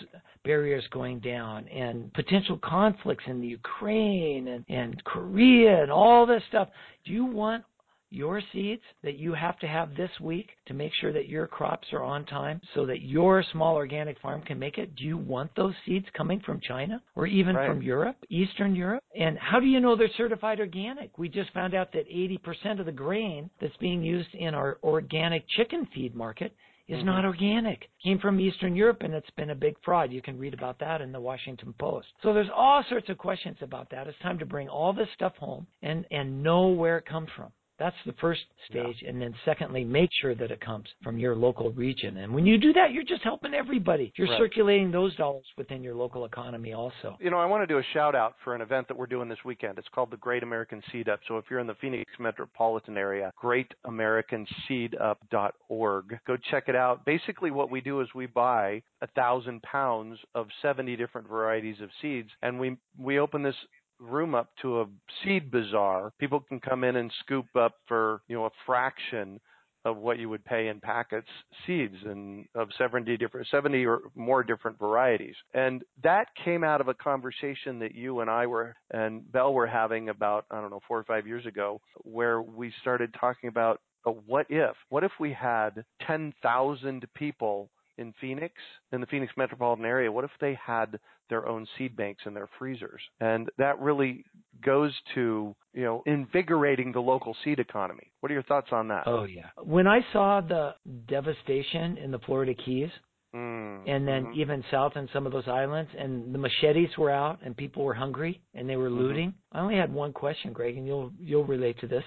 barriers 0.45 0.85
going 0.91 1.21
down 1.21 1.69
and 1.69 2.13
potential 2.15 2.59
conflicts 2.63 3.25
in 3.27 3.41
the 3.41 3.47
Ukraine 3.47 4.49
and, 4.49 4.65
and 4.69 5.03
Korea 5.05 5.83
and 5.83 5.91
all 5.91 6.27
this 6.27 6.43
stuff. 6.49 6.69
Do 7.05 7.13
you 7.13 7.25
want 7.25 7.65
your 8.13 8.43
seeds 8.53 8.83
that 9.05 9.19
you 9.19 9.33
have 9.33 9.59
to 9.61 9.69
have 9.69 9.95
this 9.95 10.11
week 10.21 10.49
to 10.67 10.75
make 10.75 10.93
sure 11.01 11.13
that 11.13 11.29
your 11.29 11.47
crops 11.47 11.87
are 11.93 12.03
on 12.03 12.25
time 12.27 12.61
so 12.75 12.85
that 12.85 13.03
your 13.03 13.45
small 13.53 13.77
organic 13.77 14.19
farm 14.21 14.43
can 14.43 14.59
make 14.59 14.79
it? 14.79 14.95
Do 14.97 15.05
you 15.05 15.17
want 15.17 15.51
those 15.55 15.75
seeds 15.87 16.07
coming 16.17 16.41
from 16.41 16.61
China 16.61 17.01
or 17.15 17.27
even 17.27 17.55
Right. 17.55 17.69
from 17.69 17.83
Europe, 17.83 18.17
Eastern 18.29 18.75
Europe? 18.75 19.05
And 19.17 19.39
how 19.39 19.61
do 19.61 19.67
you 19.67 19.79
know 19.79 19.95
they're 19.95 20.09
certified 20.17 20.59
organic? 20.59 21.17
We 21.19 21.29
just 21.29 21.53
found 21.53 21.75
out 21.75 21.93
that 21.93 22.09
80% 22.09 22.81
of 22.81 22.87
the 22.87 22.93
grain 22.93 23.49
that's 23.61 23.77
being 23.77 24.03
used 24.03 24.35
in 24.35 24.55
our 24.55 24.79
organic 24.83 25.45
chicken 25.51 25.87
feed 25.95 26.15
market 26.15 26.53
is 26.91 27.03
Mhm. 27.03 27.05
not 27.05 27.25
organic. 27.25 27.89
Came 28.03 28.19
from 28.19 28.41
Eastern 28.41 28.75
Europe 28.75 29.03
and 29.03 29.15
it's 29.15 29.31
been 29.31 29.51
a 29.51 29.55
big 29.55 29.79
fraud. 29.85 30.11
You 30.13 30.21
can 30.21 30.39
read 30.39 30.55
about 30.55 30.79
that 30.81 31.01
in 31.01 31.13
the 31.13 31.21
Washington 31.21 31.73
Post. 31.75 32.09
So 32.23 32.33
there's 32.33 32.51
all 32.51 32.83
sorts 32.85 33.09
of 33.09 33.17
questions 33.17 33.57
about 33.63 33.89
that. 33.91 34.09
It's 34.09 34.19
time 34.19 34.39
to 34.41 34.47
bring 34.47 34.69
all 34.69 34.93
this 34.93 35.09
stuff 35.15 35.37
home 35.37 35.67
and, 35.83 36.05
and 36.11 36.43
know 36.43 36.69
where 36.69 36.99
it 36.99 37.07
comes 37.07 37.31
from. 37.31 37.53
That's 37.81 37.97
the 38.05 38.13
first 38.21 38.43
stage. 38.69 38.99
Yeah. 39.01 39.09
And 39.09 39.23
then 39.23 39.35
secondly, 39.47 39.85
make 39.85 40.11
sure 40.21 40.35
that 40.35 40.51
it 40.51 40.61
comes 40.61 40.85
from 41.03 41.19
your 41.19 41.35
local 41.35 41.73
region. 41.73 42.19
And 42.19 42.35
when 42.35 42.45
you 42.45 42.59
do 42.59 42.75
that, 42.75 42.93
you're 42.93 43.05
just 43.05 43.23
helping 43.23 43.55
everybody. 43.55 44.13
You're 44.17 44.29
right. 44.29 44.39
circulating 44.39 44.93
those 44.93 45.17
dollars 45.17 45.47
within 45.57 45.83
your 45.83 45.95
local 45.95 46.27
economy 46.27 46.75
also. 46.75 47.17
You 47.21 47.31
know, 47.31 47.39
I 47.39 47.47
want 47.47 47.63
to 47.63 47.67
do 47.67 47.79
a 47.79 47.83
shout 47.95 48.15
out 48.15 48.35
for 48.45 48.55
an 48.55 48.61
event 48.61 48.87
that 48.89 48.99
we're 48.99 49.07
doing 49.07 49.31
this 49.31 49.39
weekend. 49.47 49.79
It's 49.79 49.89
called 49.95 50.11
the 50.11 50.19
Great 50.19 50.43
American 50.43 50.83
Seed 50.93 51.09
Up. 51.09 51.21
So 51.27 51.39
if 51.39 51.47
you're 51.49 51.59
in 51.59 51.67
the 51.67 51.75
Phoenix 51.81 52.13
metropolitan 52.19 52.99
area, 52.99 53.33
greatamericanseedup.org. 53.43 56.19
Go 56.27 56.37
check 56.51 56.65
it 56.69 56.77
out. 56.77 57.07
Basically, 57.07 57.51
what 57.51 57.71
we 57.71 57.81
do 57.81 58.03
is 58.03 58.09
we 58.15 58.27
buy 58.27 58.83
a 59.01 59.07
thousand 59.07 59.63
pounds 59.63 60.19
of 60.35 60.49
70 60.61 60.97
different 60.97 61.27
varieties 61.27 61.81
of 61.81 61.89
seeds, 62.03 62.29
and 62.43 62.61
we 62.61 62.77
we 62.99 63.19
open 63.19 63.43
this 63.43 63.57
room 64.01 64.35
up 64.35 64.51
to 64.63 64.81
a 64.81 64.87
seed 65.23 65.51
bazaar. 65.51 66.13
People 66.19 66.41
can 66.41 66.61
come 66.61 66.85
in 66.85 66.97
and 66.97 67.13
scoop 67.21 67.47
up 67.59 67.75
for 67.87 68.23
you 68.29 68.37
know 68.37 68.47
a 68.47 68.51
fraction 68.67 69.41
of 69.85 69.97
what 69.97 70.19
you 70.19 70.29
would 70.29 70.45
pay 70.45 70.69
in 70.69 70.79
packets 70.81 71.29
seeds 71.67 71.97
and 72.05 72.47
of 72.55 72.69
70 72.77 73.17
different 73.17 73.47
70 73.51 73.87
or 73.87 74.01
more 74.15 74.43
different 74.43 74.79
varieties 74.79 75.35
and 75.55 75.83
that 76.03 76.27
came 76.45 76.63
out 76.63 76.81
of 76.81 76.89
a 76.89 76.95
conversation 76.95 77.79
that 77.79 77.95
you 77.95 78.21
and 78.21 78.29
I 78.29 78.47
were 78.47 78.75
and 78.91 79.31
Belle 79.33 79.55
were 79.55 79.67
having 79.67 80.11
about 80.11 80.45
I 80.51 80.61
don't 80.61 80.71
know 80.71 80.81
4 80.87 80.99
or 80.99 81.05
5 81.05 81.27
years 81.27 81.47
ago 81.47 81.81
where 82.03 82.43
we 82.43 82.73
started 82.83 83.15
talking 83.19 83.49
about 83.49 83.81
what 84.27 84.47
if 84.49 84.77
what 84.89 85.05
if 85.05 85.13
we 85.19 85.33
had 85.33 85.85
10,000 86.07 87.07
people 87.15 87.71
in 88.01 88.13
Phoenix, 88.21 88.55
in 88.93 89.01
the 89.01 89.07
Phoenix 89.07 89.33
metropolitan 89.37 89.85
area, 89.85 90.11
what 90.11 90.25
if 90.25 90.31
they 90.41 90.59
had 90.65 90.99
their 91.29 91.47
own 91.47 91.67
seed 91.77 91.97
banks 91.97 92.23
in 92.27 92.35
their 92.35 92.49
freezers? 92.59 93.01
And 93.21 93.49
that 93.59 93.79
really 93.79 94.25
goes 94.65 94.93
to, 95.15 95.55
you 95.73 95.85
know, 95.85 96.03
invigorating 96.07 96.93
the 96.93 97.01
local 97.01 97.37
seed 97.45 97.59
economy. 97.59 98.11
What 98.21 98.31
are 98.31 98.35
your 98.35 98.43
thoughts 98.43 98.69
on 98.73 98.89
that? 98.89 99.05
Oh, 99.07 99.25
yeah. 99.25 99.51
When 99.63 99.87
I 99.87 100.01
saw 100.13 100.41
the 100.41 100.75
devastation 101.09 101.99
in 101.99 102.11
the 102.11 102.19
Florida 102.21 102.55
Keys, 102.55 102.91
Mm, 103.33 103.89
and 103.89 104.09
then 104.09 104.25
mm-hmm. 104.25 104.41
even 104.41 104.65
south 104.73 104.97
in 104.97 105.09
some 105.13 105.25
of 105.25 105.31
those 105.31 105.47
islands, 105.47 105.89
and 105.97 106.35
the 106.35 106.39
machetes 106.39 106.91
were 106.99 107.13
out, 107.13 107.39
and 107.45 107.57
people 107.57 107.85
were 107.85 107.95
hungry, 107.95 108.41
and 108.55 108.69
they 108.69 108.75
were 108.75 108.91
mm-hmm. 108.91 108.99
looting. 108.99 109.29
Mm-hmm. 109.29 109.57
I 109.57 109.61
only 109.61 109.77
had 109.77 109.95
one 109.95 110.13
question, 110.13 110.53
Greg, 110.53 110.77
and 110.77 110.85
you'll 110.85 111.13
you'll 111.21 111.45
relate 111.45 111.79
to 111.79 111.87
this. 111.87 112.03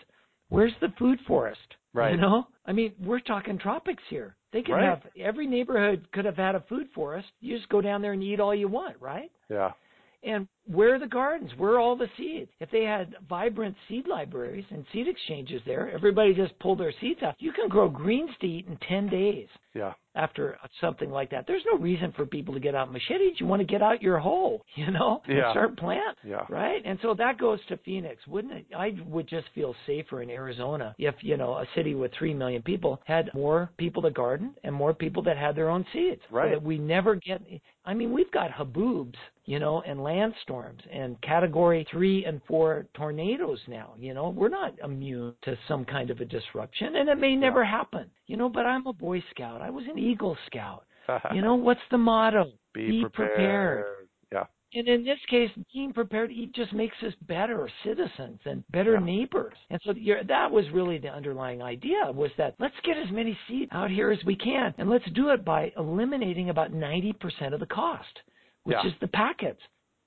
Where's 0.50 0.74
the 0.82 0.90
food 1.00 1.20
forest? 1.26 1.62
Right. 1.94 2.12
You 2.12 2.20
know, 2.20 2.48
I 2.66 2.74
mean, 2.74 2.92
we're 3.00 3.22
talking 3.22 3.58
tropics 3.58 4.04
here. 4.10 4.36
They 4.54 4.62
could 4.62 4.74
right. 4.74 4.86
have 4.86 5.02
every 5.20 5.48
neighborhood 5.48 6.08
could 6.14 6.26
have 6.26 6.38
had 6.38 6.56
a 6.56 6.62
food 6.70 6.88
forest. 6.94 7.28
You 7.42 7.58
just 7.58 7.70
go 7.70 7.82
down 7.82 8.02
there 8.02 8.14
and 8.14 8.22
eat 8.22 8.40
all 8.40 8.54
you 8.54 8.68
want, 8.68 8.96
right? 9.02 9.32
Yeah. 9.50 9.72
And 10.24 10.48
where 10.66 10.96
are 10.96 11.00
the 11.00 11.08
gardens? 11.08 11.52
Where 11.58 11.74
are 11.74 11.80
all 11.80 11.96
the 11.96 12.08
seeds? 12.18 12.50
If 12.60 12.72
they 12.72 12.84
had 12.84 13.16
vibrant 13.28 13.76
seed 13.88 14.08
libraries 14.08 14.66
and 14.70 14.86
seed 14.94 15.08
exchanges 15.08 15.62
there, 15.66 15.92
everybody 15.92 16.34
just 16.34 16.58
pulled 16.60 16.80
their 16.80 16.94
seeds 17.02 17.22
out. 17.22 17.36
You 17.40 17.52
can 17.52 17.68
grow 17.68 17.90
greens 17.90 18.32
to 18.42 18.48
eat 18.48 18.68
in 18.68 18.78
10 18.88 19.10
days. 19.10 19.48
Yeah. 19.74 19.94
After 20.16 20.60
something 20.80 21.10
like 21.10 21.32
that, 21.32 21.46
there's 21.48 21.64
no 21.72 21.80
reason 21.80 22.14
for 22.16 22.28
people 22.28 22.54
to 22.54 22.60
get 22.60 22.76
out 22.76 22.94
machetes. 22.94 23.40
You 23.40 23.48
want 23.48 23.62
to 23.62 23.66
get 23.66 23.82
out 23.82 24.04
your 24.04 24.20
hole, 24.20 24.64
you 24.76 24.92
know, 24.92 25.24
yeah. 25.28 25.36
and 25.36 25.52
start 25.52 25.78
plant, 25.78 26.16
yeah. 26.24 26.46
right? 26.50 26.84
And 26.86 27.00
so 27.02 27.16
that 27.16 27.40
goes 27.40 27.60
to 27.70 27.78
Phoenix, 27.78 28.22
wouldn't 28.28 28.54
it? 28.54 28.66
I 28.78 28.92
would 29.08 29.28
just 29.28 29.48
feel 29.56 29.74
safer 29.88 30.22
in 30.22 30.30
Arizona 30.30 30.94
if 31.00 31.16
you 31.22 31.36
know 31.36 31.54
a 31.54 31.66
city 31.76 31.96
with 31.96 32.12
three 32.18 32.36
million 32.36 32.62
people 32.62 33.02
had 33.06 33.32
more 33.34 33.72
people 33.78 34.04
to 34.04 34.12
garden 34.12 34.54
and 34.64 34.76
more 34.76 34.94
people 34.94 35.24
that 35.24 35.38
had 35.38 35.56
their 35.56 35.70
own 35.70 35.84
seeds, 35.92 36.22
right? 36.30 36.54
So 36.54 36.60
that 36.60 36.64
we 36.64 36.78
never 36.78 37.16
get. 37.16 37.42
I 37.84 37.96
mean, 37.96 38.14
we've 38.14 38.32
got 38.32 38.52
haboobs, 38.52 39.16
you 39.46 39.58
know, 39.58 39.82
and 39.82 40.00
landstorms 40.00 40.53
and 40.92 41.20
category 41.22 41.86
three 41.92 42.26
and 42.26 42.42
four 42.48 42.86
tornadoes 42.94 43.60
now. 43.68 43.94
You 43.98 44.14
know, 44.14 44.30
we're 44.30 44.50
not 44.50 44.74
immune 44.84 45.34
to 45.44 45.58
some 45.68 45.86
kind 45.86 46.10
of 46.10 46.20
a 46.20 46.26
disruption, 46.26 46.96
and 46.96 47.10
it 47.10 47.18
may 47.18 47.36
never 47.36 47.64
happen. 47.64 48.10
You 48.28 48.38
know, 48.38 48.50
but 48.50 48.66
I'm 48.66 48.88
a 48.88 48.94
Boy 48.94 49.24
Scout. 49.32 49.62
I 49.62 49.70
was 49.70 49.86
an 49.90 49.98
Eagle 49.98 50.38
Scout. 50.48 50.86
you 51.34 51.42
know, 51.42 51.56
what's 51.56 51.82
the 51.92 51.98
motto? 51.98 52.52
Be, 52.74 52.90
Be 52.90 53.02
prepared. 53.02 53.36
prepared. 53.36 53.86
Yeah. 54.32 54.46
And 54.74 54.88
in 54.88 55.04
this 55.04 55.20
case, 55.30 55.50
being 55.74 55.94
prepared 55.94 56.32
it 56.32 56.54
just 56.54 56.74
makes 56.74 56.96
us 57.06 57.14
better 57.28 57.70
citizens 57.84 58.40
and 58.46 58.64
better 58.72 58.94
yeah. 58.94 59.06
neighbors. 59.06 59.54
And 59.70 59.80
so 59.86 59.94
that 60.28 60.52
was 60.52 60.66
really 60.74 60.98
the 60.98 61.10
underlying 61.10 61.62
idea 61.62 62.12
was 62.12 62.32
that 62.38 62.56
let's 62.60 62.76
get 62.84 62.98
as 62.98 63.12
many 63.12 63.38
seeds 63.48 63.72
out 63.74 63.92
here 63.92 64.12
as 64.12 64.24
we 64.26 64.36
can, 64.36 64.74
and 64.78 64.90
let's 64.90 65.10
do 65.14 65.30
it 65.30 65.46
by 65.46 65.72
eliminating 65.78 66.50
about 66.50 66.72
90% 66.72 67.54
of 67.54 67.60
the 67.60 67.66
cost, 67.66 68.20
which 68.64 68.78
yeah. 68.84 68.90
is 68.90 68.94
the 69.02 69.08
packets. 69.08 69.60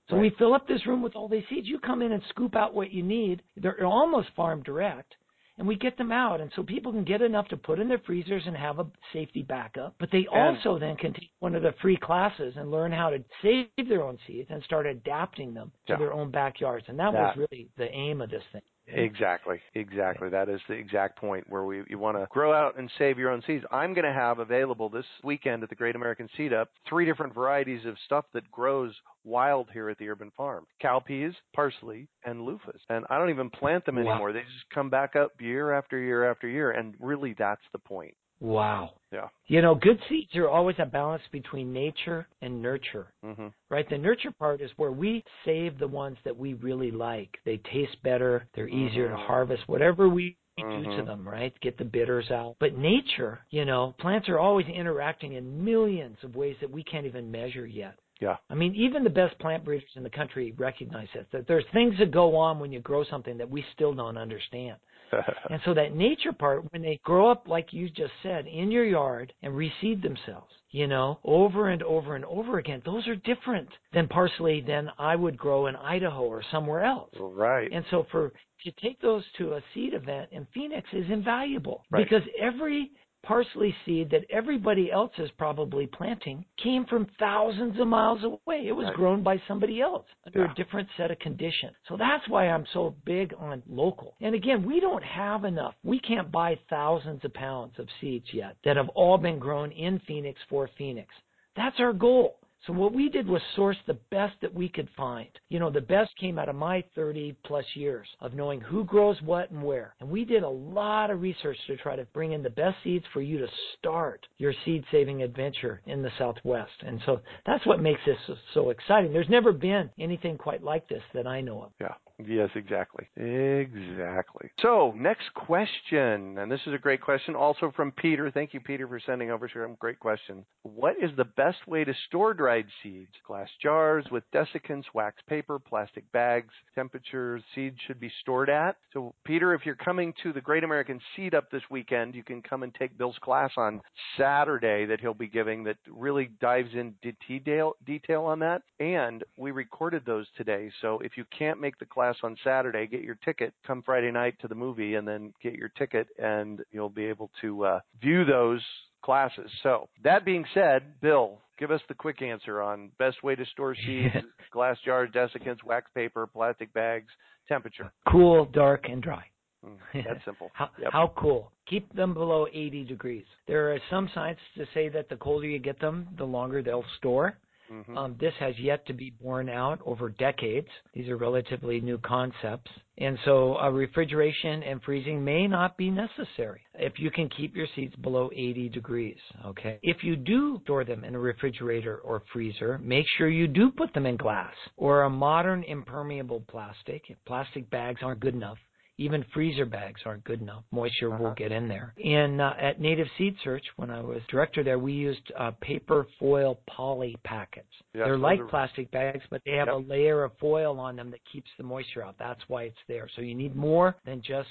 So 0.09 0.17
right. 0.17 0.23
we 0.23 0.37
fill 0.39 0.55
up 0.55 0.69
this 0.69 0.87
room 0.87 1.03
with 1.03 1.17
all 1.17 1.29
these 1.29 1.45
seeds. 1.51 1.67
You 1.67 1.79
come 1.79 2.03
in 2.03 2.13
and 2.13 2.23
scoop 2.31 2.55
out 2.55 2.75
what 2.75 2.93
you 2.93 3.03
need. 3.03 3.43
They're 3.57 3.85
almost 3.85 4.29
farm 4.37 4.63
direct. 4.63 5.15
And 5.59 5.67
we 5.67 5.75
get 5.75 5.97
them 5.97 6.13
out, 6.13 6.43
and 6.43 6.53
so 6.55 6.63
people 6.63 6.93
can 6.93 7.03
get 7.03 7.23
enough 7.23 7.49
to 7.49 7.57
put 7.57 7.79
in 7.79 7.89
their 7.89 8.01
freezers 8.01 8.43
and 8.47 8.55
have 8.55 8.79
a 8.79 8.87
safety 9.15 9.43
backup. 9.43 9.95
But 9.99 10.11
they 10.13 10.27
and, 10.31 10.59
also 10.59 10.79
then 10.79 10.97
can 10.97 11.15
take 11.15 11.31
one 11.39 11.55
of 11.55 11.63
the 11.63 11.75
free 11.81 11.97
classes 11.97 12.53
and 12.59 12.71
learn 12.71 12.93
how 12.93 13.09
to 13.09 13.25
save 13.43 13.89
their 13.89 14.03
own 14.03 14.19
seeds 14.27 14.49
and 14.51 14.63
start 14.65 14.85
adapting 14.85 15.55
them 15.55 15.73
to 15.87 15.95
yeah. 15.95 15.99
their 15.99 16.13
own 16.13 16.31
backyards. 16.31 16.85
And 16.89 16.99
that, 16.99 17.13
that 17.13 17.39
was 17.39 17.49
really 17.51 17.71
the 17.79 17.91
aim 17.91 18.21
of 18.21 18.29
this 18.29 18.43
thing. 18.53 18.61
Exactly, 18.89 19.61
exactly. 19.75 20.29
That 20.29 20.49
is 20.49 20.61
the 20.69 20.75
exact 20.75 21.19
point 21.19 21.45
where 21.49 21.65
we 21.65 21.83
you 21.89 21.99
want 21.99 22.17
to 22.17 22.27
grow 22.31 22.53
out 22.53 22.79
and 22.79 22.91
save 22.99 23.19
your 23.19 23.31
own 23.31 23.43
seeds. 23.47 23.65
I'm 23.73 23.95
going 23.95 24.05
to 24.05 24.13
have 24.13 24.39
available 24.39 24.89
this 24.89 25.05
weekend 25.25 25.63
at 25.63 25.69
the 25.69 25.75
Great 25.75 25.97
American 25.97 26.29
Seed 26.37 26.53
Up 26.53 26.69
three 26.89 27.05
different 27.05 27.35
varieties 27.35 27.85
of 27.85 27.97
stuff 28.05 28.27
that 28.33 28.49
grows 28.51 28.95
wild 29.25 29.69
here 29.73 29.91
at 29.91 29.99
the 29.99 30.09
urban 30.09 30.31
farm: 30.37 30.67
cowpeas, 30.83 31.35
parsley, 31.55 32.07
and 32.25 32.47
loofahs. 32.47 32.81
And 32.89 33.05
I 33.11 33.19
don't 33.19 33.31
even 33.31 33.51
plant 33.51 33.85
them 33.87 33.99
anymore. 33.99 34.29
Wow. 34.29 34.33
They 34.33 34.41
just 34.41 34.71
come 34.73 34.89
back 34.89 35.17
up 35.17 35.33
year 35.41 35.73
after 35.73 35.99
year 35.99 36.31
after 36.31 36.47
year. 36.47 36.71
And 36.71 36.95
really, 37.01 37.35
that's 37.37 37.63
the 37.73 37.79
point. 37.81 38.15
Wow. 38.41 38.95
Yeah. 39.13 39.29
You 39.47 39.63
know, 39.63 39.75
good 39.75 39.99
seeds 40.09 40.35
are 40.37 40.49
always 40.49 40.77
a 40.79 40.87
balance 40.87 41.23
between 41.33 41.73
nature 41.73 42.27
and 42.43 42.61
nurture. 42.61 43.13
Mm-hmm. 43.25 43.47
Right? 43.71 43.89
The 43.89 43.99
nurture 43.99 44.33
part 44.39 44.61
is 44.61 44.71
where 44.77 44.93
we 44.93 45.25
save 45.45 45.79
the 45.79 45.89
ones 45.89 46.19
that 46.25 46.37
we 46.37 46.55
really 46.55 46.91
like. 46.91 47.39
They 47.45 47.61
taste 47.73 48.03
better, 48.03 48.47
they're 48.55 48.69
easier 48.69 49.09
mm-hmm. 49.09 49.21
to 49.21 49.27
harvest, 49.27 49.63
whatever 49.67 50.09
we 50.09 50.37
mm-hmm. 50.59 50.91
do 50.91 50.97
to 50.97 51.05
them, 51.05 51.27
right? 51.27 51.55
Get 51.61 51.79
the 51.79 51.85
bitters 51.85 52.31
out. 52.31 52.57
But 52.61 52.77
nature, 52.77 53.41
you 53.51 53.65
know, 53.65 53.95
plants 54.01 54.29
are 54.29 54.39
always 54.39 54.67
interacting 54.67 55.35
in 55.35 55.65
millions 55.65 56.19
of 56.23 56.35
ways 56.37 56.57
that 56.61 56.71
we 56.71 56.83
can't 56.85 57.07
even 57.07 57.31
measure 57.31 57.67
yet. 57.67 57.99
Yeah. 58.21 58.37
I 58.49 58.55
mean, 58.55 58.75
even 58.75 59.05
the 59.05 59.11
best 59.11 59.39
plant 59.39 59.65
breeders 59.65 59.91
in 59.95 60.03
the 60.03 60.11
country 60.11 60.55
recognize 60.57 61.09
this, 61.15 61.27
that 61.33 61.47
there's 61.47 61.65
things 61.73 61.95
that 61.99 62.11
go 62.11 62.37
on 62.37 62.59
when 62.59 62.73
you 62.73 62.81
grow 62.81 63.05
something 63.05 63.37
that 63.39 63.49
we 63.49 63.65
still 63.75 63.93
don't 63.93 64.17
understand. 64.17 64.77
and 65.51 65.61
so 65.65 65.75
that 65.75 65.95
nature 65.95 66.33
part, 66.33 66.71
when 66.73 66.83
they 66.83 67.01
grow 67.05 67.31
up, 67.31 67.47
like 67.47 67.73
you 67.73 67.89
just 67.89 68.13
said, 68.23 68.47
in 68.47 68.71
your 68.71 68.85
yard 68.85 69.33
and 69.43 69.53
reseed 69.53 70.03
themselves, 70.03 70.53
you 70.71 70.87
know, 70.87 71.19
over 71.25 71.71
and 71.71 71.83
over 71.83 72.17
and 72.17 72.25
over 72.25 72.59
again, 72.59 72.83
those 72.85 73.07
are 73.09 73.17
different 73.17 73.69
than 73.93 74.09
parsley 74.09 74.61
than 74.67 74.91
I 74.99 75.17
would 75.17 75.37
grow 75.37 75.67
in 75.67 75.77
Idaho 75.77 76.25
or 76.25 76.43
somewhere 76.51 76.85
else. 76.85 77.11
Right. 77.19 77.71
And 77.73 77.85
so 77.91 78.07
for 78.11 78.33
to 78.65 78.73
take 78.83 79.01
those 79.01 79.23
to 79.39 79.55
a 79.55 79.61
seed 79.75 79.95
event 79.95 80.31
in 80.33 80.47
Phoenix 80.53 80.89
is 80.93 81.05
invaluable 81.11 81.85
right. 81.91 82.05
because 82.05 82.27
every 82.41 82.91
parsley 83.27 83.75
seed 83.85 84.11
that 84.11 84.25
everybody 84.31 84.91
else 84.91 85.13
is 85.19 85.31
probably 85.37 85.87
planting 85.87 86.45
came 86.63 86.87
from 86.87 87.07
thousands 87.19 87.79
of 87.81 87.87
miles 87.89 88.23
away. 88.23 88.67
It 88.67 88.73
was 88.73 88.87
right. 88.87 88.95
grown 88.95 89.23
by 89.23 89.41
somebody 89.49 89.81
else 89.81 90.07
under 90.27 90.45
yeah. 90.45 90.53
a 90.53 90.55
different 90.55 90.89
set 90.97 91.11
of 91.11 91.19
conditions. 91.19 91.73
So 91.89 91.97
that's 91.97 92.29
why 92.29 92.49
I'm 92.49 92.65
so 92.73 92.95
big 93.05 93.35
on 93.39 93.63
local. 93.69 94.15
And 94.21 94.35
again, 94.35 94.65
we 94.65 94.81
don't 94.81 95.05
have 95.05 95.45
enough. 95.45 95.75
We 95.83 95.99
can't 96.01 96.31
buy 96.31 96.59
thousands 96.71 97.25
of 97.25 97.35
pounds 97.35 97.73
of 97.79 97.89
seeds 98.01 98.27
yet 98.33 98.57
that 98.65 98.77
have 98.77 98.89
all 98.91 99.19
been 99.19 99.39
grown 99.39 99.73
in 99.73 100.01
Phoenix 100.07 100.39
for 100.49 100.71
Phoenix. 100.79 101.09
That's 101.57 101.77
our 101.81 101.93
goal. 101.93 102.37
So 102.67 102.73
what 102.73 102.93
we 102.93 103.09
did 103.09 103.29
was 103.29 103.41
source 103.55 103.77
the 103.87 103.99
best 104.11 104.35
that 104.43 104.53
we 104.53 104.69
could 104.69 104.89
find. 104.97 105.29
You 105.49 105.61
know, 105.61 105.71
the 105.71 105.81
best 105.81 106.11
came 106.19 106.39
out 106.39 106.49
of 106.49 106.57
my 106.57 106.83
30 106.95 107.37
plus 107.45 107.65
years 107.75 108.09
of 108.21 108.35
knowing 108.35 108.61
who 108.61 108.85
grows 108.85 109.21
what 109.23 109.51
and 109.51 109.63
where. 109.63 109.95
And 110.01 110.09
we 110.09 110.25
did 110.25 110.43
a 110.43 110.49
lot 110.49 111.11
of 111.11 111.21
research 111.21 111.57
to 111.67 111.77
try 111.77 111.97
to 111.97 112.05
bring 112.07 112.33
in 112.33 112.43
the 112.43 112.51
best 112.51 112.77
seeds 112.83 113.05
for 113.13 113.21
you 113.21 113.39
to 113.39 113.47
start 113.79 114.27
your 114.39 114.53
seed 114.65 114.85
saving 114.91 115.23
adventure 115.23 115.81
in 115.87 116.03
the 116.03 116.11
Southwest. 116.19 116.73
And 116.85 117.01
so 117.07 117.21
that's 117.45 117.65
what 117.67 117.81
makes 117.81 118.01
this 118.05 118.19
so 118.55 118.71
exciting. 118.71 119.13
There's 119.13 119.29
never 119.29 119.53
been 119.53 119.91
anything 119.99 120.37
quite 120.37 120.63
like 120.63 120.89
this 120.89 121.03
that 121.15 121.27
I 121.27 121.41
know 121.41 121.63
of. 121.63 121.71
Yeah. 121.81 121.95
Yes, 122.25 122.49
exactly. 122.55 123.07
Exactly. 123.17 124.49
So, 124.61 124.95
next 124.97 125.35
question, 125.35 126.39
and 126.39 126.51
this 126.51 126.61
is 126.67 126.73
a 126.73 126.79
great 126.79 127.03
question 127.03 127.35
also 127.35 127.71
from 127.77 127.93
Peter. 127.93 128.31
Thank 128.31 128.55
you, 128.55 128.61
Peter, 128.61 128.89
for 128.89 128.99
sending 129.05 129.31
over 129.31 129.51
some 129.53 129.77
great 129.79 130.01
question. 130.01 130.47
What 130.63 130.97
is 131.01 131.11
the 131.17 131.27
best 131.27 131.67
way 131.67 131.85
to 131.85 131.93
store 132.07 132.33
dried 132.33 132.67
seeds? 132.83 133.13
Glass 133.27 133.51
jars 133.63 134.07
with 134.11 134.25
desiccants, 134.35 134.85
wax 134.95 135.17
paper, 135.29 135.59
plastic 135.59 136.11
bags, 136.13 136.55
temperature 136.75 137.39
seeds 137.55 137.77
should 137.87 138.01
be 138.01 138.11
stored 138.23 138.49
at. 138.49 138.77
So, 138.95 139.15
Peter, 139.27 139.53
if 139.53 139.67
you're 139.67 139.75
coming 139.75 140.15
to 140.23 140.33
the 140.33 140.41
Great 140.41 140.65
American 140.65 141.01
Seed 141.15 141.35
Up 141.35 141.51
this 141.51 141.63
weekend, 141.71 142.15
you 142.15 142.25
can 142.25 142.41
come 142.41 142.63
and 142.63 142.75
take 142.75 142.97
Bill's 142.97 143.19
class 143.21 143.51
on 143.59 143.83
Saturday 144.17 144.87
that 144.87 145.01
he'll 145.01 145.13
be 145.13 145.29
giving 145.29 145.65
that 145.65 145.77
really 145.87 146.31
dives 146.41 146.71
in 146.73 146.95
detail, 147.29 147.75
detail 147.85 148.23
on 148.23 148.39
that. 148.39 148.63
And 148.81 149.23
we 149.37 149.51
recorded 149.51 150.05
those 150.07 150.27
today. 150.39 150.71
So, 150.81 150.99
if 151.01 151.19
you 151.19 151.27
can't 151.37 151.61
make 151.61 151.79
the 151.79 151.85
class, 151.85 152.06
class 152.07 152.17
on 152.23 152.37
Saturday, 152.45 152.87
get 152.87 153.03
your 153.03 153.17
ticket, 153.25 153.53
come 153.67 153.83
Friday 153.83 154.11
night 154.11 154.35
to 154.41 154.49
the 154.49 154.55
movie, 154.55 154.95
and 154.95 155.07
then 155.07 155.33
get 155.43 155.55
your 155.55 155.69
ticket, 155.71 156.07
and 156.19 156.61
you'll 156.71 156.89
be 156.91 157.05
able 157.05 157.31
to 157.41 157.65
uh, 157.65 157.81
view 158.01 158.25
those 158.25 158.61
classes. 159.03 159.51
So 159.63 159.89
that 160.05 160.25
being 160.25 160.45
said, 160.55 161.01
Bill, 161.01 161.41
give 161.59 161.71
us 161.71 161.81
the 161.89 161.95
quick 161.95 162.23
answer 162.23 162.63
on 162.63 162.91
best 162.99 163.23
way 163.23 163.35
to 163.35 163.45
store 163.47 163.75
seeds, 163.87 164.15
glass 164.53 164.77
jars, 164.85 165.11
desiccants, 165.15 165.65
wax 165.65 165.91
paper, 165.95 166.27
plastic 166.27 166.73
bags, 166.73 167.09
temperature. 167.49 167.93
Cool, 168.11 168.45
dark, 168.47 168.87
and 168.89 169.03
dry. 169.03 169.25
Mm, 169.65 170.05
that's 170.07 170.25
simple. 170.25 170.51
how, 170.55 170.71
Yep. 170.81 170.93
how 170.93 171.13
cool. 171.17 171.51
Keep 171.69 171.93
them 171.95 172.15
below 172.15 172.47
80 172.53 172.85
degrees. 172.85 173.25
There 173.49 173.73
are 173.73 173.79
some 173.91 174.09
science 174.15 174.39
to 174.57 174.65
say 174.75 174.89
that 174.91 175.09
the 175.09 175.17
colder 175.17 175.49
you 175.49 175.59
get 175.59 175.81
them, 175.81 176.07
the 176.17 176.25
longer 176.25 176.63
they'll 176.63 176.85
store. 176.99 177.37
Mhm. 177.71 177.97
Um, 177.97 178.17
this 178.19 178.35
has 178.39 178.59
yet 178.59 178.87
to 178.87 178.93
be 178.93 179.11
borne 179.11 179.49
out 179.49 179.81
over 179.85 180.09
decades. 180.09 180.69
These 180.93 181.09
are 181.09 181.17
relatively 181.17 181.81
new 181.81 181.99
concepts. 181.99 182.71
And 182.99 183.19
so 183.25 183.59
uh, 183.59 183.69
refrigeration 183.71 184.63
and 184.63 184.83
freezing 184.83 185.23
may 185.23 185.47
not 185.47 185.77
be 185.77 185.91
necessary 185.91 186.63
if 186.75 186.99
you 186.99 187.11
can 187.11 187.29
keep 187.29 187.55
your 187.55 187.67
seeds 187.75 187.95
below 187.97 188.31
80 188.33 188.71
degrees. 188.71 189.19
Okay. 189.45 189.79
If 189.83 190.03
you 190.03 190.17
do 190.17 190.61
store 190.65 190.85
them 190.85 191.05
in 191.05 191.15
a 191.15 191.19
refrigerator 191.19 191.99
or 191.99 192.23
freezer, 192.33 192.79
make 192.79 193.07
sure 193.19 193.29
you 193.29 193.47
do 193.47 193.71
put 193.71 193.93
them 193.93 194.07
in 194.07 194.17
glass 194.17 194.55
or 194.77 195.03
a 195.03 195.11
modern 195.11 195.63
impermeable 195.65 196.43
plastic. 196.49 197.03
Plastic 197.27 197.69
bags 197.71 198.01
aren't 198.03 198.21
good 198.21 198.35
enough. 198.35 198.59
Even 198.99 199.25
freezer 199.35 199.67
bags 199.67 200.01
aren't 200.07 200.25
good 200.25 200.41
enough. 200.41 200.65
Moisture 200.71 201.13
Uh-huh. 201.13 201.23
will 201.23 201.35
get 201.35 201.53
in 201.53 201.69
there. 201.69 201.95
And 202.03 202.41
uh, 202.41 202.55
at 202.59 202.81
Native 202.81 203.09
Seeds/SEARCH, 203.19 203.65
when 203.77 203.91
I 203.91 204.01
was 204.01 204.23
director 204.31 204.63
there, 204.65 204.79
we 204.79 204.93
used 204.95 205.31
uh, 205.39 205.51
paper 205.61 206.07
foil 206.19 206.59
poly 206.67 207.15
packets. 207.25 207.69
Yeah, 207.95 208.05
They're 208.05 208.17
like 208.19 208.41
are- 208.41 208.47
plastic 208.47 208.91
bags, 208.91 209.23
but 209.31 209.43
they 209.45 209.53
have 209.53 209.69
Yep. 209.69 209.75
a 209.77 209.79
layer 209.89 210.25
of 210.25 210.33
foil 210.39 210.81
on 210.81 210.97
them 210.97 211.11
that 211.11 211.21
keeps 211.31 211.51
the 211.59 211.65
moisture 211.65 212.03
out. 212.03 212.17
That's 212.19 212.41
why 212.49 212.63
it's 212.65 212.85
there. 212.89 213.09
So 213.15 213.21
you 213.23 213.35
need 213.35 213.55
more 213.55 213.97
than 214.07 214.23
just 214.23 214.49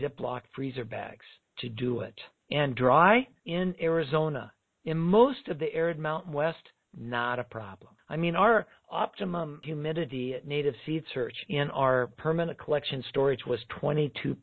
Ziploc 0.00 0.42
freezer 0.54 0.84
bags 0.84 1.24
to 1.58 1.68
do 1.68 2.00
it. 2.00 2.18
And 2.50 2.74
dry 2.74 3.28
in 3.46 3.74
Arizona. 3.80 4.52
In 4.86 4.98
most 4.98 5.46
of 5.48 5.58
the 5.60 5.72
arid 5.72 5.98
Mountain 5.98 6.32
West, 6.32 6.58
not 6.96 7.38
a 7.38 7.44
problem. 7.44 7.92
I 8.08 8.16
mean, 8.16 8.36
our 8.36 8.66
optimum 8.94 9.60
humidity 9.64 10.34
at 10.34 10.46
Native 10.46 10.74
Seeds/SEARCH 10.86 11.34
in 11.48 11.70
our 11.70 12.06
permanent 12.16 12.58
collection 12.58 13.04
storage 13.10 13.44
was 13.46 13.58
22%. 13.82 14.36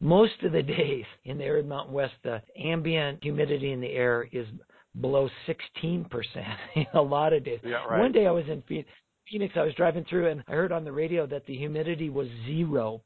Most 0.00 0.42
of 0.42 0.52
the 0.52 0.62
days 0.62 1.04
in 1.24 1.38
the 1.38 1.44
arid 1.44 1.66
Mountain 1.66 1.94
West, 1.94 2.14
the 2.22 2.42
ambient 2.56 3.22
humidity 3.22 3.72
in 3.72 3.80
the 3.80 3.92
air 3.92 4.28
is 4.32 4.46
below 5.00 5.28
16% 5.48 6.06
a 6.94 7.00
lot 7.00 7.32
of 7.32 7.44
days. 7.44 7.60
Yeah, 7.64 7.84
right. 7.88 8.00
One 8.00 8.12
day 8.12 8.26
I 8.26 8.30
was 8.30 8.44
in 8.48 8.62
Phoenix, 8.68 8.88
Phoenix, 9.30 9.54
I 9.56 9.62
was 9.62 9.74
driving 9.74 10.04
through 10.04 10.28
and 10.28 10.42
I 10.46 10.52
heard 10.52 10.72
on 10.72 10.84
the 10.84 10.92
radio 10.92 11.26
that 11.26 11.46
the 11.46 11.56
humidity 11.56 12.10
was 12.10 12.28
0%. 12.48 13.00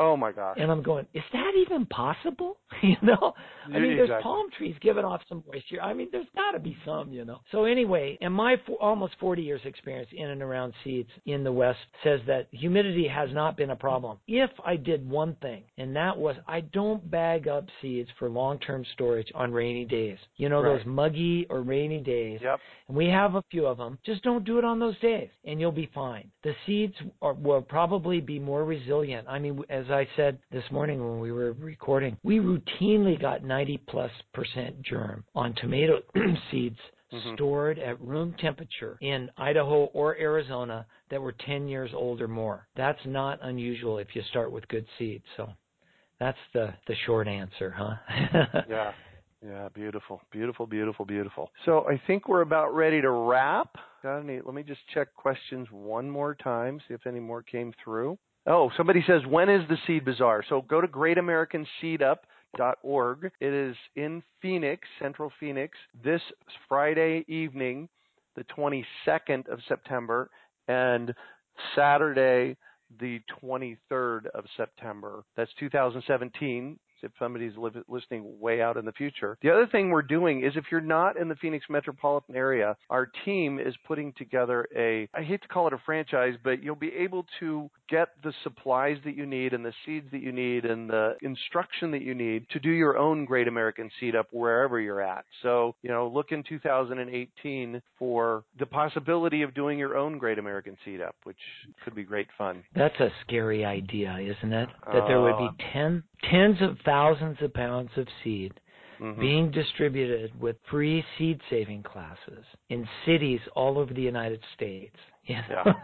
Oh 0.00 0.16
my 0.16 0.30
gosh. 0.30 0.56
And 0.60 0.70
I'm 0.70 0.82
going, 0.82 1.06
is 1.12 1.24
that 1.32 1.52
even 1.66 1.84
possible? 1.86 2.58
you 2.82 2.96
know, 3.02 3.32
I 3.66 3.78
mean, 3.80 3.96
there's 3.96 4.22
palm 4.22 4.46
trees 4.56 4.76
giving 4.80 5.04
off 5.04 5.20
some 5.28 5.42
moisture. 5.52 5.80
I 5.82 5.92
mean, 5.92 6.08
there's 6.12 6.26
got 6.36 6.52
to 6.52 6.60
be 6.60 6.76
some, 6.84 7.12
you 7.12 7.24
know. 7.24 7.40
So 7.50 7.64
anyway, 7.64 8.16
and 8.20 8.32
my 8.32 8.56
almost 8.80 9.14
40 9.18 9.42
years 9.42 9.60
experience 9.64 10.08
in 10.12 10.28
and 10.28 10.40
around 10.40 10.72
seeds 10.84 11.10
in 11.26 11.42
the 11.42 11.50
West 11.50 11.78
says 12.04 12.20
that 12.28 12.46
humidity 12.52 13.08
has 13.08 13.28
not 13.32 13.56
been 13.56 13.70
a 13.70 13.76
problem. 13.76 14.18
If 14.28 14.50
I 14.64 14.76
did 14.76 15.08
one 15.08 15.36
thing, 15.42 15.64
and 15.78 15.96
that 15.96 16.16
was 16.16 16.36
I 16.46 16.60
don't 16.60 17.10
bag 17.10 17.48
up 17.48 17.64
seeds 17.82 18.08
for 18.18 18.28
long-term 18.28 18.84
storage 18.92 19.28
on 19.34 19.52
rainy 19.52 19.84
days. 19.84 20.18
You 20.36 20.48
know, 20.48 20.62
Right. 20.62 20.78
those 20.78 20.86
muggy 20.86 21.46
or 21.50 21.62
rainy 21.62 22.00
days. 22.00 22.40
Yep. 22.42 22.60
And 22.88 22.96
we 22.96 23.06
have 23.06 23.34
a 23.34 23.42
few 23.50 23.66
of 23.66 23.78
them. 23.78 23.98
Just 24.04 24.22
don't 24.22 24.44
do 24.44 24.58
it 24.58 24.64
on 24.64 24.78
those 24.78 24.98
days, 25.00 25.30
and 25.44 25.60
you'll 25.60 25.72
be 25.72 25.90
fine. 25.94 26.30
The 26.44 26.54
seeds 26.66 26.94
are, 27.20 27.34
will 27.34 27.62
probably 27.62 28.20
be 28.20 28.38
more 28.38 28.64
resilient. 28.64 29.26
I 29.28 29.38
mean, 29.38 29.62
as 29.68 29.87
I 29.90 30.06
said 30.16 30.38
this 30.50 30.64
morning 30.70 31.00
when 31.00 31.20
we 31.20 31.32
were 31.32 31.52
recording, 31.52 32.16
we 32.22 32.38
routinely 32.38 33.20
got 33.20 33.42
90 33.44 33.78
plus 33.88 34.10
percent 34.32 34.82
germ 34.82 35.24
on 35.34 35.54
tomato 35.54 36.00
seeds 36.50 36.78
Mhm. 37.12 37.34
stored 37.34 37.78
at 37.78 37.98
room 38.00 38.34
temperature 38.34 38.98
in 39.00 39.30
Idaho 39.38 39.84
or 39.94 40.16
Arizona 40.18 40.86
that 41.08 41.20
were 41.22 41.32
10 41.32 41.66
years 41.66 41.90
old 41.94 42.20
or 42.20 42.28
more. 42.28 42.68
That's 42.76 43.04
not 43.06 43.38
unusual 43.42 43.98
if 43.98 44.14
you 44.14 44.22
start 44.22 44.52
with 44.52 44.68
good 44.68 44.86
seeds. 44.98 45.24
So 45.36 45.48
that's 46.20 46.38
the 46.52 46.74
the 46.86 46.94
short 47.06 47.28
answer, 47.28 47.70
huh? 47.70 48.62
Yeah. 48.68 48.92
Yeah, 49.40 49.68
beautiful. 49.72 50.20
Beautiful, 50.32 50.66
beautiful, 50.66 51.04
beautiful. 51.04 51.52
So 51.64 51.88
I 51.88 51.96
think 52.08 52.28
we're 52.28 52.40
about 52.40 52.74
ready 52.74 53.00
to 53.00 53.10
wrap. 53.10 53.76
Got 54.02 54.18
any 54.20 54.40
let 54.40 54.52
me 54.52 54.62
just 54.64 54.80
check 54.92 55.14
questions 55.14 55.68
one 55.70 56.10
more 56.10 56.34
time, 56.34 56.80
see 56.88 56.94
if 56.94 57.06
any 57.06 57.20
more 57.20 57.42
came 57.42 57.72
through. 57.82 58.18
Oh, 58.50 58.70
somebody 58.78 59.04
says 59.06 59.20
when 59.28 59.50
is 59.50 59.68
the 59.68 59.76
seed 59.86 60.06
bazaar? 60.06 60.42
So 60.48 60.62
go 60.62 60.80
to 60.80 60.88
greatamericanseedup.org. 60.88 63.30
It 63.40 63.52
is 63.52 63.76
in 63.94 64.22
Phoenix, 64.40 64.88
Central 64.98 65.30
Phoenix, 65.38 65.76
this 66.02 66.22
Friday 66.66 67.26
evening, 67.28 67.90
the 68.36 68.44
22nd 68.44 69.48
of 69.48 69.58
September, 69.68 70.30
and 70.66 71.14
Saturday, 71.76 72.56
the 72.98 73.20
23rd 73.42 74.28
of 74.34 74.46
September. 74.56 75.24
That's 75.36 75.52
2017. 75.60 76.78
If 77.02 77.12
somebody's 77.18 77.52
li- 77.56 77.70
listening 77.88 78.24
way 78.40 78.60
out 78.60 78.76
in 78.76 78.84
the 78.84 78.92
future. 78.92 79.36
The 79.42 79.50
other 79.50 79.66
thing 79.66 79.90
we're 79.90 80.02
doing 80.02 80.44
is 80.44 80.52
if 80.56 80.64
you're 80.70 80.80
not 80.80 81.16
in 81.18 81.28
the 81.28 81.36
Phoenix 81.36 81.66
metropolitan 81.68 82.36
area, 82.36 82.76
our 82.90 83.10
team 83.24 83.58
is 83.58 83.74
putting 83.86 84.12
together 84.14 84.66
a, 84.76 85.08
I 85.14 85.22
hate 85.22 85.42
to 85.42 85.48
call 85.48 85.66
it 85.66 85.72
a 85.72 85.78
franchise, 85.84 86.34
but 86.42 86.62
you'll 86.62 86.74
be 86.76 86.92
able 86.94 87.26
to 87.40 87.70
get 87.88 88.08
the 88.22 88.32
supplies 88.42 88.96
that 89.04 89.16
you 89.16 89.26
need 89.26 89.52
and 89.52 89.64
the 89.64 89.72
seeds 89.84 90.06
that 90.12 90.22
you 90.22 90.32
need 90.32 90.64
and 90.64 90.88
the 90.90 91.16
instruction 91.22 91.90
that 91.92 92.02
you 92.02 92.14
need 92.14 92.46
to 92.50 92.58
do 92.58 92.70
your 92.70 92.96
own 92.98 93.24
Great 93.24 93.48
American 93.48 93.90
Seed 93.98 94.14
Up 94.16 94.26
wherever 94.32 94.80
you're 94.80 95.00
at. 95.00 95.24
So, 95.42 95.74
you 95.82 95.90
know, 95.90 96.08
look 96.12 96.32
in 96.32 96.42
2018 96.42 97.80
for 97.98 98.44
the 98.58 98.66
possibility 98.66 99.42
of 99.42 99.54
doing 99.54 99.78
your 99.78 99.96
own 99.96 100.18
Great 100.18 100.38
American 100.38 100.76
Seed 100.84 101.00
Up, 101.00 101.14
which 101.24 101.36
could 101.84 101.94
be 101.94 102.02
great 102.04 102.28
fun. 102.36 102.62
That's 102.74 102.98
a 103.00 103.08
scary 103.26 103.64
idea, 103.64 104.16
isn't 104.20 104.52
it? 104.52 104.68
That 104.92 105.06
there 105.06 105.20
would 105.20 105.34
Uh, 105.34 105.50
be 105.50 105.64
ten, 105.72 106.02
tens 106.30 106.60
of 106.60 106.78
thousands 106.88 107.36
of 107.42 107.52
pounds 107.52 107.90
of 107.96 108.06
seed 108.22 108.52
Mhm. 109.00 109.20
being 109.20 109.50
distributed 109.50 110.30
with 110.40 110.56
free 110.70 111.04
seed 111.16 111.40
saving 111.50 111.82
classes 111.82 112.44
in 112.70 112.88
cities 113.04 113.40
all 113.54 113.78
over 113.78 113.92
the 113.94 114.02
United 114.02 114.42
States. 114.54 114.96
You 115.28 115.36
know? 115.50 115.74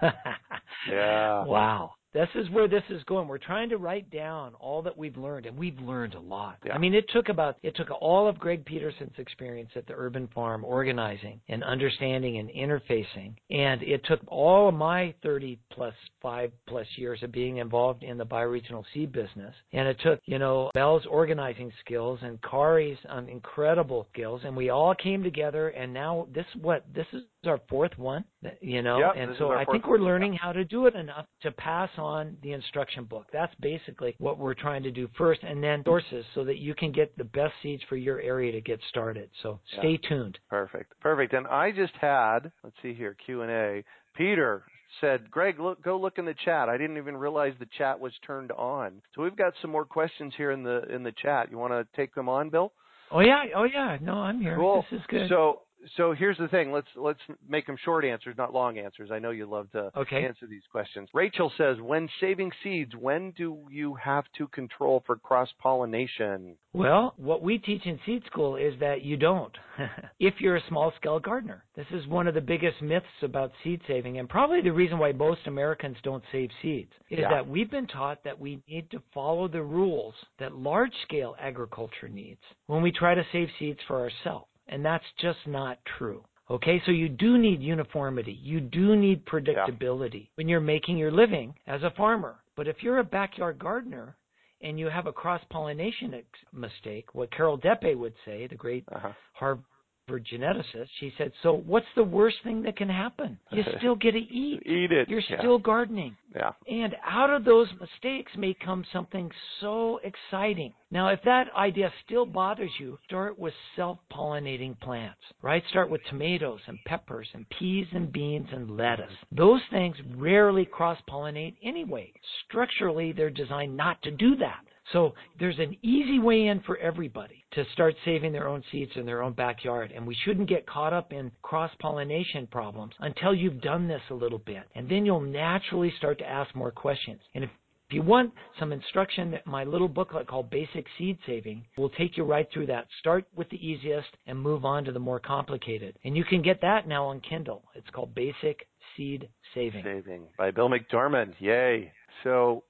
Yeah. 0.89 1.45
Wow. 1.55 1.95
This 2.15 2.29
is 2.37 2.49
where 2.51 2.69
this 2.69 2.85
is 2.91 3.03
going. 3.05 3.27
We're 3.27 3.39
trying 3.39 3.69
to 3.71 3.77
write 3.77 4.09
down 4.09 4.55
all 4.61 4.83
that 4.83 4.97
we've 4.97 5.17
learned, 5.17 5.47
and 5.47 5.59
we've 5.59 5.79
learned 5.81 6.15
a 6.15 6.21
lot. 6.21 6.59
Yeah. 6.65 6.75
I 6.75 6.79
mean, 6.79 6.95
it 6.95 7.07
took 7.13 7.29
about 7.29 7.57
it 7.65 7.75
took 7.75 7.91
all 7.91 8.29
of 8.29 8.39
Greg 8.39 8.65
Peterson's 8.65 9.19
experience 9.19 9.71
at 9.75 9.89
the 9.89 9.95
urban 9.97 10.29
farm, 10.33 10.65
organizing 10.65 11.41
and 11.49 11.65
understanding 11.65 12.39
and 12.39 12.49
interfacing, 12.51 13.35
and 13.51 13.83
it 13.83 14.05
took 14.05 14.21
all 14.29 14.69
of 14.69 14.75
my 14.75 15.13
30 15.25 15.59
plus 15.73 15.95
five 16.23 16.53
plus 16.69 16.87
years 16.97 17.21
of 17.25 17.33
being 17.33 17.57
involved 17.57 18.05
in 18.05 18.17
the 18.17 18.25
bioregional 18.25 18.85
seed 18.95 19.11
business, 19.11 19.55
and 19.73 19.89
it 19.89 19.99
took 20.01 20.21
you 20.25 20.39
know 20.39 20.71
Belle's 20.73 21.07
organizing 21.07 21.73
skills 21.85 22.21
and 22.23 22.41
Kari's 22.43 22.99
um, 23.09 23.29
incredible 23.29 24.07
skills, 24.13 24.43
and 24.45 24.57
we 24.57 24.71
all 24.71 24.95
came 24.95 25.25
together, 25.25 25.71
and 25.71 25.93
now 25.93 26.29
this 26.33 26.47
what 26.63 26.85
this 26.95 27.07
is 27.13 27.23
our 27.45 27.61
fourth 27.69 27.99
one, 27.99 28.25
you 28.63 28.81
know, 28.81 28.99
Yep, 28.99 29.15
and 29.17 29.35
so 29.39 29.53
I 29.53 29.67
think 29.67 29.87
we're 29.87 29.99
learning 29.99 30.33
how 30.33 30.53
to 30.53 30.65
do 30.65 30.87
it 30.87 30.95
enough 30.95 31.27
to 31.43 31.51
pass 31.51 31.91
on 31.99 32.04
the 32.43 32.53
instruction 32.53 33.05
book. 33.05 33.27
That's 33.33 33.55
basically 33.61 34.15
what 34.19 34.39
we're 34.39 34.55
trying 34.55 34.83
to 34.83 34.91
do 34.91 35.09
first, 35.17 35.43
and 35.43 35.63
then 35.63 35.83
sources 35.85 36.25
so 36.35 36.45
that 36.45 36.59
you 36.59 36.75
can 36.75 36.93
get 36.93 37.17
the 37.17 37.25
best 37.25 37.55
seeds 37.63 37.83
for 37.89 37.97
your 37.97 38.21
area 38.21 38.53
to 38.53 38.61
get 38.61 38.81
started. 38.89 39.31
So 39.43 39.61
stay 39.79 39.97
tuned. 39.97 40.39
Perfect. 40.49 40.93
Perfect. 41.01 41.33
And 41.33 41.47
I 41.47 41.71
just 41.71 41.95
had, 42.01 42.51
let's 42.63 42.77
see 42.83 42.95
here, 42.95 43.17
Q&A. 43.25 43.85
Peter 44.17 44.65
said, 45.01 45.31
"Greg, 45.31 45.59
look 45.59 45.83
go 45.83 45.99
look 45.99 46.19
in 46.19 46.25
the 46.25 46.35
chat. 46.45 46.69
I 46.69 46.77
didn't 46.77 46.99
even 46.99 47.17
realize 47.17 47.53
the 47.59 47.69
chat 47.79 47.99
was 47.99 48.13
turned 48.27 48.53
on." 48.53 49.03
So 49.15 49.23
we've 49.23 49.37
got 49.37 49.55
some 49.61 49.71
more 49.71 49.85
questions 49.85 50.33
here 50.37 50.53
in 50.53 50.63
the 50.63 50.85
in 50.95 51.03
the 51.03 51.13
chat. 51.13 51.51
You 51.51 51.59
want 51.59 51.73
to 51.73 51.87
take 51.97 52.15
them 52.15 52.29
on, 52.29 52.51
Bill? 52.51 52.73
Oh 53.11 53.21
yeah, 53.21 53.45
oh 53.57 53.65
yeah. 53.65 53.99
No, 54.01 54.15
I'm 54.15 54.41
here. 54.41 54.57
Cool. 54.57 54.85
This 54.91 55.01
is 55.01 55.07
good. 55.09 55.29
So 55.29 55.63
so 55.97 56.13
here's 56.13 56.39
the 56.39 56.49
thing. 56.49 56.73
Let's 56.73 56.89
let's 56.97 57.21
make 57.49 57.67
them 57.67 57.77
short 57.85 58.05
answers, 58.05 58.37
not 58.37 58.53
long 58.53 58.79
answers. 58.79 59.11
I 59.11 59.19
know 59.19 59.31
you 59.31 59.47
love 59.47 59.71
to 59.73 59.91
Okay. 59.97 60.25
answer 60.25 60.47
these 60.47 60.63
questions. 60.71 61.09
Rachel 61.13 61.51
says, 61.57 61.81
"When 61.81 62.09
saving 62.21 62.53
seeds, 62.63 62.95
when 62.97 63.31
do 63.33 63.67
you 63.71 63.95
have 63.95 64.25
to 64.39 64.49
control 64.49 65.01
for 65.07 65.17
cross 65.17 65.51
pollination?" 65.61 66.57
Well, 66.73 67.15
what 67.17 67.43
we 67.43 67.59
teach 67.59 67.87
in 67.87 67.99
seed 68.05 68.25
school 68.27 68.57
is 68.57 68.79
that 68.81 69.03
you 69.03 69.17
don't. 69.17 69.57
if 70.19 70.41
you're 70.41 70.57
a 70.57 70.67
small 70.69 70.93
scale 70.97 71.21
gardener, 71.21 71.65
this 71.75 71.87
is 71.93 72.07
one 72.09 72.27
of 72.27 72.35
the 72.35 72.41
biggest 72.41 72.83
myths 72.83 73.07
about 73.23 73.53
seed 73.63 73.81
saving, 73.87 74.19
and 74.19 74.29
probably 74.29 74.61
the 74.61 74.73
reason 74.73 74.99
why 74.99 75.13
most 75.13 75.47
Americans 75.47 75.97
don't 76.03 76.25
save 76.33 76.51
seeds 76.63 76.93
is 77.11 77.21
Yeah. 77.21 77.29
that 77.31 77.47
we've 77.47 77.71
been 77.71 77.87
taught 77.87 78.23
that 78.25 78.39
we 78.39 78.61
need 78.69 78.91
to 78.91 79.01
follow 79.13 79.47
the 79.49 79.63
rules 79.63 80.15
that 80.39 80.55
large 80.55 80.95
scale 81.03 81.37
agriculture 81.39 82.09
needs 82.09 82.43
when 82.67 82.83
we 82.83 82.91
try 82.91 83.15
to 83.15 83.25
save 83.31 83.51
seeds 83.59 83.81
for 83.83 84.01
ourselves. 84.01 84.49
And 84.69 84.85
that's 84.85 85.05
just 85.21 85.39
not 85.47 85.79
true. 85.99 86.25
Okay, 86.51 86.83
so 86.85 86.93
you 86.93 87.09
do 87.09 87.39
need 87.39 87.63
uniformity. 87.63 88.39
You 88.43 88.61
do 88.61 88.97
need 88.97 89.25
predictability 89.25 90.29
when 90.35 90.49
you're 90.49 90.61
making 90.61 90.99
your 90.99 91.11
living 91.11 91.55
as 91.67 91.83
a 91.83 91.91
farmer. 91.93 92.37
But 92.57 92.69
if 92.69 92.83
you're 92.83 92.99
a 92.99 93.05
backyard 93.05 93.59
gardener 93.59 94.17
and 94.61 94.79
you 94.79 94.89
have 94.89 95.07
a 95.07 95.13
cross 95.13 95.41
pollination 95.51 96.15
ex- 96.15 96.27
mistake, 96.53 97.15
what 97.15 97.31
Carol 97.35 97.59
Deppe 97.59 97.97
would 97.97 98.15
say, 98.25 98.47
the 98.47 98.55
great 98.55 98.85
Uh-huh. 98.93 99.13
Harvard 99.33 99.65
geneticist, 100.11 100.89
she 101.01 101.13
said, 101.17 101.33
So 101.43 101.63
what's 101.67 101.87
the 101.97 102.05
worst 102.05 102.37
thing 102.45 102.63
that 102.63 102.77
can 102.77 102.89
happen? 102.89 103.39
You 103.51 103.63
still 103.79 103.97
get 103.97 104.13
to 104.13 104.19
eat. 104.19 104.63
Eat 104.67 104.93
it. 104.93 105.09
You're 105.09 105.21
Yeah. 105.21 105.39
still 105.39 105.59
gardening. 105.59 106.17
Yeah. 106.35 106.53
And 106.69 106.95
out 107.07 107.31
of 107.31 107.45
those 107.45 107.69
mistakes 107.81 108.33
may 108.37 108.55
come 108.55 108.85
something 108.93 109.31
so 109.61 110.01
exciting. 110.03 110.73
Now, 110.91 111.09
if 111.09 111.21
that 111.25 111.47
idea 111.57 111.93
still 112.05 112.27
bothers 112.27 112.71
you, 112.79 112.99
start 113.07 113.39
with 113.39 113.55
self 113.77 113.99
pollinating 114.13 114.79
plants, 114.81 115.21
right? 115.43 115.63
Start 115.71 115.91
with 115.91 116.01
tomatoes 116.09 116.61
and 116.67 116.79
peppers 116.85 117.29
and 117.35 117.47
peas 117.59 117.87
and 117.93 118.13
beans 118.13 118.49
and 118.53 118.77
lettuce. 118.77 119.13
Those 119.33 119.61
things 119.71 119.97
rarely 120.17 120.65
cross 120.65 120.99
pollinate 121.09 121.57
anyway. 121.63 122.13
Structurally, 122.47 123.13
they're 123.13 123.31
designed 123.31 123.77
not 123.77 124.03
to 124.03 124.11
do 124.11 124.37
that. 124.37 124.65
So 124.93 125.15
there's 125.39 125.59
an 125.59 125.77
easy 125.83 126.19
way 126.19 126.47
in 126.47 126.61
for 126.61 126.77
everybody 126.77 127.45
to 127.53 127.65
start 127.73 127.95
saving 128.05 128.33
their 128.33 128.49
own 128.49 128.63
seeds 128.71 128.93
in 128.97 129.07
their 129.07 129.23
own 129.23 129.33
backyard. 129.33 129.93
And 129.95 130.07
we 130.07 130.17
shouldn't 130.25 130.49
get 130.49 130.67
caught 130.67 130.93
up 130.93 131.13
in 131.13 131.31
cross 131.43 131.71
pollination 131.81 132.47
problems 132.47 132.93
until 133.01 133.35
you've 133.35 133.61
done 133.61 133.89
this 133.89 134.03
a 134.11 134.15
little 134.15 134.39
bit. 134.39 134.65
And 134.75 134.89
then 134.89 135.07
you'll 135.07 135.21
naturally 135.21 135.93
start 135.97 136.19
to 136.19 136.29
ask 136.29 136.55
more 136.55 136.71
questions. 136.71 137.21
And 137.35 137.45
if 137.45 137.51
if 137.89 137.93
you 137.93 138.03
want 138.03 138.33
some 138.59 138.73
instruction, 138.73 139.39
my 139.45 139.63
little 139.65 139.89
booklet 139.89 140.27
called 140.27 140.49
Basic 140.49 140.87
Seed 140.97 141.19
Saving 141.27 141.65
will 141.77 141.91
take 141.91 142.17
you 142.17 142.25
right 142.25 142.49
through 142.51 142.67
that. 142.67 142.87
Start 142.99 143.27
with 143.37 143.49
the 143.51 143.65
easiest 143.65 144.09
and 144.27 144.41
move 144.41 144.65
on 144.65 144.85
to 144.85 144.93
the 144.93 144.99
more 144.99 145.21
complicated. 145.21 145.99
And 146.03 146.17
you 146.17 146.25
can 146.25 146.41
get 146.41 146.63
that 146.63 146.89
now 146.89 147.05
on 147.05 147.21
Kindle. 147.21 147.63
It's 147.75 147.89
called 147.91 148.15
Basic 148.15 148.67
Seed 148.97 149.29
Saving. 149.55 149.85
Saving 149.85 150.23
by 150.39 150.51
Bill 150.51 150.71
McDorman. 150.71 151.35
Yay. 151.39 151.93
So 152.23 152.65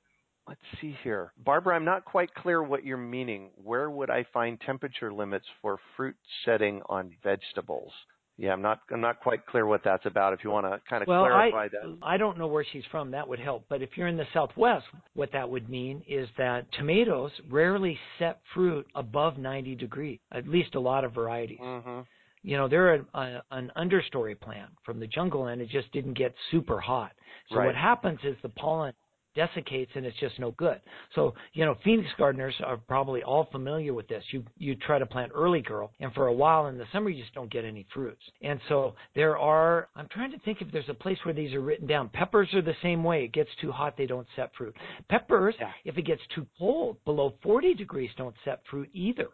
let's 0.48 0.60
see 0.80 0.96
here. 1.02 1.32
Barbara, 1.44 1.76
I'm 1.76 1.84
not 1.84 2.04
quite 2.04 2.34
clear 2.34 2.62
what 2.62 2.84
you're 2.84 2.96
meaning. 2.96 3.50
Where 3.56 3.90
would 3.90 4.10
I 4.10 4.24
find 4.32 4.60
temperature 4.60 5.12
limits 5.12 5.46
for 5.62 5.78
fruit 5.96 6.16
setting 6.44 6.82
on 6.88 7.12
vegetables? 7.22 7.92
Yeah, 8.36 8.52
I'm 8.52 8.62
not 8.62 8.80
I'm 8.90 9.00
not 9.00 9.20
quite 9.20 9.46
clear 9.46 9.64
what 9.64 9.82
that's 9.84 10.06
about. 10.06 10.32
If 10.32 10.42
you 10.42 10.50
want 10.50 10.66
to 10.66 10.80
kind 10.90 11.02
of 11.02 11.08
Well, 11.08 11.20
clarify 11.20 11.66
I, 11.66 11.68
that. 11.68 11.98
I 12.02 12.16
don't 12.16 12.36
know 12.36 12.48
where 12.48 12.66
she's 12.72 12.82
from. 12.90 13.12
That 13.12 13.28
would 13.28 13.38
help. 13.38 13.64
But 13.68 13.80
if 13.80 13.90
you're 13.96 14.08
in 14.08 14.16
the 14.16 14.26
Southwest, 14.34 14.86
what 15.14 15.30
that 15.32 15.48
would 15.48 15.68
mean 15.70 16.02
is 16.08 16.28
that 16.36 16.66
tomatoes 16.72 17.30
rarely 17.48 17.96
set 18.18 18.40
fruit 18.52 18.86
above 18.96 19.38
90 19.38 19.76
degrees, 19.76 20.18
at 20.32 20.48
least 20.48 20.74
a 20.74 20.80
lot 20.80 21.04
of 21.04 21.12
varieties. 21.12 21.58
hmm 21.60 22.00
you 22.46 22.58
know 22.58 22.68
they're 22.68 22.96
a, 22.96 23.04
a, 23.14 23.42
an 23.52 23.72
understory 23.76 24.38
plant 24.38 24.70
from 24.84 25.00
the 25.00 25.06
jungle 25.06 25.46
and 25.46 25.62
it 25.62 25.68
just 25.70 25.90
didn't 25.92 26.12
get 26.12 26.34
super 26.50 26.78
hot 26.78 27.12
so 27.48 27.56
Right. 27.56 27.66
what 27.66 27.74
happens 27.74 28.18
is 28.22 28.36
the 28.42 28.50
pollen 28.50 28.92
desiccates 29.34 29.90
and 29.94 30.06
it's 30.06 30.18
just 30.18 30.38
no 30.38 30.52
good. 30.52 30.80
So 31.14 31.34
you 31.52 31.64
know 31.64 31.76
phoenix 31.84 32.08
gardeners 32.18 32.54
are 32.64 32.76
probably 32.76 33.22
all 33.22 33.48
familiar 33.50 33.94
with 33.94 34.08
this. 34.08 34.24
You 34.30 34.44
you 34.58 34.74
try 34.76 34.98
to 34.98 35.06
plant 35.06 35.32
early 35.34 35.60
girl 35.60 35.90
and 36.00 36.12
for 36.14 36.26
a 36.26 36.32
while 36.32 36.66
in 36.66 36.78
the 36.78 36.86
summer 36.92 37.10
you 37.10 37.22
just 37.22 37.34
don't 37.34 37.50
get 37.50 37.64
any 37.64 37.86
fruits. 37.92 38.22
And 38.42 38.60
so 38.68 38.94
there 39.14 39.36
are 39.38 39.88
i'm 39.96 40.08
trying 40.08 40.30
to 40.32 40.38
think 40.40 40.60
if 40.60 40.70
there's 40.72 40.88
a 40.88 40.94
place 40.94 41.18
where 41.24 41.34
these 41.34 41.54
are 41.54 41.60
written 41.60 41.86
down. 41.86 42.08
Peppers 42.10 42.48
are 42.54 42.62
the 42.62 42.76
same 42.82 43.02
way. 43.04 43.24
It 43.24 43.32
gets 43.32 43.50
too 43.60 43.72
hot 43.72 43.96
they 43.96 44.06
don't 44.06 44.26
set 44.36 44.50
fruit. 44.56 44.74
Peppers 45.08 45.54
Yeah. 45.58 45.72
if 45.84 45.98
it 45.98 46.02
gets 46.02 46.22
too 46.34 46.46
cold 46.58 46.96
below 47.04 47.34
40 47.42 47.74
degrees 47.74 48.10
don't 48.16 48.34
set 48.44 48.60
fruit 48.70 48.88
either 48.92 49.28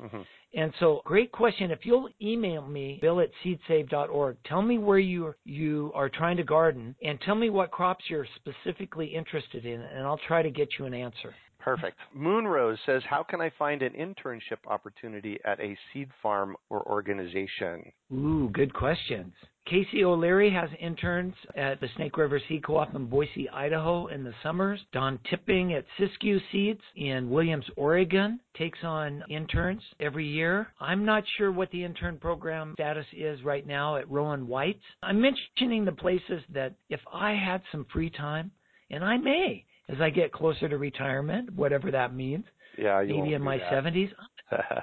hmm 0.00 0.22
and 0.56 0.72
so, 0.78 1.02
great 1.04 1.32
question. 1.32 1.72
If 1.72 1.80
you'll 1.82 2.08
email 2.22 2.64
me, 2.66 2.98
bill 3.02 3.20
at 3.20 3.30
seedsave.org, 3.44 4.36
tell 4.44 4.62
me 4.62 4.78
where 4.78 5.00
you 5.00 5.34
you 5.44 5.90
are 5.96 6.08
trying 6.08 6.36
to 6.36 6.44
garden 6.44 6.94
and 7.02 7.20
tell 7.22 7.34
me 7.34 7.50
what 7.50 7.72
crops 7.72 8.04
you're 8.08 8.26
specifically 8.36 9.06
interested 9.06 9.66
in, 9.66 9.80
and 9.80 10.06
I'll 10.06 10.20
try 10.28 10.42
to 10.42 10.50
get 10.50 10.68
you 10.78 10.84
an 10.84 10.94
answer. 10.94 11.34
Perfect. 11.64 11.98
Moonrose 12.14 12.78
says, 12.84 13.02
"How 13.04 13.22
can 13.22 13.40
I 13.40 13.48
find 13.58 13.80
an 13.80 13.94
internship 13.94 14.58
opportunity 14.66 15.38
at 15.46 15.58
a 15.60 15.74
seed 15.92 16.10
farm 16.22 16.58
or 16.68 16.86
organization?" 16.86 17.90
Ooh, 18.12 18.50
good 18.52 18.74
questions. 18.74 19.32
Casey 19.64 20.04
O'Leary 20.04 20.50
has 20.50 20.68
interns 20.78 21.34
at 21.56 21.80
the 21.80 21.88
Snake 21.96 22.18
River 22.18 22.38
Seed 22.38 22.64
Co-op 22.64 22.94
in 22.94 23.06
Boise, 23.06 23.48
Idaho 23.48 24.08
in 24.08 24.22
the 24.22 24.34
summers. 24.42 24.84
Don 24.92 25.18
Tipping 25.30 25.72
at 25.72 25.86
Siskiyou 25.98 26.38
Seeds 26.52 26.82
in 26.96 27.30
Williams, 27.30 27.64
Oregon 27.76 28.40
takes 28.52 28.84
on 28.84 29.24
interns 29.30 29.82
every 30.00 30.26
year. 30.26 30.70
I'm 30.80 31.02
not 31.06 31.26
sure 31.38 31.50
what 31.50 31.70
the 31.70 31.82
intern 31.82 32.18
program 32.18 32.74
status 32.74 33.06
is 33.14 33.42
right 33.42 33.66
now 33.66 33.96
at 33.96 34.06
Rowen 34.10 34.46
White's. 34.46 34.84
I'm 35.02 35.18
mentioning 35.18 35.86
the 35.86 35.92
places 35.92 36.42
that 36.50 36.74
if 36.90 37.00
I 37.10 37.32
had 37.32 37.62
some 37.72 37.86
free 37.86 38.10
time, 38.10 38.50
and 38.90 39.02
I 39.02 39.16
may 39.16 39.64
as 39.88 40.00
I 40.00 40.10
get 40.10 40.32
closer 40.32 40.68
to 40.68 40.78
retirement, 40.78 41.52
whatever 41.54 41.90
that 41.90 42.14
means, 42.14 42.44
Yeah, 42.78 43.00
you 43.00 43.14
maybe 43.18 43.34
in 43.34 43.42
my 43.42 43.58
that. 43.58 43.72
70s, 43.72 44.10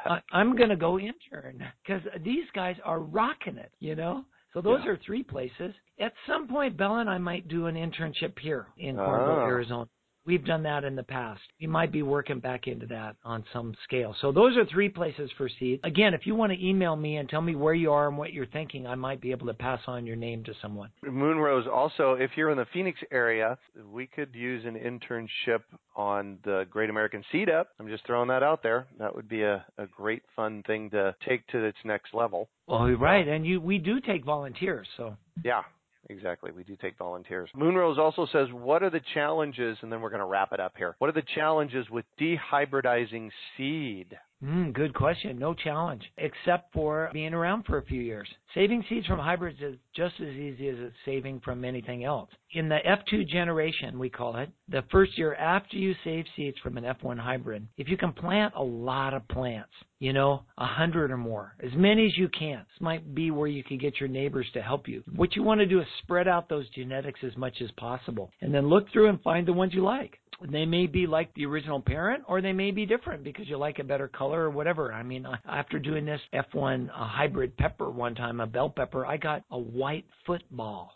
I, 0.05 0.21
I'm 0.31 0.55
going 0.55 0.69
to 0.69 0.75
go 0.75 0.99
intern 0.99 1.63
because 1.85 2.01
these 2.23 2.45
guys 2.53 2.75
are 2.85 2.99
rocking 2.99 3.57
it, 3.57 3.71
you 3.79 3.95
know? 3.95 4.25
So 4.53 4.61
those 4.61 4.81
Yeah. 4.83 4.91
are 4.91 4.97
three 5.05 5.23
places. 5.23 5.73
At 5.99 6.13
some 6.27 6.47
point, 6.47 6.77
Bella 6.77 6.99
and 6.99 7.09
I 7.09 7.17
might 7.17 7.47
do 7.47 7.67
an 7.67 7.75
internship 7.75 8.37
here 8.39 8.67
in 8.77 8.95
Cornville, 8.95 9.41
Ah. 9.41 9.45
Arizona. 9.45 9.87
We've 10.25 10.45
done 10.45 10.63
that 10.63 10.83
in 10.83 10.95
the 10.95 11.03
past. 11.03 11.41
We 11.59 11.67
might 11.67 11.91
be 11.91 12.03
working 12.03 12.39
back 12.39 12.67
into 12.67 12.85
that 12.87 13.15
on 13.23 13.43
some 13.51 13.73
scale. 13.83 14.15
So 14.21 14.31
those 14.31 14.55
are 14.55 14.65
three 14.65 14.89
places 14.89 15.31
for 15.37 15.49
seeds. 15.59 15.81
Again, 15.83 16.13
if 16.13 16.27
you 16.27 16.35
want 16.35 16.51
to 16.51 16.65
email 16.65 16.95
me 16.95 17.17
and 17.17 17.27
tell 17.27 17.41
me 17.41 17.55
where 17.55 17.73
you 17.73 17.91
are 17.91 18.07
and 18.07 18.17
what 18.17 18.31
you're 18.31 18.45
thinking, 18.45 18.85
I 18.85 18.95
might 18.95 19.19
be 19.19 19.31
able 19.31 19.47
to 19.47 19.53
pass 19.53 19.79
on 19.87 20.05
your 20.05 20.15
name 20.15 20.43
to 20.43 20.53
someone. 20.61 20.89
Moonrose, 21.03 21.67
also, 21.67 22.13
if 22.13 22.31
you're 22.35 22.51
in 22.51 22.57
the 22.57 22.67
Phoenix 22.71 22.99
area, 23.11 23.57
we 23.91 24.05
could 24.05 24.35
use 24.35 24.63
an 24.65 24.75
internship 24.75 25.61
on 25.95 26.37
the 26.43 26.65
Great 26.69 26.89
American 26.89 27.23
Seed 27.31 27.49
Up. 27.49 27.69
I'm 27.79 27.87
just 27.87 28.05
throwing 28.05 28.29
that 28.29 28.43
out 28.43 28.61
there. 28.61 28.87
That 28.99 29.15
would 29.15 29.27
be 29.27 29.41
a, 29.41 29.65
a 29.77 29.87
great 29.87 30.21
fun 30.35 30.63
thing 30.67 30.89
to 30.91 31.15
take 31.27 31.47
to 31.47 31.63
its 31.63 31.77
next 31.83 32.13
level. 32.13 32.47
Oh, 32.67 32.91
right. 32.91 33.27
And 33.27 33.45
you, 33.45 33.59
we 33.59 33.79
do 33.79 33.99
take 33.99 34.23
volunteers. 34.23 34.87
So 34.97 35.17
Yeah, 35.43 35.61
exactly. 36.09 36.51
We 36.51 36.63
do 36.63 36.75
take 36.75 36.97
volunteers. 36.97 37.49
Moonrose 37.55 37.97
also 37.97 38.27
says, 38.31 38.47
What 38.51 38.83
are 38.83 38.89
the 38.89 39.01
challenges? 39.13 39.77
And 39.81 39.91
then 39.91 40.01
we're 40.01 40.09
going 40.09 40.21
to 40.21 40.25
wrap 40.25 40.53
it 40.53 40.59
up 40.59 40.73
here. 40.77 40.95
What 40.99 41.09
are 41.09 41.13
the 41.13 41.23
challenges 41.35 41.89
with 41.89 42.05
dehybridizing 42.19 43.29
seed? 43.57 44.17
Mm, 44.43 44.73
good 44.73 44.95
question. 44.95 45.37
No 45.37 45.53
challenge, 45.53 46.01
except 46.17 46.73
for 46.73 47.11
being 47.13 47.33
around 47.33 47.63
for 47.65 47.77
a 47.77 47.85
few 47.85 48.01
years. 48.01 48.27
Saving 48.55 48.83
seeds 48.89 49.05
from 49.05 49.19
hybrids 49.19 49.59
is 49.61 49.75
just 49.95 50.15
as 50.19 50.29
easy 50.29 50.67
as 50.67 50.77
it's 50.79 50.95
saving 51.05 51.41
from 51.41 51.63
anything 51.63 52.03
else. 52.03 52.29
In 52.53 52.67
the 52.67 52.79
F2 52.85 53.27
generation, 53.27 53.99
we 53.99 54.09
call 54.09 54.37
it, 54.37 54.49
the 54.67 54.83
first 54.91 55.15
year 55.17 55.35
after 55.35 55.77
you 55.77 55.93
save 56.03 56.25
seeds 56.35 56.57
from 56.63 56.77
an 56.77 56.83
F1 56.83 57.19
hybrid, 57.19 57.67
if 57.77 57.87
you 57.87 57.97
can 57.97 58.11
plant 58.11 58.53
a 58.55 58.63
lot 58.63 59.13
of 59.13 59.27
plants, 59.27 59.71
you 59.99 60.11
know, 60.11 60.43
a 60.57 60.65
hundred 60.65 61.11
or 61.11 61.17
more, 61.17 61.53
as 61.63 61.71
many 61.75 62.07
as 62.07 62.17
you 62.17 62.27
can. 62.27 62.57
This 62.57 62.81
might 62.81 63.13
be 63.13 63.29
where 63.29 63.47
you 63.47 63.63
could 63.63 63.79
get 63.79 63.99
your 63.99 64.09
neighbors 64.09 64.47
to 64.53 64.61
help 64.61 64.87
you. 64.87 65.03
What 65.15 65.35
you 65.35 65.43
want 65.43 65.59
to 65.59 65.67
do 65.67 65.79
is 65.79 65.87
spread 66.01 66.27
out 66.27 66.49
those 66.49 66.67
genetics 66.69 67.19
as 67.23 67.37
much 67.37 67.61
as 67.61 67.69
possible, 67.77 68.31
and 68.41 68.53
then 68.53 68.67
look 68.67 68.91
through 68.91 69.09
and 69.09 69.21
find 69.21 69.47
the 69.47 69.53
ones 69.53 69.73
you 69.73 69.83
like. 69.83 70.17
They 70.49 70.65
may 70.65 70.87
be 70.87 71.05
like 71.07 71.33
the 71.35 71.45
original 71.45 71.81
parent, 71.81 72.23
or 72.27 72.41
they 72.41 72.53
may 72.53 72.71
be 72.71 72.85
different 72.85 73.23
because 73.23 73.47
you 73.47 73.57
like 73.57 73.79
a 73.79 73.83
better 73.83 74.07
color 74.07 74.43
or 74.43 74.49
whatever. 74.49 74.91
I 74.93 75.03
mean, 75.03 75.27
after 75.47 75.77
doing 75.79 76.05
this 76.05 76.21
F1 76.33 76.89
uh, 76.89 76.93
hybrid 76.93 77.55
pepper 77.57 77.89
one 77.89 78.15
time, 78.15 78.39
a 78.39 78.47
bell 78.47 78.69
pepper, 78.69 79.05
I 79.05 79.17
got 79.17 79.43
a 79.51 79.57
white 79.59 80.05
football. 80.25 80.93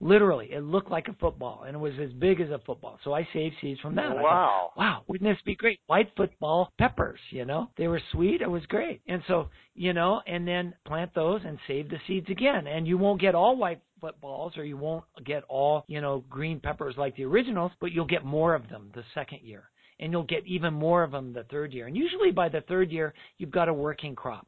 Literally, 0.00 0.52
it 0.52 0.62
looked 0.62 0.92
like 0.92 1.08
a 1.08 1.12
football, 1.14 1.64
and 1.66 1.74
it 1.74 1.78
was 1.78 1.92
as 2.00 2.12
big 2.12 2.40
as 2.40 2.50
a 2.50 2.60
football. 2.64 3.00
So 3.02 3.12
I 3.12 3.26
saved 3.32 3.56
seeds 3.60 3.80
from 3.80 3.96
that. 3.96 4.06
I 4.06 4.14
thought, 4.14 4.22
Wow. 4.22 4.72
wow, 4.76 5.02
wouldn't 5.08 5.28
this 5.28 5.42
be 5.44 5.56
great? 5.56 5.80
White 5.88 6.12
football 6.16 6.72
peppers, 6.78 7.18
you 7.30 7.44
know? 7.44 7.68
They 7.76 7.88
were 7.88 8.00
sweet. 8.12 8.40
It 8.40 8.48
was 8.48 8.64
great. 8.66 9.00
And 9.08 9.22
so, 9.26 9.48
you 9.78 9.92
know, 9.92 10.20
and 10.26 10.46
then 10.46 10.74
plant 10.84 11.14
those 11.14 11.40
and 11.44 11.58
save 11.66 11.88
the 11.88 11.98
seeds 12.06 12.28
again. 12.30 12.66
And 12.66 12.86
you 12.86 12.98
won't 12.98 13.20
get 13.20 13.34
all 13.34 13.56
white 13.56 13.80
footballs 14.00 14.56
or 14.56 14.64
you 14.64 14.76
won't 14.76 15.04
get 15.24 15.44
all, 15.48 15.84
you 15.86 16.00
know, 16.00 16.24
green 16.28 16.60
peppers 16.60 16.96
like 16.98 17.16
the 17.16 17.24
originals, 17.24 17.72
but 17.80 17.92
you'll 17.92 18.04
get 18.04 18.24
more 18.24 18.54
of 18.54 18.68
them 18.68 18.90
the 18.94 19.04
second 19.14 19.40
year. 19.42 19.70
And 20.00 20.12
you'll 20.12 20.24
get 20.24 20.46
even 20.46 20.74
more 20.74 21.02
of 21.02 21.10
them 21.12 21.32
the 21.32 21.44
third 21.44 21.72
year. 21.72 21.86
And 21.86 21.96
usually 21.96 22.30
by 22.30 22.48
the 22.48 22.60
third 22.62 22.90
year, 22.90 23.14
you've 23.38 23.50
got 23.50 23.68
a 23.68 23.72
working 23.72 24.14
crop 24.14 24.46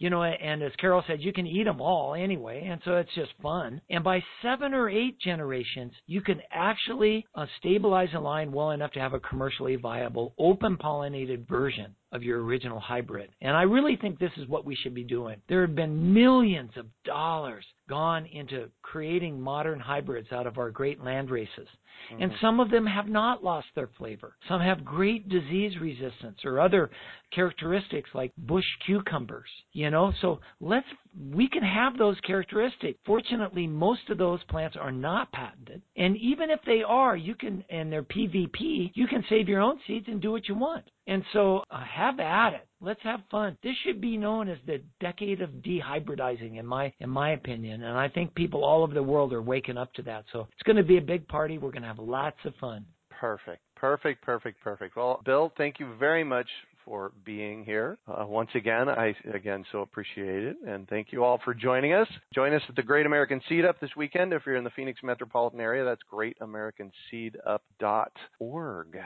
you 0.00 0.08
know, 0.08 0.22
and 0.22 0.62
as 0.62 0.72
Carol 0.80 1.04
said, 1.06 1.20
you 1.20 1.30
can 1.30 1.46
eat 1.46 1.64
them 1.64 1.78
all 1.78 2.14
anyway, 2.14 2.66
and 2.66 2.80
so 2.86 2.96
it's 2.96 3.14
just 3.14 3.32
fun. 3.42 3.82
And 3.90 4.02
by 4.02 4.24
seven 4.40 4.72
or 4.72 4.88
eight 4.88 5.20
generations, 5.20 5.92
you 6.06 6.22
can 6.22 6.40
actually 6.50 7.26
uh, 7.34 7.44
stabilize 7.58 8.08
a 8.14 8.18
line 8.18 8.50
well 8.50 8.70
enough 8.70 8.92
to 8.92 8.98
have 8.98 9.12
a 9.12 9.20
commercially 9.20 9.76
viable, 9.76 10.32
open 10.38 10.78
pollinated 10.78 11.46
version 11.46 11.94
of 12.12 12.22
your 12.22 12.42
original 12.42 12.80
hybrid. 12.80 13.30
And 13.40 13.56
I 13.56 13.62
really 13.62 13.96
think 13.96 14.18
this 14.18 14.32
is 14.36 14.48
what 14.48 14.64
we 14.64 14.74
should 14.74 14.94
be 14.94 15.04
doing. 15.04 15.40
There 15.48 15.60
have 15.62 15.74
been 15.74 16.12
millions 16.12 16.72
of 16.76 16.86
dollars 17.04 17.64
gone 17.88 18.26
into 18.26 18.68
creating 18.82 19.40
modern 19.40 19.80
hybrids 19.80 20.32
out 20.32 20.46
of 20.46 20.58
our 20.58 20.70
great 20.70 21.02
land 21.02 21.30
races. 21.30 21.68
Mm-hmm. 22.12 22.22
And 22.22 22.32
some 22.40 22.60
of 22.60 22.70
them 22.70 22.86
have 22.86 23.08
not 23.08 23.44
lost 23.44 23.66
their 23.74 23.90
flavor. 23.98 24.36
Some 24.48 24.60
have 24.60 24.84
great 24.84 25.28
disease 25.28 25.72
resistance 25.80 26.38
or 26.44 26.60
other 26.60 26.90
characteristics 27.32 28.10
like 28.14 28.32
bush 28.36 28.64
cucumbers, 28.86 29.48
you 29.72 29.90
know? 29.90 30.12
So 30.20 30.40
let's, 30.60 30.86
we 31.32 31.48
can 31.48 31.62
have 31.62 31.98
those 31.98 32.18
characteristics. 32.26 32.98
Fortunately, 33.04 33.66
most 33.66 34.08
of 34.08 34.18
those 34.18 34.42
plants 34.44 34.76
are 34.80 34.92
not 34.92 35.30
patented. 35.32 35.82
And 35.96 36.16
even 36.16 36.50
if 36.50 36.60
they 36.66 36.82
are, 36.86 37.16
you 37.16 37.34
can, 37.34 37.64
and 37.70 37.92
they're 37.92 38.02
PVP, 38.02 38.92
you 38.94 39.06
can 39.06 39.24
save 39.28 39.48
your 39.48 39.60
own 39.60 39.78
seeds 39.86 40.06
and 40.08 40.20
do 40.20 40.32
what 40.32 40.48
you 40.48 40.54
want. 40.54 40.84
And 41.10 41.24
so 41.32 41.64
uh, 41.72 41.82
have 41.82 42.20
at 42.20 42.54
it. 42.54 42.68
Let's 42.80 43.02
have 43.02 43.20
fun. 43.32 43.58
This 43.64 43.74
should 43.84 44.00
be 44.00 44.16
known 44.16 44.48
as 44.48 44.58
the 44.64 44.80
decade 45.00 45.42
of 45.42 45.50
dehybridizing, 45.50 46.56
in 46.58 46.64
my 46.64 46.92
in 47.00 47.10
my 47.10 47.32
opinion. 47.32 47.82
And 47.82 47.98
I 47.98 48.08
think 48.08 48.32
people 48.36 48.64
all 48.64 48.84
over 48.84 48.94
the 48.94 49.02
world 49.02 49.32
are 49.32 49.42
waking 49.42 49.76
up 49.76 49.92
to 49.94 50.02
that. 50.02 50.26
So 50.32 50.46
it's 50.52 50.62
going 50.62 50.76
to 50.76 50.84
be 50.84 50.98
a 50.98 51.02
big 51.02 51.26
party. 51.26 51.58
We're 51.58 51.72
going 51.72 51.82
to 51.82 51.88
have 51.88 51.98
lots 51.98 52.36
of 52.44 52.54
fun. 52.60 52.86
Perfect. 53.10 53.60
Perfect, 53.74 54.22
perfect, 54.22 54.62
perfect. 54.62 54.96
Well, 54.96 55.20
Bill, 55.24 55.52
thank 55.56 55.80
you 55.80 55.96
very 55.98 56.22
much 56.22 56.46
for 56.84 57.10
being 57.24 57.64
here. 57.64 57.98
Uh, 58.06 58.24
once 58.26 58.50
again, 58.54 58.88
I 58.88 59.16
again 59.34 59.64
so 59.72 59.80
appreciate 59.80 60.44
it, 60.44 60.58
and 60.64 60.88
thank 60.88 61.10
you 61.10 61.24
all 61.24 61.40
for 61.44 61.54
joining 61.54 61.92
us. 61.92 62.06
Join 62.32 62.54
us 62.54 62.62
at 62.68 62.76
the 62.76 62.84
Great 62.84 63.06
American 63.06 63.40
Seed 63.48 63.64
Up 63.64 63.80
this 63.80 63.96
weekend 63.96 64.32
if 64.32 64.42
you're 64.46 64.54
in 64.54 64.64
the 64.64 64.70
Phoenix 64.70 65.00
metropolitan 65.02 65.60
area. 65.60 65.84
That's 65.84 66.02
greatamericanseedup.org. 66.12 68.96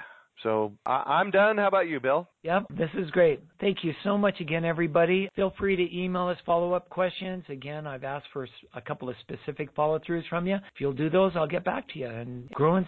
So 0.42 0.72
I- 0.84 1.20
am 1.20 1.30
done. 1.30 1.58
How 1.58 1.68
about 1.68 1.88
you, 1.88 2.00
Bill? 2.00 2.28
Yep, 2.42 2.64
this 2.70 2.90
is 2.94 3.10
great. 3.10 3.40
Thank 3.60 3.84
you 3.84 3.94
so 4.02 4.18
much 4.18 4.40
again, 4.40 4.64
everybody. 4.64 5.30
Feel 5.34 5.50
free 5.58 5.76
to 5.76 5.96
email 5.96 6.28
us 6.28 6.38
follow 6.44 6.74
up 6.74 6.88
questions. 6.90 7.44
Again, 7.48 7.86
I've 7.86 8.04
asked 8.04 8.26
for 8.32 8.46
a 8.74 8.80
couple 8.80 9.08
of 9.08 9.16
specific 9.20 9.70
follow 9.74 9.98
throughs 10.00 10.26
from 10.28 10.46
you. 10.46 10.56
If 10.56 10.80
you'll 10.80 10.92
do 10.92 11.08
those, 11.08 11.32
I'll 11.36 11.46
get 11.46 11.64
back 11.64 11.88
to 11.90 11.98
you. 11.98 12.08
And 12.08 12.50
grow 12.50 12.76
and 12.76 12.86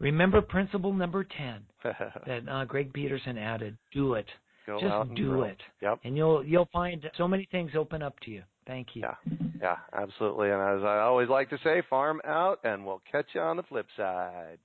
remember 0.00 0.40
principle 0.40 0.92
number 0.92 1.24
10 1.24 1.60
that 2.26 2.48
uh, 2.48 2.64
Greg 2.64 2.92
Peterson 2.92 3.38
added 3.38 3.76
do 3.92 4.14
it. 4.14 4.26
Go 4.66 4.78
Just 4.80 5.14
do 5.14 5.30
grow. 5.30 5.42
it. 5.44 5.58
Yep. 5.80 6.00
And 6.04 6.16
you'll 6.16 6.44
you'll 6.44 6.68
find 6.72 7.08
so 7.16 7.26
many 7.26 7.48
things 7.50 7.70
open 7.74 8.02
up 8.02 8.18
to 8.20 8.30
you. 8.30 8.42
Thank 8.66 8.88
you. 8.92 9.00
Yeah, 9.00 9.14
yeah, 9.62 9.76
absolutely. 9.94 10.50
And 10.50 10.60
as 10.60 10.84
I 10.84 10.98
always 10.98 11.30
like 11.30 11.48
to 11.50 11.58
say, 11.64 11.82
farm 11.88 12.20
out, 12.26 12.60
and 12.64 12.84
we'll 12.84 13.00
catch 13.10 13.24
you 13.32 13.40
on 13.40 13.56
the 13.56 13.62
flip 13.62 13.86
side. 13.96 14.58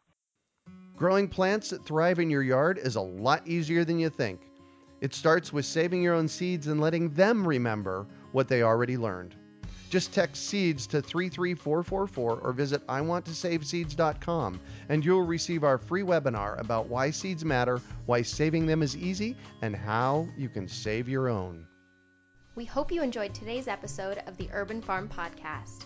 Growing 0.96 1.28
plants 1.28 1.72
that 1.72 1.84
thrive 1.84 2.20
in 2.20 2.30
your 2.30 2.44
yard 2.44 2.78
is 2.78 2.96
a 2.96 3.02
lot 3.02 3.48
easier 3.48 3.84
than 3.84 4.00
you 4.00 4.10
think. 4.10 4.42
It 5.02 5.14
starts 5.14 5.52
with 5.52 5.66
saving 5.66 6.04
your 6.04 6.14
own 6.14 6.28
seeds 6.28 6.68
and 6.68 6.80
letting 6.80 7.10
them 7.10 7.48
remember 7.48 8.06
what 8.32 8.48
they 8.48 8.62
already 8.62 8.96
learned. 8.96 9.36
Just 9.90 10.14
text 10.14 10.48
seeds 10.48 10.88
to 10.88 11.02
33444 11.02 12.40
or 12.40 12.54
visit 12.54 12.86
iwanttosaveseeds.com 12.88 14.60
and 14.90 15.04
you'll 15.06 15.26
receive 15.26 15.64
our 15.64 15.78
free 15.78 16.04
webinar 16.04 16.60
about 16.60 16.88
why 16.88 17.12
seeds 17.12 17.44
matter, 17.44 17.82
why 18.06 18.22
saving 18.22 18.66
them 18.66 18.82
is 18.82 18.96
easy, 18.96 19.36
and 19.62 19.76
how 19.76 20.28
you 20.38 20.48
can 20.48 20.68
save 20.68 21.10
your 21.10 21.28
own. 21.28 21.68
We 22.56 22.66
hope 22.66 22.92
you 22.92 23.02
enjoyed 23.02 23.34
today's 23.34 23.68
episode 23.68 24.20
of 24.28 24.38
the 24.38 24.50
Urban 24.54 24.82
Farm 24.82 25.10
Podcast. 25.10 25.86